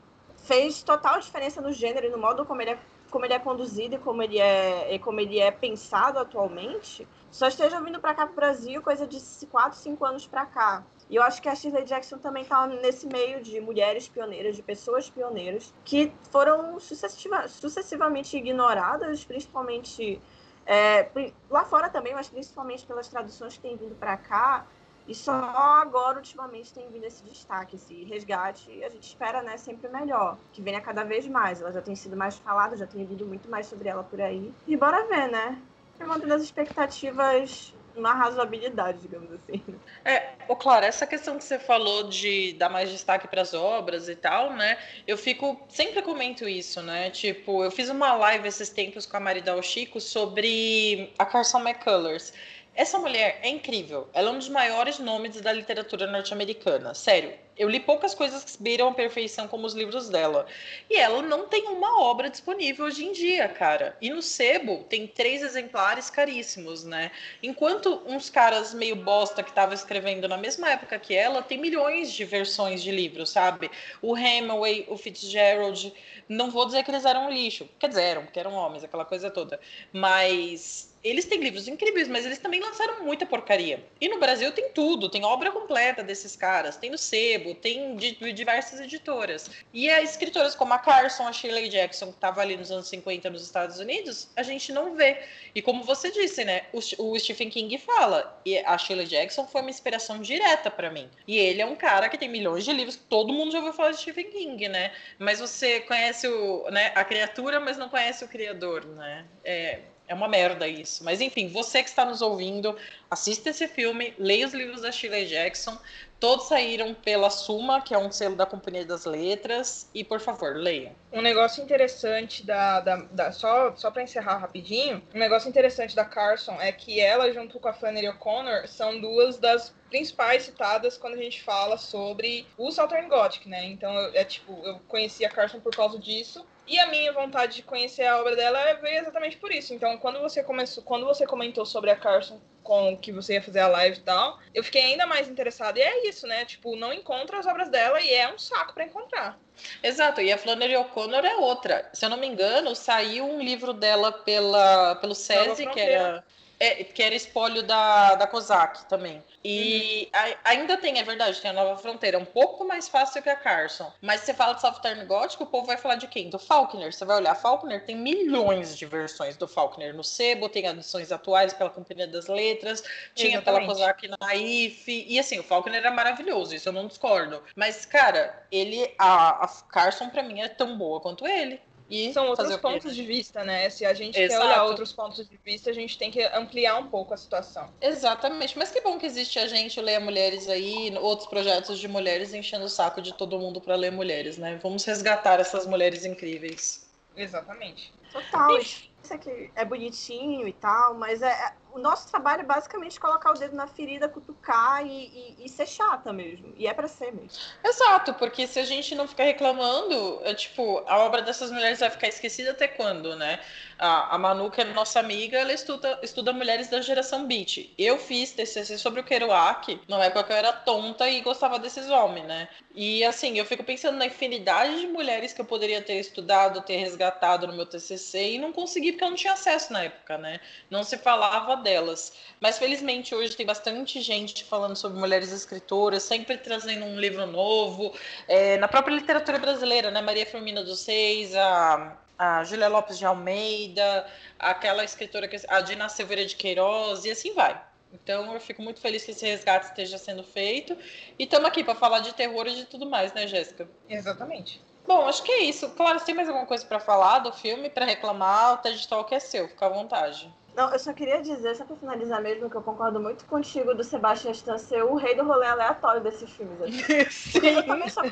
fez 0.45 0.83
total 0.83 1.21
diferença 1.21 1.61
no 1.61 1.73
gênero 1.73 2.07
e 2.07 2.09
no 2.09 2.17
modo 2.17 2.47
como 2.47 2.63
ele 2.63 2.71
é 2.71 2.79
como 3.11 3.25
ele 3.25 3.35
é 3.35 3.39
conduzido 3.39 3.97
e 3.97 3.99
como 3.99 4.23
ele 4.23 4.39
é, 4.39 4.95
e 4.95 4.99
como 4.99 5.21
ele 5.21 5.39
é 5.39 5.51
pensado 5.51 6.19
atualmente, 6.19 7.07
só 7.31 7.49
esteja 7.49 7.81
vindo 7.81 8.01
para 8.01 8.15
cá 8.15 8.27
para 8.27 8.33
o 8.33 8.37
Brasil 8.37 8.81
coisa 8.83 9.07
de 9.07 9.21
4, 9.47 9.79
5 9.79 10.05
anos 10.05 10.27
para 10.27 10.47
cá. 10.47 10.85
E 11.09 11.17
eu 11.17 11.23
acho 11.23 11.43
que 11.43 11.49
a 11.49 11.55
Shirley 11.55 11.85
Jackson 11.85 12.19
também 12.19 12.45
está 12.45 12.67
nesse 12.67 13.07
meio 13.07 13.43
de 13.43 13.61
mulheres 13.61 14.09
pioneiras, 14.09 14.55
de 14.55 14.63
pessoas 14.63 15.11
pioneiras, 15.11 15.75
que 15.85 16.13
foram 16.31 16.79
sucessiva, 16.79 17.49
sucessivamente 17.49 18.37
ignoradas, 18.37 19.25
principalmente 19.25 20.21
é, 20.65 21.11
lá 21.51 21.65
fora 21.65 21.89
também, 21.89 22.15
mas 22.15 22.29
principalmente 22.29 22.87
pelas 22.87 23.09
traduções 23.09 23.57
que 23.57 23.61
têm 23.61 23.77
vindo 23.77 23.97
para 23.97 24.17
cá, 24.17 24.67
e 25.11 25.15
só 25.15 25.33
agora, 25.33 26.19
ultimamente, 26.19 26.73
tem 26.73 26.89
vindo 26.89 27.05
esse 27.05 27.25
destaque, 27.25 27.75
esse 27.75 28.05
resgate. 28.05 28.71
E 28.71 28.85
a 28.85 28.89
gente 28.89 29.03
espera, 29.03 29.43
né, 29.43 29.57
sempre 29.57 29.89
melhor. 29.89 30.39
Que 30.53 30.63
venha 30.63 30.81
cada 30.81 31.03
vez 31.03 31.27
mais. 31.27 31.61
Ela 31.61 31.73
já 31.73 31.83
tem 31.83 31.97
sido 31.97 32.17
mais 32.17 32.39
falada, 32.39 32.77
já 32.77 32.87
tem 32.87 33.05
vindo 33.05 33.27
muito 33.27 33.51
mais 33.51 33.67
sobre 33.67 33.89
ela 33.89 34.05
por 34.05 34.21
aí. 34.21 34.53
E 34.69 34.77
bora 34.77 35.09
ver, 35.09 35.29
né? 35.29 35.61
Mantendo 35.99 36.33
as 36.33 36.43
expectativas 36.43 37.75
uma 37.97 38.15
razoabilidade, 38.15 39.01
digamos 39.01 39.31
assim. 39.33 39.63
É, 40.05 40.31
ô, 40.49 40.57
claro, 40.57 40.87
essa 40.87 41.07
questão 41.07 41.37
que 41.37 41.45
você 41.45 41.59
falou 41.59 42.05
de 42.05 42.53
dar 42.55 42.69
mais 42.69 42.91
destaque 42.91 43.29
para 43.29 43.43
as 43.43 43.53
obras 43.53 44.09
e 44.09 44.15
tal, 44.15 44.53
né? 44.53 44.79
Eu 45.07 45.19
fico 45.19 45.61
sempre 45.69 46.01
comento 46.03 46.49
isso, 46.49 46.81
né? 46.83 47.11
Tipo, 47.11 47.65
eu 47.65 47.71
fiz 47.71 47.89
uma 47.91 48.15
live 48.15 48.49
esses 48.49 48.71
tempos 48.71 49.07
com 49.07 49.17
a 49.17 49.21
Marida 49.21 49.61
Chico 49.61 50.01
sobre 50.01 51.13
a 51.19 51.27
Carson 51.27 51.61
McCullers. 51.61 52.33
Essa 52.75 52.99
mulher 52.99 53.41
é 53.43 53.49
incrível. 53.49 54.09
Ela 54.13 54.31
é 54.31 54.33
um 54.33 54.39
dos 54.39 54.49
maiores 54.49 54.99
nomes 54.99 55.41
da 55.41 55.53
literatura 55.53 56.07
norte-americana. 56.07 56.95
Sério, 56.95 57.35
eu 57.61 57.69
li 57.69 57.79
poucas 57.79 58.15
coisas 58.15 58.43
que 58.43 58.63
beiram 58.63 58.89
a 58.89 58.95
perfeição 58.95 59.47
como 59.47 59.67
os 59.67 59.75
livros 59.75 60.09
dela. 60.09 60.47
E 60.89 60.97
ela 60.97 61.21
não 61.21 61.47
tem 61.47 61.67
uma 61.67 62.01
obra 62.01 62.31
disponível 62.31 62.87
hoje 62.87 63.05
em 63.05 63.13
dia, 63.13 63.49
cara. 63.49 63.97
E 64.01 64.09
no 64.09 64.23
sebo 64.23 64.85
tem 64.89 65.07
três 65.07 65.43
exemplares 65.43 66.09
caríssimos, 66.09 66.85
né? 66.85 67.11
Enquanto 67.43 68.03
uns 68.07 68.31
caras 68.31 68.73
meio 68.73 68.97
bosta 68.97 69.43
que 69.43 69.51
estavam 69.51 69.75
escrevendo 69.75 70.27
na 70.27 70.39
mesma 70.39 70.71
época 70.71 70.99
que 70.99 71.15
ela, 71.15 71.43
tem 71.43 71.59
milhões 71.59 72.13
de 72.13 72.25
versões 72.25 72.83
de 72.83 72.91
livros, 72.91 73.31
sabe? 73.31 73.71
O 74.01 74.17
Hemingway, 74.17 74.87
o 74.89 74.97
Fitzgerald, 74.97 75.93
não 76.29 76.51
vou 76.51 76.65
dizer 76.65 76.85
que 76.85 76.91
eles 76.91 77.05
eram 77.05 77.31
lixo. 77.31 77.69
Quer 77.79 77.89
dizer, 77.89 78.03
eram, 78.03 78.23
porque 78.23 78.41
eram 78.41 78.55
homens, 78.55 78.85
aquela 78.85 79.05
coisa 79.05 79.31
toda. 79.31 79.61
Mas 79.93 80.90
eles 81.03 81.25
têm 81.25 81.41
livros 81.41 81.67
incríveis, 81.67 82.09
mas 82.09 82.27
eles 82.27 82.39
também 82.39 82.61
lançaram 82.61 83.05
muita 83.05 83.25
porcaria. 83.25 83.83
E 84.01 84.09
no 84.09 84.19
Brasil 84.19 84.53
tem 84.53 84.71
tudo, 84.71 85.09
tem 85.09 85.25
obra 85.25 85.51
completa 85.51 86.03
desses 86.03 86.37
caras, 86.37 86.77
tem 86.77 86.91
no 86.91 86.99
Sebo, 86.99 87.55
tem 87.55 87.97
de, 87.97 88.17
de 88.17 88.33
diversas 88.33 88.81
editoras. 88.81 89.51
E 89.73 89.89
as 89.89 90.11
escritoras 90.11 90.55
como 90.55 90.75
a 90.75 90.79
Carson, 90.79 91.27
a 91.27 91.33
Shirley 91.33 91.69
Jackson, 91.69 92.09
que 92.09 92.15
estava 92.15 92.43
ali 92.43 92.57
nos 92.57 92.71
anos 92.71 92.89
50 92.89 93.31
nos 93.31 93.43
Estados 93.43 93.79
Unidos, 93.79 94.29
a 94.37 94.43
gente 94.43 94.73
não 94.73 94.95
vê. 94.95 95.23
E 95.55 95.63
como 95.63 95.83
você 95.83 96.11
disse, 96.11 96.45
né, 96.45 96.63
o, 96.73 96.79
o 96.79 97.19
Stephen 97.19 97.49
King 97.49 97.79
fala, 97.79 98.39
e 98.45 98.59
a 98.59 98.77
Shirley 98.77 99.07
Jackson 99.07 99.47
foi 99.47 99.63
uma 99.63 99.71
inspiração 99.71 100.21
direta 100.21 100.71
para 100.71 100.91
mim. 100.91 101.09
E 101.27 101.39
ele 101.39 101.63
é 101.63 101.67
um 101.67 101.77
cara 101.77 102.09
que 102.09 102.19
tem 102.19 102.29
milhões 102.29 102.65
de 102.65 102.73
livros, 102.73 102.97
todo 102.97 103.33
mundo 103.33 103.53
já 103.53 103.59
ouviu 103.59 103.73
falar 103.73 103.93
de 103.93 103.99
Stephen 103.99 104.31
King, 104.31 104.69
né? 104.69 104.93
Mas 105.19 105.41
você 105.41 105.81
conhece 105.81 106.29
o, 106.29 106.71
né, 106.71 106.93
a 106.95 107.05
criatura, 107.05 107.59
mas 107.59 107.79
não 107.79 107.89
conhece 107.89 108.23
o 108.25 108.29
criador, 108.29 108.85
né? 108.85 109.25
É, 109.43 109.81
É 110.11 110.15
uma 110.15 110.27
merda 110.27 110.67
isso. 110.67 111.05
Mas 111.05 111.21
enfim, 111.21 111.47
você 111.47 111.85
que 111.85 111.89
está 111.89 112.05
nos 112.05 112.21
ouvindo, 112.21 112.77
assista 113.09 113.51
esse 113.51 113.69
filme, 113.69 114.13
leia 114.19 114.45
os 114.45 114.53
livros 114.53 114.83
da 114.83 114.91
Shirley 114.91 115.25
Jackson. 115.27 115.79
Todos 116.19 116.49
saíram 116.49 116.93
pela 116.93 117.31
Suma, 117.31 117.81
que 117.81 117.95
é 117.95 117.99
um 117.99 118.11
selo 118.11 118.35
da 118.35 118.45
Companhia 118.45 118.85
das 118.85 119.05
Letras. 119.05 119.89
E, 119.95 120.03
por 120.03 120.19
favor, 120.19 120.57
leiam. 120.57 120.93
Um 121.13 121.23
negócio 121.23 121.63
interessante 121.63 122.45
da. 122.45 122.81
da, 122.81 122.97
da 122.97 123.31
só 123.31 123.73
só 123.77 123.89
para 123.89 124.03
encerrar 124.03 124.39
rapidinho, 124.39 125.01
um 125.15 125.19
negócio 125.19 125.49
interessante 125.49 125.95
da 125.95 126.05
Carson 126.05 126.61
é 126.61 126.73
que 126.73 126.99
ela, 126.99 127.33
junto 127.33 127.61
com 127.61 127.69
a 127.69 127.73
Flannery 127.73 128.09
O'Connor, 128.09 128.67
são 128.67 129.01
duas 129.01 129.39
das 129.39 129.73
principais 129.91 130.45
citadas 130.45 130.97
quando 130.97 131.15
a 131.15 131.23
gente 131.23 131.43
fala 131.43 131.77
sobre 131.77 132.47
o 132.57 132.71
Southern 132.71 133.09
Gothic, 133.09 133.49
né? 133.49 133.67
Então, 133.67 133.93
eu, 133.93 134.15
é 134.15 134.25
tipo, 134.25 134.59
eu 134.65 134.81
conheci 134.89 135.25
a 135.25 135.29
Carson 135.29 135.61
por 135.61 135.75
causa 135.75 135.99
disso. 135.99 136.47
E 136.67 136.79
a 136.79 136.87
minha 136.87 137.13
vontade 137.13 137.57
de 137.57 137.63
conhecer 137.63 138.05
a 138.07 138.21
obra 138.21 138.37
dela 138.37 138.75
veio 138.75 139.01
exatamente 139.01 139.37
por 139.37 139.51
isso. 139.51 139.75
Então, 139.75 139.99
quando 139.99 140.21
você 140.21 140.43
começou, 140.43 140.85
quando 140.85 141.05
você 141.05 141.27
comentou 141.27 141.67
sobre 141.67 141.91
a 141.91 141.97
Carson 141.97 142.41
com 142.63 142.97
que 142.97 143.11
você 143.11 143.35
ia 143.35 143.43
fazer 143.43 143.59
a 143.59 143.67
live 143.67 143.99
e 143.99 144.03
tal, 144.03 144.39
eu 144.55 144.63
fiquei 144.63 144.83
ainda 144.83 145.05
mais 145.05 145.29
interessada. 145.29 145.81
E 145.81 145.83
é 145.83 146.09
isso, 146.09 146.29
né? 146.29 146.45
Tipo, 146.45 146.77
não 146.77 146.93
encontra 146.93 147.39
as 147.39 147.47
obras 147.47 147.69
dela 147.69 148.01
e 148.01 148.15
é 148.15 148.33
um 148.33 148.39
saco 148.39 148.73
para 148.73 148.85
encontrar. 148.85 149.37
Exato, 149.83 150.21
e 150.21 150.33
a 150.33 150.39
Flannery 150.39 150.77
O'Connor 150.77 151.25
é 151.25 151.35
outra. 151.37 151.91
Se 151.93 152.05
eu 152.05 152.11
não 152.11 152.17
me 152.17 152.29
engano, 152.29 152.77
saiu 152.77 153.25
um 153.25 153.41
livro 153.43 153.73
dela 153.73 154.13
pela, 154.13 154.95
pelo 154.97 155.15
SESI, 155.15 155.67
que 155.67 155.81
era 155.81 156.25
é, 156.61 156.85
que 156.85 157.03
era 157.03 157.15
espólio 157.15 157.63
da, 157.63 158.15
da 158.17 158.27
COSAC 158.27 158.87
também. 158.87 159.25
E 159.43 160.11
uhum. 160.15 160.21
a, 160.45 160.51
ainda 160.51 160.77
tem, 160.77 160.99
é 160.99 161.03
verdade, 161.03 161.41
tem 161.41 161.51
a 161.51 161.55
Nova 161.55 161.81
Fronteira, 161.81 162.19
um 162.19 162.25
pouco 162.27 162.67
mais 162.67 162.87
fácil 162.87 163.23
que 163.23 163.31
a 163.31 163.35
Carson. 163.35 163.91
Mas 164.03 164.21
você 164.21 164.35
fala 164.35 164.53
de 164.53 164.61
Southern 164.61 165.07
Gothic, 165.07 165.43
o 165.43 165.47
povo 165.47 165.67
vai 165.67 165.79
falar 165.79 165.95
de 165.95 166.07
quem? 166.07 166.29
Do 166.29 166.39
Faulkner. 166.39 166.93
Você 166.93 167.05
vai 167.07 167.17
olhar, 167.17 167.35
Faulkner 167.35 167.85
tem 167.87 167.97
milhões 167.97 168.77
de 168.77 168.85
versões 168.85 169.39
do 169.39 169.49
Faulkner 169.49 169.95
no 169.95 170.05
Sebo, 170.05 170.51
tem 170.51 170.67
edições 170.67 171.11
atuais 171.11 171.55
pela 171.55 171.71
Companhia 171.71 172.07
das 172.07 172.27
Letras, 172.27 172.85
tinha 173.15 173.37
Exatamente. 173.37 173.65
pela 173.65 173.75
COSAC 173.75 174.09
na 174.21 174.35
IF. 174.35 175.07
E 175.09 175.19
assim, 175.19 175.39
o 175.39 175.43
Faulkner 175.43 175.83
é 175.85 175.91
maravilhoso, 175.91 176.55
isso 176.55 176.69
eu 176.69 176.73
não 176.75 176.87
discordo. 176.87 177.43
Mas, 177.57 177.87
cara, 177.87 178.47
ele, 178.53 178.95
a, 178.99 179.45
a 179.45 179.49
Carson 179.71 180.11
pra 180.11 180.23
mim 180.23 180.43
é 180.43 180.49
tão 180.49 180.77
boa 180.77 181.01
quanto 181.01 181.27
ele. 181.27 181.59
E 181.91 182.13
são 182.13 182.29
outros 182.29 182.57
pontos 182.59 182.95
de 182.95 183.05
vista, 183.05 183.43
né? 183.43 183.69
Se 183.69 183.85
a 183.85 183.93
gente 183.93 184.17
Exato. 184.17 184.41
quer 184.41 184.47
olhar 184.47 184.65
outros 184.65 184.93
pontos 184.93 185.29
de 185.29 185.37
vista, 185.45 185.71
a 185.71 185.73
gente 185.73 185.99
tem 185.99 186.09
que 186.09 186.23
ampliar 186.23 186.79
um 186.79 186.87
pouco 186.87 187.13
a 187.13 187.17
situação. 187.17 187.69
Exatamente. 187.81 188.57
Mas 188.57 188.71
que 188.71 188.81
bom 188.81 188.97
que 188.97 189.07
existe 189.07 189.41
a 189.41 189.49
gente 189.49 189.81
ler 189.81 189.99
mulheres 189.99 190.49
aí, 190.49 190.97
outros 190.99 191.29
projetos 191.29 191.81
de 191.81 191.89
mulheres 191.89 192.33
enchendo 192.33 192.67
o 192.67 192.69
saco 192.69 193.03
de 193.03 193.13
todo 193.13 193.41
mundo 193.41 193.61
para 193.61 193.75
ler 193.75 193.91
mulheres, 193.91 194.39
né? 194.39 194.61
Vamos 194.63 194.85
resgatar 194.85 195.41
essas 195.41 195.67
mulheres 195.67 196.05
incríveis. 196.05 196.89
Exatamente. 197.17 197.93
Total. 198.13 198.57
Isso 198.59 199.15
aqui 199.15 199.51
é 199.57 199.65
bonitinho 199.65 200.47
e 200.47 200.53
tal, 200.53 200.95
mas 200.95 201.23
é, 201.23 201.31
é 201.31 201.53
o 201.73 201.79
nosso 201.79 202.09
trabalho 202.11 202.41
é 202.41 202.45
basicamente 202.45 202.99
colocar 202.99 203.31
o 203.31 203.35
dedo 203.35 203.55
na 203.55 203.67
ferida, 203.67 204.09
cutucar 204.09 204.85
e, 204.85 205.37
e, 205.39 205.45
e 205.45 205.49
ser 205.49 205.67
chata 205.67 206.13
mesmo. 206.13 206.53
E 206.57 206.67
é 206.67 206.75
para 206.75 206.89
ser 206.89 207.13
mesmo. 207.13 207.39
Exato, 207.65 208.15
porque 208.15 208.47
se 208.47 208.59
a 208.59 208.65
gente 208.65 208.95
não 208.95 209.07
ficar 209.07 209.25
reclamando, 209.25 210.21
é, 210.25 210.35
tipo, 210.35 210.83
a 210.87 210.99
obra 210.99 211.23
dessas 211.23 211.51
mulheres 211.51 211.81
vai 211.81 211.91
ficar 211.91 212.09
esquecida 212.09 212.51
até 212.51 212.69
quando, 212.69 213.17
né? 213.17 213.41
A, 213.79 214.15
a 214.15 214.19
Manu, 214.19 214.51
que 214.51 214.61
é 214.61 214.65
nossa 214.65 215.01
amiga, 215.01 215.39
ela 215.39 215.53
estuda, 215.53 215.99
estuda 216.03 216.33
mulheres 216.33 216.69
da 216.69 216.81
geração 216.81 217.27
beat. 217.27 217.73
Eu 217.79 217.99
fiz 217.99 218.33
TCC 218.33 218.77
sobre 218.77 219.01
o 219.01 219.05
Kerouac, 219.05 219.81
na 219.89 220.05
época 220.05 220.25
que 220.25 220.33
eu 220.33 220.37
era 220.37 220.53
tonta 220.53 221.09
e 221.09 221.21
gostava 221.21 221.59
desses 221.59 221.89
homens, 221.89 222.27
né? 222.27 222.49
E 222.75 223.03
assim, 223.05 223.39
eu 223.39 223.45
fico 223.45 223.65
pensando 223.65 223.97
na 223.97 224.07
infinidade 224.07 224.81
de 224.81 224.87
mulheres 224.87 225.33
que 225.33 225.41
eu 225.41 225.45
poderia 225.45 225.83
ter 225.83 225.99
estudado, 225.99 226.61
ter 226.63 226.77
resgatado 226.77 227.47
no 227.47 227.53
meu 227.53 227.67
TCC 227.67 228.33
e 228.33 228.39
não 228.39 228.53
consegui 228.53 228.93
porque 228.93 229.05
eu 229.05 229.11
não 229.11 229.17
tinha 229.17 229.33
acesso 229.33 229.73
na 229.73 229.85
época, 229.85 230.19
né? 230.19 230.41
Não 230.71 230.85
se 230.85 230.99
falava 230.99 231.57
delas. 231.61 232.13
Mas 232.41 232.59
felizmente 232.59 233.15
hoje 233.15 233.37
tem 233.37 233.47
bastante 233.47 234.01
gente 234.01 234.45
falando 234.45 234.75
sobre 234.75 234.99
mulheres 234.99 235.33
escritoras, 235.33 236.03
sempre 236.03 236.37
trazendo 236.37 236.85
um 236.85 236.99
livro 236.99 237.27
novo. 237.27 237.95
É, 238.27 238.57
na 238.59 238.67
própria 238.67 238.95
literatura 238.95 239.39
brasileira, 239.39 239.91
né? 239.91 240.01
Maria 240.01 240.27
Firmina 240.27 240.65
dos 240.65 240.81
Seis, 240.81 241.35
a, 241.35 241.97
a 242.19 242.45
Julia 242.45 242.69
Lopes 242.69 242.99
de 242.99 243.05
Almeida, 243.05 244.07
aquela 244.39 244.85
escritora 244.85 245.29
que 245.29 245.41
a 245.49 245.61
Dina 245.61 245.89
Silveira 245.89 246.25
de 246.25 246.37
Queiroz, 246.37 247.05
e 247.05 247.11
assim 247.11 247.33
vai. 247.33 247.61
Então 247.93 248.33
eu 248.33 248.41
fico 248.41 248.63
muito 248.63 248.81
feliz 248.81 249.05
que 249.05 249.11
esse 249.11 249.27
resgate 249.27 249.67
esteja 249.67 249.99
sendo 249.99 250.23
feito. 250.23 250.77
E 251.19 251.25
estamos 251.25 251.47
aqui 251.47 251.65
para 251.65 251.75
falar 251.75 252.01
de 252.01 252.15
terror 252.15 252.47
e 252.47 252.55
de 252.55 252.65
tudo 252.65 252.89
mais, 252.89 253.13
né, 253.13 253.27
Jéssica? 253.27 253.69
Exatamente. 253.89 254.61
Bom, 254.87 255.07
acho 255.07 255.23
que 255.23 255.33
é 255.33 255.45
isso. 255.45 255.71
Claro, 255.71 255.99
se 255.99 256.07
tem 256.07 256.15
mais 256.15 256.29
alguma 256.29 256.47
coisa 256.47 256.65
para 256.65 256.81
falar 256.81 257.21
do 257.21 257.33
filme, 257.33 257.69
para 257.69 257.85
reclamar, 257.85 258.55
o 258.55 258.57
TED 258.59 258.89
Talk 258.89 259.15
é 259.15 259.21
seu, 259.21 259.49
fica 259.49 259.67
à 259.67 259.69
vontade. 259.69 260.33
Não, 260.61 260.71
eu 260.71 260.79
só 260.79 260.93
queria 260.93 261.23
dizer, 261.23 261.57
só 261.57 261.65
pra 261.65 261.75
finalizar 261.75 262.21
mesmo, 262.21 262.51
que 262.51 262.55
eu 262.55 262.61
concordo 262.61 263.01
muito 263.01 263.25
contigo 263.25 263.75
do 263.75 263.83
Sebastian 263.83 264.33
Stan 264.33 264.59
ser 264.59 264.85
o 264.85 264.95
rei 264.95 265.15
do 265.15 265.25
rolê 265.25 265.47
aleatório 265.47 266.03
desses 266.03 266.31
filmes. 266.31 266.61
Assim. 266.61 267.09
Sim. 267.11 267.47
Eu 267.47 267.67
também 267.67 267.89
só 267.89 268.03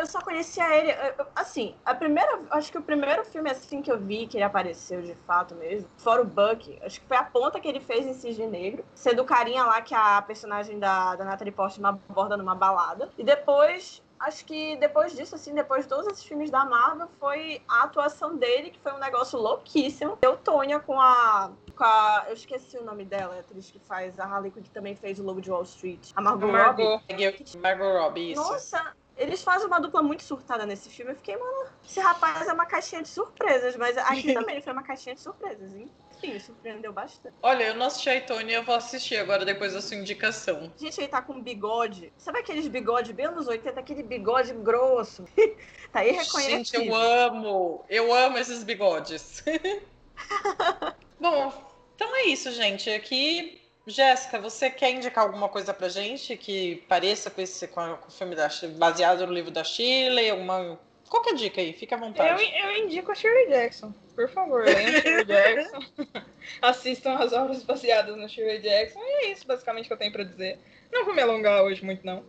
eu 0.00 0.06
só 0.06 0.20
conhecia 0.20 0.68
ele. 0.74 0.92
Assim, 1.36 1.76
a 1.84 1.94
primeira. 1.94 2.40
Acho 2.50 2.72
que 2.72 2.78
o 2.78 2.82
primeiro 2.82 3.24
filme 3.24 3.48
assim 3.48 3.80
que 3.80 3.92
eu 3.92 4.00
vi 4.00 4.26
que 4.26 4.36
ele 4.36 4.42
apareceu 4.42 5.00
de 5.00 5.14
fato 5.24 5.54
mesmo, 5.54 5.88
fora 5.96 6.22
o 6.22 6.24
Buck, 6.24 6.76
acho 6.82 7.00
que 7.00 7.06
foi 7.06 7.16
a 7.16 7.22
ponta 7.22 7.60
que 7.60 7.68
ele 7.68 7.78
fez 7.78 8.04
em 8.04 8.14
Cisne 8.14 8.48
Negro, 8.48 8.84
sendo 8.92 9.22
o 9.22 9.24
carinha 9.24 9.62
lá 9.62 9.80
que 9.80 9.94
a 9.94 10.20
personagem 10.22 10.80
da, 10.80 11.14
da 11.14 11.24
Natalie 11.24 11.52
Portman 11.52 12.00
aborda 12.08 12.36
numa 12.36 12.56
balada. 12.56 13.08
E 13.16 13.22
depois 13.22 14.02
acho 14.22 14.44
que 14.44 14.76
depois 14.76 15.14
disso, 15.14 15.34
assim, 15.34 15.54
depois 15.54 15.84
de 15.84 15.88
todos 15.88 16.06
esses 16.06 16.24
filmes 16.24 16.50
da 16.50 16.64
Marvel, 16.64 17.08
foi 17.18 17.60
a 17.68 17.84
atuação 17.84 18.36
dele, 18.36 18.70
que 18.70 18.78
foi 18.78 18.92
um 18.92 18.98
negócio 18.98 19.38
louquíssimo. 19.38 20.18
Eu, 20.22 20.36
Tônia, 20.36 20.80
com 20.80 21.00
a. 21.00 21.50
Com 21.76 21.84
a 21.84 22.24
eu 22.28 22.34
esqueci 22.34 22.76
o 22.78 22.84
nome 22.84 23.04
dela, 23.04 23.34
a 23.34 23.40
atriz 23.40 23.70
que 23.70 23.78
faz 23.80 24.18
a 24.18 24.24
Harley 24.24 24.50
Quinn, 24.50 24.62
que 24.62 24.70
também 24.70 24.94
fez 24.94 25.18
o 25.18 25.22
Lobo 25.22 25.40
de 25.40 25.50
Wall 25.50 25.62
Street. 25.62 26.10
A 26.14 26.20
Margot, 26.20 26.46
Margot 26.46 26.82
Robbie. 26.82 27.58
Margot 27.58 27.98
Robbie, 27.98 28.32
isso. 28.32 28.42
Nossa, 28.42 28.94
eles 29.16 29.42
fazem 29.42 29.66
uma 29.66 29.80
dupla 29.80 30.02
muito 30.02 30.22
surtada 30.22 30.64
nesse 30.64 30.88
filme. 30.88 31.12
Eu 31.12 31.16
fiquei, 31.16 31.36
mano, 31.36 31.68
esse 31.84 32.00
rapaz 32.00 32.48
é 32.48 32.52
uma 32.52 32.66
caixinha 32.66 33.02
de 33.02 33.08
surpresas, 33.08 33.76
mas 33.76 33.96
aqui 33.98 34.32
também 34.34 34.60
foi 34.62 34.72
uma 34.72 34.82
caixinha 34.82 35.14
de 35.14 35.20
surpresas, 35.20 35.74
hein? 35.74 35.90
Sim, 36.20 36.38
surpreendeu 36.38 36.92
bastante. 36.92 37.34
Olha, 37.42 37.64
eu 37.64 37.74
não 37.74 37.86
assisti 37.86 38.08
a 38.08 38.16
Itone 38.16 38.52
e 38.52 38.54
eu 38.54 38.62
vou 38.62 38.76
assistir 38.76 39.16
agora 39.16 39.44
depois 39.44 39.72
da 39.72 39.80
sua 39.80 39.96
indicação. 39.96 40.72
Gente, 40.76 41.00
ele 41.00 41.08
tá 41.08 41.20
com 41.20 41.40
bigode. 41.42 42.12
Sabe 42.16 42.38
aqueles 42.38 42.68
bigodes 42.68 43.10
bem 43.10 43.26
anos 43.26 43.48
80, 43.48 43.80
aquele 43.80 44.02
bigode 44.02 44.52
grosso? 44.54 45.24
tá 45.92 46.00
aí 46.00 46.12
reconhecido. 46.12 46.50
Gente, 46.50 46.76
eu 46.76 46.94
amo. 46.94 47.84
Eu 47.88 48.14
amo 48.14 48.38
esses 48.38 48.62
bigodes. 48.62 49.42
Bom, 51.18 51.52
então 51.96 52.14
é 52.16 52.26
isso, 52.26 52.52
gente. 52.52 52.88
Aqui 52.90 53.61
Jéssica, 53.86 54.38
você 54.38 54.70
quer 54.70 54.90
indicar 54.90 55.24
alguma 55.24 55.48
coisa 55.48 55.74
pra 55.74 55.88
gente 55.88 56.36
que 56.36 56.76
pareça 56.88 57.30
com, 57.30 57.40
esse, 57.40 57.66
com, 57.66 57.80
o 57.80 58.10
filme 58.10 58.36
da, 58.36 58.48
baseado 58.76 59.26
no 59.26 59.32
livro 59.32 59.50
da 59.50 59.64
Shirley? 59.64 60.30
Alguma 60.30 60.78
Qualquer 61.12 61.34
dica 61.34 61.60
aí, 61.60 61.74
fica 61.74 61.94
à 61.94 61.98
vontade. 61.98 62.42
Eu, 62.42 62.70
eu 62.70 62.84
indico 62.84 63.12
a 63.12 63.14
Shirley 63.14 63.46
Jackson. 63.48 63.92
Por 64.14 64.30
favor, 64.30 64.64
Shirley 64.72 65.26
Jackson. 65.26 65.80
Assistam 66.62 67.16
as 67.18 67.34
obras 67.34 67.62
baseadas 67.62 68.16
no 68.16 68.26
Shirley 68.26 68.60
Jackson. 68.60 68.98
E 68.98 69.26
é 69.26 69.32
isso, 69.32 69.46
basicamente, 69.46 69.88
que 69.88 69.92
eu 69.92 69.98
tenho 69.98 70.10
para 70.10 70.24
dizer. 70.24 70.58
Não 70.90 71.04
vou 71.04 71.14
me 71.14 71.20
alongar 71.20 71.64
hoje 71.64 71.84
muito, 71.84 72.06
não. 72.06 72.24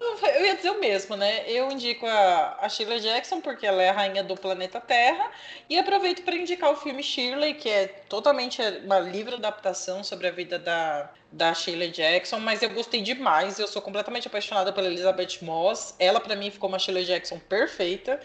Eu 0.34 0.46
ia 0.46 0.56
dizer 0.56 0.70
o 0.70 0.80
mesmo, 0.80 1.16
né? 1.16 1.44
Eu 1.46 1.70
indico 1.70 2.06
a, 2.06 2.58
a 2.60 2.68
Shirley 2.68 3.00
Jackson 3.00 3.40
porque 3.40 3.66
ela 3.66 3.82
é 3.82 3.90
a 3.90 3.92
rainha 3.92 4.24
do 4.24 4.34
planeta 4.34 4.80
Terra 4.80 5.30
e 5.68 5.78
aproveito 5.78 6.22
para 6.22 6.36
indicar 6.36 6.70
o 6.70 6.76
filme 6.76 7.02
Shirley, 7.02 7.54
que 7.54 7.68
é 7.68 7.86
totalmente 7.86 8.60
uma 8.84 8.98
livre 8.98 9.34
adaptação 9.34 10.02
sobre 10.02 10.26
a 10.28 10.30
vida 10.30 10.58
da, 10.58 11.10
da 11.30 11.52
Shirley 11.52 11.90
Jackson, 11.90 12.38
mas 12.38 12.62
eu 12.62 12.70
gostei 12.70 13.02
demais. 13.02 13.58
Eu 13.58 13.68
sou 13.68 13.82
completamente 13.82 14.26
apaixonada 14.26 14.72
pela 14.72 14.86
Elizabeth 14.86 15.38
Moss. 15.42 15.94
Ela 15.98 16.20
para 16.20 16.34
mim 16.36 16.50
ficou 16.50 16.68
uma 16.68 16.78
Shirley 16.78 17.04
Jackson 17.04 17.38
perfeita. 17.38 18.20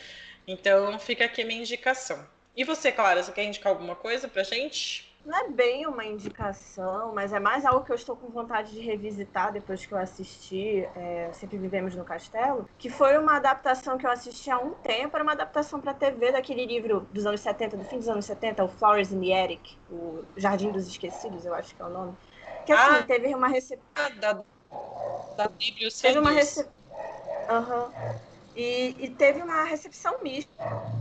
Então 0.48 0.98
fica 1.00 1.26
aqui 1.26 1.42
a 1.42 1.46
minha 1.46 1.60
indicação. 1.60 2.26
E 2.56 2.64
você, 2.64 2.92
Clara, 2.92 3.22
você 3.22 3.32
quer 3.34 3.44
indicar 3.44 3.72
alguma 3.74 3.96
coisa 3.96 4.28
pra 4.30 4.44
gente? 4.44 5.14
Não 5.26 5.38
é 5.38 5.50
bem 5.50 5.88
uma 5.88 6.06
indicação, 6.06 7.14
mas 7.14 7.34
é 7.34 7.40
mais 7.40 7.66
algo 7.66 7.84
que 7.84 7.92
eu 7.92 7.96
estou 7.96 8.16
com 8.16 8.28
vontade 8.28 8.72
de 8.72 8.80
revisitar 8.80 9.52
depois 9.52 9.86
que 9.86 9.92
eu 9.92 9.98
assisti 9.98 10.88
é, 10.96 11.30
Sempre 11.34 11.58
Vivemos 11.58 11.96
no 11.96 12.06
Castelo, 12.06 12.70
que 12.78 12.90
foi 12.90 13.18
uma 13.18 13.38
adaptação 13.38 13.98
que 13.98 14.06
eu 14.06 14.12
assisti 14.12 14.52
há 14.52 14.60
um 14.60 14.72
tempo, 14.76 15.16
era 15.16 15.24
uma 15.24 15.32
adaptação 15.34 15.82
para 15.82 15.94
TV 15.94 16.32
daquele 16.32 16.66
livro 16.66 17.08
dos 17.12 17.26
anos 17.26 17.42
70, 17.42 17.78
do 17.78 17.84
fim 17.84 17.98
dos 17.98 18.08
anos 18.08 18.26
70, 18.26 18.64
o 18.64 18.68
Flowers 18.68 19.12
in 19.12 19.20
the 19.20 19.44
Attic, 19.44 19.78
o 19.90 20.24
Jardim 20.38 20.72
dos 20.72 20.88
Esquecidos, 20.88 21.46
eu 21.46 21.54
acho 21.54 21.76
que 21.76 21.82
é 21.82 21.86
o 21.86 21.90
nome. 21.90 22.14
Que 22.66 22.72
assim, 22.72 23.00
ah, 23.00 23.04
teve 23.04 23.34
uma 23.34 23.48
recepção. 23.48 23.84
Da, 24.20 24.44
da 25.38 25.48
Bíblia 25.50 25.90
Teve 26.02 26.20
uma 26.20 26.32
recepção. 26.32 26.74
Uhum. 27.50 28.35
E, 28.56 28.96
e, 28.98 29.10
teve 29.10 29.42
uma 29.42 29.66
recepção 29.66 30.18
mista 30.22 30.50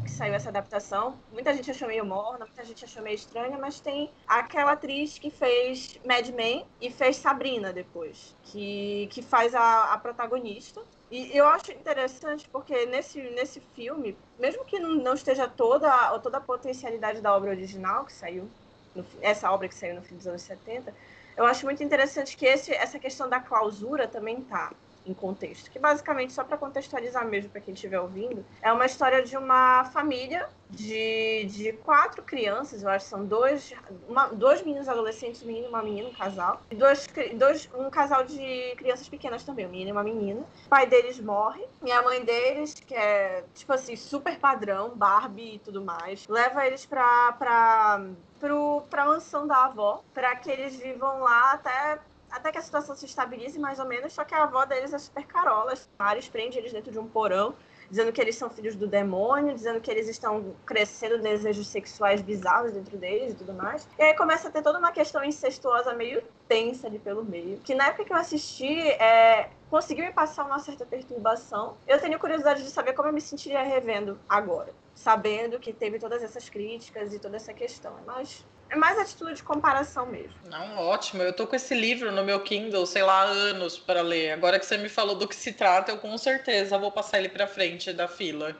que 0.02 0.10
saiu 0.10 0.34
essa 0.34 0.48
adaptação. 0.48 1.16
Muita 1.32 1.54
gente 1.54 1.70
achou 1.70 1.86
meio 1.86 2.04
morna, 2.04 2.46
muita 2.46 2.64
gente 2.64 2.84
achou 2.84 3.00
meio 3.00 3.14
estranha, 3.14 3.56
mas 3.56 3.78
tem 3.78 4.10
aquela 4.26 4.72
atriz 4.72 5.18
que 5.18 5.30
fez 5.30 6.00
Mad 6.04 6.28
Men 6.30 6.66
e 6.80 6.90
fez 6.90 7.16
Sabrina 7.16 7.72
depois, 7.72 8.34
que, 8.42 9.08
que 9.12 9.22
faz 9.22 9.54
a, 9.54 9.92
a 9.92 9.98
protagonista. 9.98 10.82
E 11.12 11.30
eu 11.36 11.46
acho 11.46 11.70
interessante 11.70 12.48
porque 12.48 12.86
nesse, 12.86 13.20
nesse 13.20 13.60
filme, 13.60 14.16
mesmo 14.36 14.64
que 14.64 14.80
não 14.80 15.14
esteja 15.14 15.46
toda, 15.46 16.18
toda 16.18 16.38
a 16.38 16.40
potencialidade 16.40 17.20
da 17.20 17.36
obra 17.36 17.50
original 17.50 18.04
que 18.04 18.12
saiu, 18.12 18.50
no, 18.96 19.06
essa 19.20 19.48
obra 19.52 19.68
que 19.68 19.74
saiu 19.76 19.94
no 19.94 20.02
fim 20.02 20.16
dos 20.16 20.26
anos 20.26 20.42
70, 20.42 20.92
eu 21.36 21.44
acho 21.44 21.64
muito 21.64 21.84
interessante 21.84 22.36
que 22.36 22.46
esse, 22.46 22.72
essa 22.72 22.98
questão 22.98 23.28
da 23.28 23.38
clausura 23.38 24.08
também 24.08 24.40
tá 24.42 24.72
em 25.06 25.14
contexto, 25.14 25.70
que 25.70 25.78
basicamente, 25.78 26.32
só 26.32 26.44
para 26.44 26.56
contextualizar 26.56 27.26
mesmo 27.26 27.50
para 27.50 27.60
quem 27.60 27.74
estiver 27.74 28.00
ouvindo, 28.00 28.44
é 28.62 28.72
uma 28.72 28.86
história 28.86 29.22
de 29.22 29.36
uma 29.36 29.84
família 29.86 30.48
de, 30.70 31.44
de 31.44 31.72
quatro 31.72 32.22
crianças, 32.22 32.82
eu 32.82 32.88
acho 32.88 33.04
que 33.04 33.10
são 33.10 33.24
dois, 33.24 33.72
uma, 34.08 34.28
dois 34.28 34.62
meninos 34.62 34.88
adolescentes, 34.88 35.42
um 35.42 35.46
menino 35.46 35.66
e 35.66 35.68
uma 35.68 35.82
menina, 35.82 36.08
um 36.08 36.14
casal, 36.14 36.62
e 36.70 36.74
dois, 36.74 37.06
dois, 37.36 37.68
um 37.74 37.90
casal 37.90 38.24
de 38.24 38.74
crianças 38.76 39.08
pequenas 39.08 39.44
também, 39.44 39.66
um 39.66 39.70
menino 39.70 39.90
e 39.90 39.92
uma 39.92 40.02
menina. 40.02 40.40
O 40.66 40.68
pai 40.68 40.86
deles 40.86 41.20
morre, 41.20 41.64
e 41.82 41.92
a 41.92 42.02
mãe 42.02 42.24
deles, 42.24 42.74
que 42.74 42.94
é, 42.94 43.44
tipo 43.54 43.72
assim, 43.72 43.96
super 43.96 44.38
padrão, 44.38 44.90
Barbie 44.96 45.54
e 45.54 45.58
tudo 45.58 45.82
mais, 45.82 46.26
leva 46.28 46.66
eles 46.66 46.84
pra, 46.86 47.32
pra, 47.32 48.04
pro, 48.40 48.82
pra 48.90 49.04
mansão 49.04 49.46
da 49.46 49.66
avó, 49.66 50.02
para 50.12 50.34
que 50.36 50.50
eles 50.50 50.76
vivam 50.76 51.20
lá 51.20 51.52
até 51.52 51.98
até 52.34 52.50
que 52.50 52.58
a 52.58 52.62
situação 52.62 52.96
se 52.96 53.06
estabilize 53.06 53.58
mais 53.60 53.78
ou 53.78 53.86
menos, 53.86 54.12
só 54.12 54.24
que 54.24 54.34
a 54.34 54.42
avó 54.42 54.64
deles 54.64 54.92
é 54.92 54.98
super 54.98 55.24
carola. 55.24 55.72
Paris 55.96 56.28
prende 56.28 56.58
eles 56.58 56.72
dentro 56.72 56.90
de 56.90 56.98
um 56.98 57.06
porão, 57.06 57.54
dizendo 57.88 58.12
que 58.12 58.20
eles 58.20 58.34
são 58.34 58.50
filhos 58.50 58.74
do 58.74 58.88
demônio, 58.88 59.54
dizendo 59.54 59.80
que 59.80 59.88
eles 59.88 60.08
estão 60.08 60.52
crescendo 60.66 61.22
desejos 61.22 61.68
sexuais 61.68 62.20
bizarros 62.20 62.72
dentro 62.72 62.98
deles 62.98 63.32
e 63.32 63.36
tudo 63.36 63.52
mais. 63.54 63.88
E 63.96 64.02
aí 64.02 64.14
começa 64.16 64.48
a 64.48 64.50
ter 64.50 64.62
toda 64.62 64.80
uma 64.80 64.90
questão 64.90 65.22
incestuosa 65.22 65.94
meio 65.94 66.22
tensa 66.48 66.88
ali 66.88 66.98
pelo 66.98 67.24
meio. 67.24 67.58
Que 67.60 67.72
na 67.72 67.86
época 67.86 68.04
que 68.04 68.12
eu 68.12 68.16
assisti, 68.16 68.80
é, 68.80 69.48
conseguiu 69.70 70.04
me 70.04 70.12
passar 70.12 70.44
uma 70.44 70.58
certa 70.58 70.84
perturbação. 70.84 71.76
Eu 71.86 72.00
tenho 72.00 72.18
curiosidade 72.18 72.64
de 72.64 72.70
saber 72.70 72.94
como 72.94 73.08
eu 73.08 73.12
me 73.12 73.20
sentiria 73.20 73.62
revendo 73.62 74.18
agora, 74.28 74.72
sabendo 74.92 75.60
que 75.60 75.72
teve 75.72 76.00
todas 76.00 76.20
essas 76.20 76.48
críticas 76.48 77.14
e 77.14 77.20
toda 77.20 77.36
essa 77.36 77.54
questão. 77.54 77.94
Mas 78.04 78.44
é 78.74 78.76
mais 78.76 78.98
atitude 78.98 79.34
de 79.34 79.42
comparação 79.42 80.06
mesmo. 80.06 80.34
Não, 80.50 80.78
ótimo. 80.78 81.22
Eu 81.22 81.32
tô 81.32 81.46
com 81.46 81.54
esse 81.54 81.74
livro 81.74 82.10
no 82.10 82.24
meu 82.24 82.40
Kindle, 82.40 82.84
sei 82.86 83.02
lá, 83.02 83.22
há 83.22 83.24
anos 83.24 83.78
para 83.78 84.02
ler. 84.02 84.32
Agora 84.32 84.58
que 84.58 84.66
você 84.66 84.76
me 84.76 84.88
falou 84.88 85.14
do 85.14 85.28
que 85.28 85.36
se 85.36 85.52
trata, 85.52 85.92
eu 85.92 85.98
com 85.98 86.18
certeza 86.18 86.76
vou 86.76 86.90
passar 86.90 87.18
ele 87.18 87.28
para 87.28 87.46
frente 87.46 87.92
da 87.92 88.08
fila. 88.08 88.56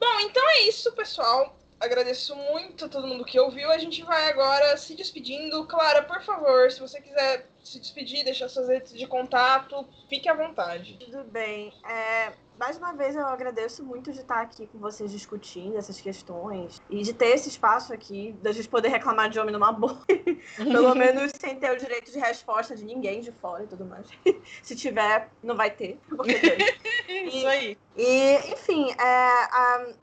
Bom, 0.00 0.20
então 0.20 0.42
é 0.50 0.62
isso, 0.62 0.90
pessoal. 0.92 1.54
Agradeço 1.78 2.34
muito 2.34 2.86
a 2.86 2.88
todo 2.88 3.06
mundo 3.06 3.24
que 3.24 3.38
ouviu. 3.38 3.70
A 3.70 3.78
gente 3.78 4.02
vai 4.02 4.30
agora 4.30 4.76
se 4.78 4.94
despedindo. 4.94 5.66
Clara, 5.66 6.02
por 6.02 6.22
favor, 6.22 6.72
se 6.72 6.80
você 6.80 7.00
quiser 7.00 7.46
se 7.62 7.78
despedir, 7.78 8.24
deixar 8.24 8.48
suas 8.48 8.68
redes 8.68 8.92
de 8.94 9.06
contato, 9.06 9.86
fique 10.08 10.28
à 10.28 10.34
vontade. 10.34 10.96
Tudo 10.98 11.24
bem. 11.24 11.72
É, 11.86 12.32
mais 12.58 12.76
uma 12.76 12.92
vez 12.92 13.14
eu 13.14 13.26
agradeço 13.26 13.84
muito 13.84 14.12
de 14.12 14.20
estar 14.20 14.40
aqui 14.40 14.66
com 14.66 14.78
vocês 14.78 15.12
discutindo 15.12 15.76
essas 15.76 16.00
questões 16.00 16.82
e 16.90 17.02
de 17.02 17.12
ter 17.12 17.28
esse 17.28 17.48
espaço 17.48 17.92
aqui, 17.92 18.34
da 18.42 18.50
gente 18.50 18.68
poder 18.68 18.88
reclamar 18.88 19.30
de 19.30 19.38
homem 19.38 19.52
numa 19.52 19.72
boa, 19.72 19.98
pelo 20.56 20.94
menos 20.94 21.32
sem 21.38 21.56
ter 21.56 21.70
o 21.70 21.78
direito 21.78 22.10
de 22.10 22.18
resposta 22.18 22.74
de 22.74 22.84
ninguém 22.84 23.20
de 23.20 23.30
fora 23.30 23.64
e 23.64 23.66
tudo 23.66 23.84
mais. 23.84 24.06
Se 24.62 24.74
tiver, 24.74 25.30
não 25.42 25.56
vai 25.56 25.70
ter. 25.70 25.98
Isso 27.08 27.46
aí. 27.46 27.78
E, 27.96 28.52
enfim, 28.52 28.90
é, 28.92 29.48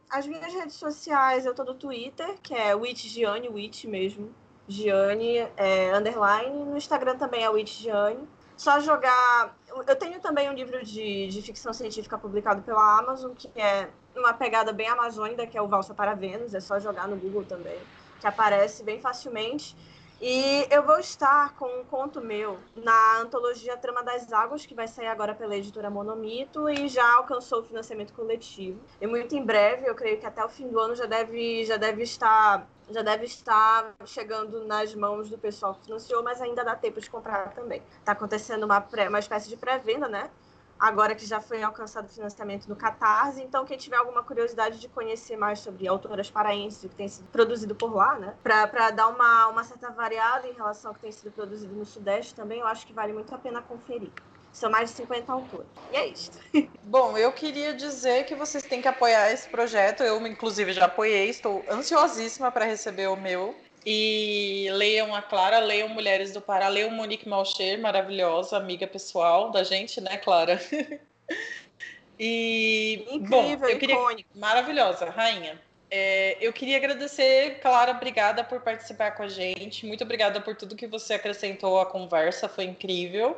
as 0.10 0.26
minhas 0.26 0.53
redes 0.53 0.76
sociais, 0.76 1.45
eu 1.45 1.53
tô 1.53 1.64
no 1.64 1.74
Twitter, 1.74 2.36
que 2.41 2.53
é 2.53 2.74
Witch 2.74 3.06
Gianni, 3.06 3.49
Witch 3.49 3.86
mesmo. 3.86 4.34
Gianni, 4.68 5.38
é, 5.58 5.95
underline. 5.95 6.66
No 6.66 6.78
Instagram 6.78 7.18
também 7.18 7.43
é 7.43 7.49
Witch 7.49 7.82
Gianni. 7.82 8.28
Só 8.58 8.80
jogar. 8.80 9.56
Eu 9.88 9.95
tenho 9.95 10.20
também 10.20 10.49
um 10.49 10.53
livro 10.53 10.84
de, 10.84 11.28
de 11.28 11.41
ficção 11.41 11.74
científica 11.74 12.18
publicado 12.18 12.62
pela 12.62 12.99
Amazon, 12.99 13.34
que 13.34 13.49
é 13.56 13.89
uma 14.16 14.34
pegada 14.34 14.72
bem 14.72 14.88
amazônica, 14.88 15.45
que 15.45 15.58
é 15.58 15.62
o 15.62 15.68
Valsa 15.68 15.93
para 15.93 16.14
Vênus. 16.14 16.53
É 16.53 16.60
só 16.60 16.80
jogar 16.80 17.08
no 17.08 17.18
Google 17.18 17.43
também, 17.43 17.78
que 18.20 18.28
aparece 18.28 18.84
bem 18.84 18.99
facilmente. 18.99 19.76
E 20.22 20.66
eu 20.72 20.82
vou 20.82 20.97
estar 20.97 21.56
com 21.56 21.66
um 21.66 21.84
conto 21.84 22.22
meu 22.22 22.58
na 22.76 23.20
antologia 23.20 23.76
Trama 23.76 24.01
das 24.01 24.32
Águas, 24.32 24.66
que 24.66 24.74
vai 24.74 24.88
sair 24.88 25.08
agora 25.08 25.36
pela 25.36 25.58
editora 25.58 25.89
Monomito 25.89 26.70
e 26.70 26.88
já 26.88 27.16
alcançou 27.16 27.60
o 27.60 27.64
financiamento 27.64 28.14
coletivo. 28.14 28.80
E 29.01 29.06
muito 29.06 29.36
em 29.36 29.43
breve, 29.43 29.88
eu 29.88 29.93
creio 29.93 30.18
que 30.18 30.26
até 30.26 30.43
o 30.43 30.49
fim 30.49 30.70
do 30.70 30.80
ano 30.80 30.95
já 30.95 31.06
deve, 31.06 31.66
já 31.66 31.76
deve 31.76 32.03
estar 32.03 32.66
já 32.90 33.02
deve 33.02 33.26
estar 33.26 33.94
chegando 34.06 34.66
nas 34.66 34.94
mãos 34.94 35.30
do 35.30 35.38
pessoal 35.38 35.76
que 35.76 35.86
financiou, 35.86 36.24
mas 36.24 36.42
ainda 36.42 36.64
dá 36.64 36.76
tempo 36.76 37.00
de 37.00 37.10
comprar 37.10 37.54
também. 37.54 37.82
Está 38.00 38.12
acontecendo 38.12 38.64
uma, 38.64 38.82
pré, 38.82 39.10
uma 39.10 39.20
espécie 39.20 39.50
de 39.50 39.58
pré-venda, 39.58 40.08
né? 40.08 40.30
Agora 40.78 41.16
que 41.16 41.26
já 41.26 41.40
foi 41.40 41.64
alcançado 41.64 42.06
o 42.06 42.10
financiamento 42.10 42.68
no 42.68 42.76
Catarse, 42.76 43.42
então 43.42 43.64
quem 43.64 43.78
tiver 43.78 43.96
alguma 43.96 44.22
curiosidade 44.22 44.78
de 44.78 44.90
conhecer 44.90 45.38
mais 45.38 45.60
sobre 45.60 45.88
autoras 45.88 46.30
paraenses, 46.30 46.82
que 46.82 46.96
tem 46.96 47.08
sido 47.08 47.28
produzido 47.28 47.74
por 47.74 47.96
lá, 47.96 48.20
né? 48.20 48.36
Para 48.44 48.92
dar 48.92 49.08
uma, 49.08 49.48
uma 49.48 49.64
certa 49.64 49.90
variada 49.90 50.48
em 50.48 50.54
relação 50.54 50.92
ao 50.92 50.96
que 50.96 51.02
tem 51.02 51.12
sido 51.14 51.32
produzido 51.32 51.74
no 51.74 51.86
Sudeste 51.86 52.36
também, 52.36 52.60
eu 52.60 52.68
acho 52.68 52.86
que 52.86 52.92
vale 52.92 53.14
muito 53.14 53.34
a 53.34 53.38
pena 53.38 53.62
conferir. 53.62 54.12
São 54.56 54.72
mais 54.72 54.91
de 54.91 54.95
50 54.95 55.34
autores. 55.34 55.68
E 55.91 55.97
é 55.97 56.08
isso. 56.08 56.32
Bom, 56.82 57.18
eu 57.18 57.30
queria 57.34 57.74
dizer 57.74 58.24
que 58.24 58.34
vocês 58.34 58.64
têm 58.64 58.82
que 58.82 58.88
apoiar 58.88 59.30
esse 59.30 59.49
projeto. 59.49 60.01
Eu, 60.01 60.26
inclusive, 60.26 60.72
já 60.72 60.86
apoiei. 60.86 61.30
Estou 61.30 61.62
ansiosíssima 61.70 62.49
para 62.49 62.64
receber 62.64 63.08
o 63.08 63.18
meu. 63.18 63.53
E 63.86 64.70
leiam 64.72 65.14
a 65.14 65.22
Clara, 65.22 65.60
leiam 65.60 65.89
Mulheres 65.89 66.32
do 66.32 66.39
Pará, 66.39 66.70
leiam 66.70 66.89
Monique 66.89 67.28
Malcher, 67.28 67.80
maravilhosa, 67.82 68.56
amiga 68.56 68.88
pessoal 68.88 69.51
da 69.51 69.62
gente, 69.62 69.99
né, 69.99 70.18
Clara? 70.18 70.60
e 72.18 73.06
Incrível, 73.12 73.60
bom, 73.60 73.68
eu 73.68 73.78
queria 73.78 73.95
icônico. 73.95 74.30
maravilhosa, 74.34 75.10
rainha. 75.10 75.62
É, 75.91 76.38
eu 76.39 76.51
queria 76.51 76.78
agradecer, 76.78 77.60
Clara, 77.60 77.91
obrigada 77.91 78.43
por 78.43 78.62
participar 78.62 79.12
com 79.12 79.22
a 79.22 79.28
gente. 79.28 79.86
Muito 79.86 80.03
obrigada 80.03 80.39
por 80.41 80.56
tudo 80.56 80.76
que 80.76 80.88
você 80.88 81.14
acrescentou 81.14 81.80
à 81.80 81.86
conversa, 81.86 82.49
foi 82.49 82.64
incrível. 82.64 83.38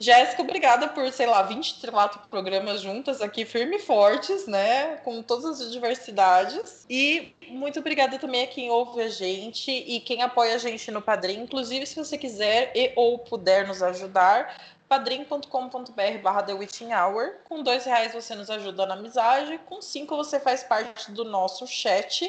Jéssica, 0.00 0.42
obrigada 0.42 0.88
por, 0.88 1.10
sei 1.12 1.26
lá, 1.26 1.42
24 1.42 2.20
programas 2.30 2.80
juntas 2.80 3.20
aqui, 3.20 3.44
firme 3.44 3.76
e 3.76 3.80
fortes, 3.80 4.46
né? 4.46 4.96
Com 4.98 5.22
todas 5.22 5.60
as 5.60 5.72
diversidades. 5.72 6.86
E 6.88 7.34
muito 7.48 7.80
obrigada 7.80 8.16
também 8.18 8.44
a 8.44 8.46
quem 8.46 8.70
ouve 8.70 9.00
a 9.02 9.08
gente 9.08 9.70
e 9.70 9.98
quem 10.00 10.22
apoia 10.22 10.54
a 10.54 10.58
gente 10.58 10.90
no 10.92 11.02
Padrim. 11.02 11.40
Inclusive, 11.40 11.84
se 11.84 11.96
você 11.96 12.16
quiser 12.16 12.70
e 12.76 12.92
ou 12.94 13.18
puder 13.18 13.66
nos 13.66 13.82
ajudar, 13.82 14.56
padrim.com.br 14.88 16.18
barra 16.22 16.42
The 16.44 16.54
Hour. 16.54 17.38
Com 17.44 17.62
dois 17.64 17.84
reais 17.84 18.12
você 18.12 18.36
nos 18.36 18.48
ajuda 18.48 18.86
na 18.86 18.94
amizade, 18.94 19.58
com 19.66 19.82
cinco 19.82 20.16
você 20.16 20.38
faz 20.38 20.62
parte 20.62 21.10
do 21.10 21.24
nosso 21.24 21.66
chat. 21.66 22.24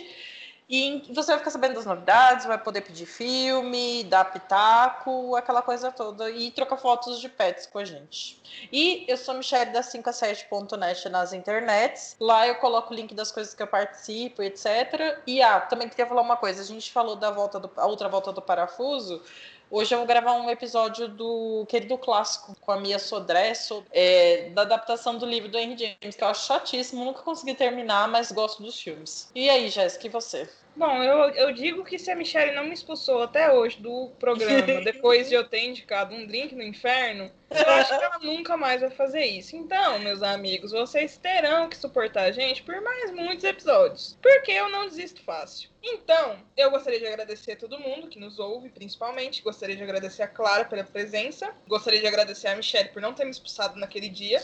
E 0.69 1.03
você 1.11 1.31
vai 1.31 1.39
ficar 1.39 1.49
sabendo 1.49 1.73
das 1.73 1.85
novidades, 1.85 2.45
vai 2.45 2.57
poder 2.59 2.81
pedir 2.81 3.07
filme, 3.07 4.03
dar 4.03 4.25
pitaco, 4.25 5.35
aquela 5.35 5.63
coisa 5.63 5.91
toda, 5.91 6.29
e 6.29 6.51
trocar 6.51 6.77
fotos 6.77 7.19
de 7.19 7.27
pets 7.27 7.65
com 7.65 7.79
a 7.79 7.85
gente. 7.85 8.39
E 8.71 9.03
eu 9.07 9.17
sou 9.17 9.33
Michelle 9.33 9.71
da 9.71 9.81
5 9.81 10.07
a 10.07 10.13
7.net 10.13 11.09
nas 11.09 11.33
internets. 11.33 12.15
Lá 12.19 12.47
eu 12.47 12.55
coloco 12.55 12.93
o 12.93 12.95
link 12.95 13.15
das 13.15 13.31
coisas 13.31 13.55
que 13.55 13.63
eu 13.63 13.67
participo, 13.67 14.43
etc. 14.43 15.19
E 15.25 15.41
ah, 15.41 15.59
também 15.59 15.89
queria 15.89 16.05
falar 16.05 16.21
uma 16.21 16.37
coisa. 16.37 16.61
A 16.61 16.65
gente 16.65 16.91
falou 16.91 17.15
da 17.15 17.31
volta 17.31 17.59
do, 17.59 17.71
a 17.75 17.87
outra 17.87 18.07
volta 18.07 18.31
do 18.31 18.41
parafuso. 18.41 19.23
Hoje 19.71 19.93
eu 19.93 19.99
vou 19.99 20.07
gravar 20.07 20.33
um 20.33 20.49
episódio 20.49 21.07
do 21.07 21.63
Querido 21.69 21.95
Clássico 21.95 22.55
com 22.59 22.71
a 22.71 22.79
Mia 22.79 22.97
Sodré, 22.97 23.53
é, 23.91 24.49
da 24.49 24.63
adaptação 24.63 25.15
do 25.15 25.27
livro 25.27 25.47
do 25.47 25.59
Henry 25.59 25.77
James, 25.77 26.15
que 26.15 26.23
eu 26.23 26.27
acho 26.27 26.47
chatíssimo, 26.47 27.05
nunca 27.05 27.21
consegui 27.21 27.53
terminar, 27.53 28.07
mas 28.07 28.31
gosto 28.31 28.63
dos 28.63 28.81
filmes. 28.81 29.29
E 29.35 29.47
aí, 29.47 29.69
Jéssica, 29.69 30.07
e 30.07 30.09
você? 30.09 30.49
Bom, 30.79 31.03
eu, 31.03 31.29
eu 31.31 31.51
digo 31.51 31.83
que 31.83 31.99
se 31.99 32.09
a 32.09 32.15
Michelle 32.15 32.55
não 32.55 32.63
me 32.63 32.73
expulsou 32.73 33.23
até 33.23 33.51
hoje 33.51 33.81
do 33.81 34.11
programa, 34.17 34.79
depois 34.81 35.27
de 35.27 35.35
eu 35.35 35.43
ter 35.43 35.65
indicado 35.65 36.15
um 36.15 36.25
drink 36.25 36.55
no 36.55 36.63
inferno, 36.63 37.29
eu 37.51 37.69
acho 37.71 37.97
que 37.97 38.01
ela 38.01 38.19
nunca 38.19 38.55
mais 38.55 38.79
vai 38.79 38.89
fazer 38.89 39.25
isso. 39.25 39.57
Então, 39.57 39.99
meus 39.99 40.23
amigos, 40.23 40.71
vocês 40.71 41.17
terão 41.17 41.67
que 41.67 41.75
suportar 41.75 42.23
a 42.23 42.31
gente 42.31 42.63
por 42.63 42.79
mais 42.79 43.11
muitos 43.11 43.43
episódios, 43.43 44.17
porque 44.21 44.53
eu 44.53 44.69
não 44.69 44.85
desisto 44.85 45.21
fácil. 45.21 45.69
Então, 45.83 46.37
eu 46.55 46.71
gostaria 46.71 46.99
de 46.99 47.07
agradecer 47.07 47.53
a 47.53 47.57
todo 47.57 47.77
mundo 47.77 48.07
que 48.07 48.17
nos 48.17 48.39
ouve, 48.39 48.69
principalmente. 48.69 49.41
Gostaria 49.41 49.75
de 49.75 49.83
agradecer 49.83 50.23
a 50.23 50.27
Clara 50.29 50.63
pela 50.63 50.85
presença. 50.85 51.53
Gostaria 51.67 51.99
de 51.99 52.07
agradecer 52.07 52.47
a 52.47 52.55
Michelle 52.55 52.89
por 52.89 53.01
não 53.01 53.13
ter 53.13 53.25
me 53.25 53.31
expulsado 53.31 53.77
naquele 53.77 54.07
dia. 54.07 54.41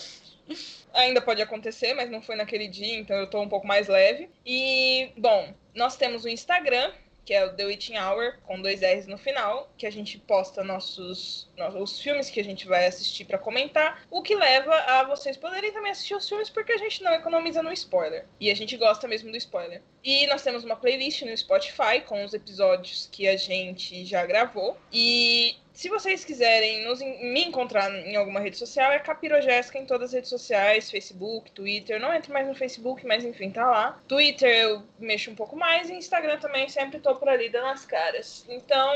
Ainda 0.93 1.21
pode 1.21 1.41
acontecer, 1.41 1.93
mas 1.93 2.09
não 2.09 2.21
foi 2.21 2.35
naquele 2.35 2.67
dia, 2.67 2.97
então 2.97 3.15
eu 3.17 3.27
tô 3.27 3.41
um 3.41 3.49
pouco 3.49 3.67
mais 3.67 3.87
leve. 3.87 4.29
E, 4.45 5.11
bom, 5.17 5.53
nós 5.73 5.97
temos 5.97 6.23
o 6.23 6.29
Instagram, 6.29 6.91
que 7.25 7.33
é 7.33 7.43
o 7.43 7.53
The 7.53 7.65
Witching 7.65 7.97
Hour, 7.97 8.37
com 8.43 8.61
dois 8.61 8.81
R's 8.81 9.07
no 9.07 9.17
final, 9.17 9.69
que 9.77 9.87
a 9.87 9.91
gente 9.91 10.19
posta 10.19 10.63
nossos, 10.63 11.49
os 11.81 11.99
filmes 11.99 12.29
que 12.29 12.39
a 12.39 12.43
gente 12.43 12.67
vai 12.67 12.85
assistir 12.85 13.25
para 13.25 13.39
comentar, 13.39 14.03
o 14.11 14.21
que 14.21 14.35
leva 14.35 14.73
a 14.73 15.03
vocês 15.03 15.35
poderem 15.35 15.73
também 15.73 15.91
assistir 15.91 16.13
os 16.13 16.29
filmes 16.29 16.49
porque 16.49 16.71
a 16.71 16.77
gente 16.77 17.01
não 17.03 17.13
economiza 17.13 17.63
no 17.63 17.73
spoiler. 17.73 18.25
E 18.39 18.51
a 18.51 18.55
gente 18.55 18.77
gosta 18.77 19.07
mesmo 19.07 19.31
do 19.31 19.37
spoiler. 19.37 19.81
E 20.03 20.27
nós 20.27 20.43
temos 20.43 20.63
uma 20.63 20.75
playlist 20.75 21.23
no 21.23 21.35
Spotify 21.35 22.01
com 22.05 22.23
os 22.23 22.33
episódios 22.33 23.09
que 23.11 23.27
a 23.27 23.35
gente 23.35 24.05
já 24.05 24.23
gravou. 24.25 24.77
E 24.93 25.57
Se 25.75 25.89
vocês 25.89 26.23
quiserem 26.23 26.85
nos, 26.85 27.01
me 27.01 27.43
encontrar 27.43 27.93
em 27.93 28.15
alguma 28.15 28.39
rede 28.39 28.57
social, 28.57 28.93
é 28.93 28.99
Capirojéssica 28.99 29.77
em 29.77 29.85
todas 29.85 30.09
as 30.09 30.13
redes 30.13 30.29
sociais, 30.29 30.89
Facebook, 30.89 31.51
Twitter. 31.51 31.97
Eu 31.97 31.99
não 31.99 32.13
entro 32.13 32.31
mais 32.31 32.47
no 32.47 32.55
Facebook, 32.55 33.05
mas 33.05 33.25
enfim, 33.25 33.51
tá 33.51 33.69
lá. 33.69 34.01
Twitter 34.07 34.49
eu 34.49 34.83
mexo 34.97 35.29
um 35.29 35.35
pouco 35.35 35.57
mais 35.57 35.89
e 35.89 35.93
Instagram 35.93 36.39
também 36.39 36.69
sempre 36.69 37.01
tô 37.01 37.13
por 37.15 37.27
ali 37.27 37.49
dando 37.49 37.67
as 37.67 37.85
caras. 37.85 38.45
Então, 38.47 38.95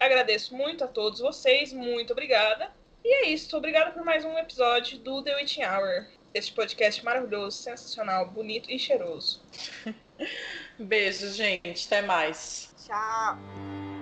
agradeço 0.00 0.56
muito 0.56 0.82
a 0.82 0.88
todos 0.88 1.20
vocês, 1.20 1.74
muito 1.74 2.14
obrigada. 2.14 2.72
E 3.04 3.26
é 3.26 3.28
isso, 3.28 3.54
obrigada 3.54 3.90
por 3.90 4.02
mais 4.02 4.24
um 4.24 4.38
episódio 4.38 4.98
do 5.00 5.22
The 5.22 5.36
Witching 5.36 5.64
Hour. 5.64 6.06
Este 6.32 6.54
podcast 6.54 7.04
maravilhoso, 7.04 7.58
sensacional, 7.58 8.30
bonito 8.30 8.70
e 8.70 8.78
cheiroso. 8.78 9.42
Beijos, 10.80 11.36
gente. 11.36 11.86
Até 11.86 12.00
mais. 12.00 12.74
Tchau. 12.82 13.93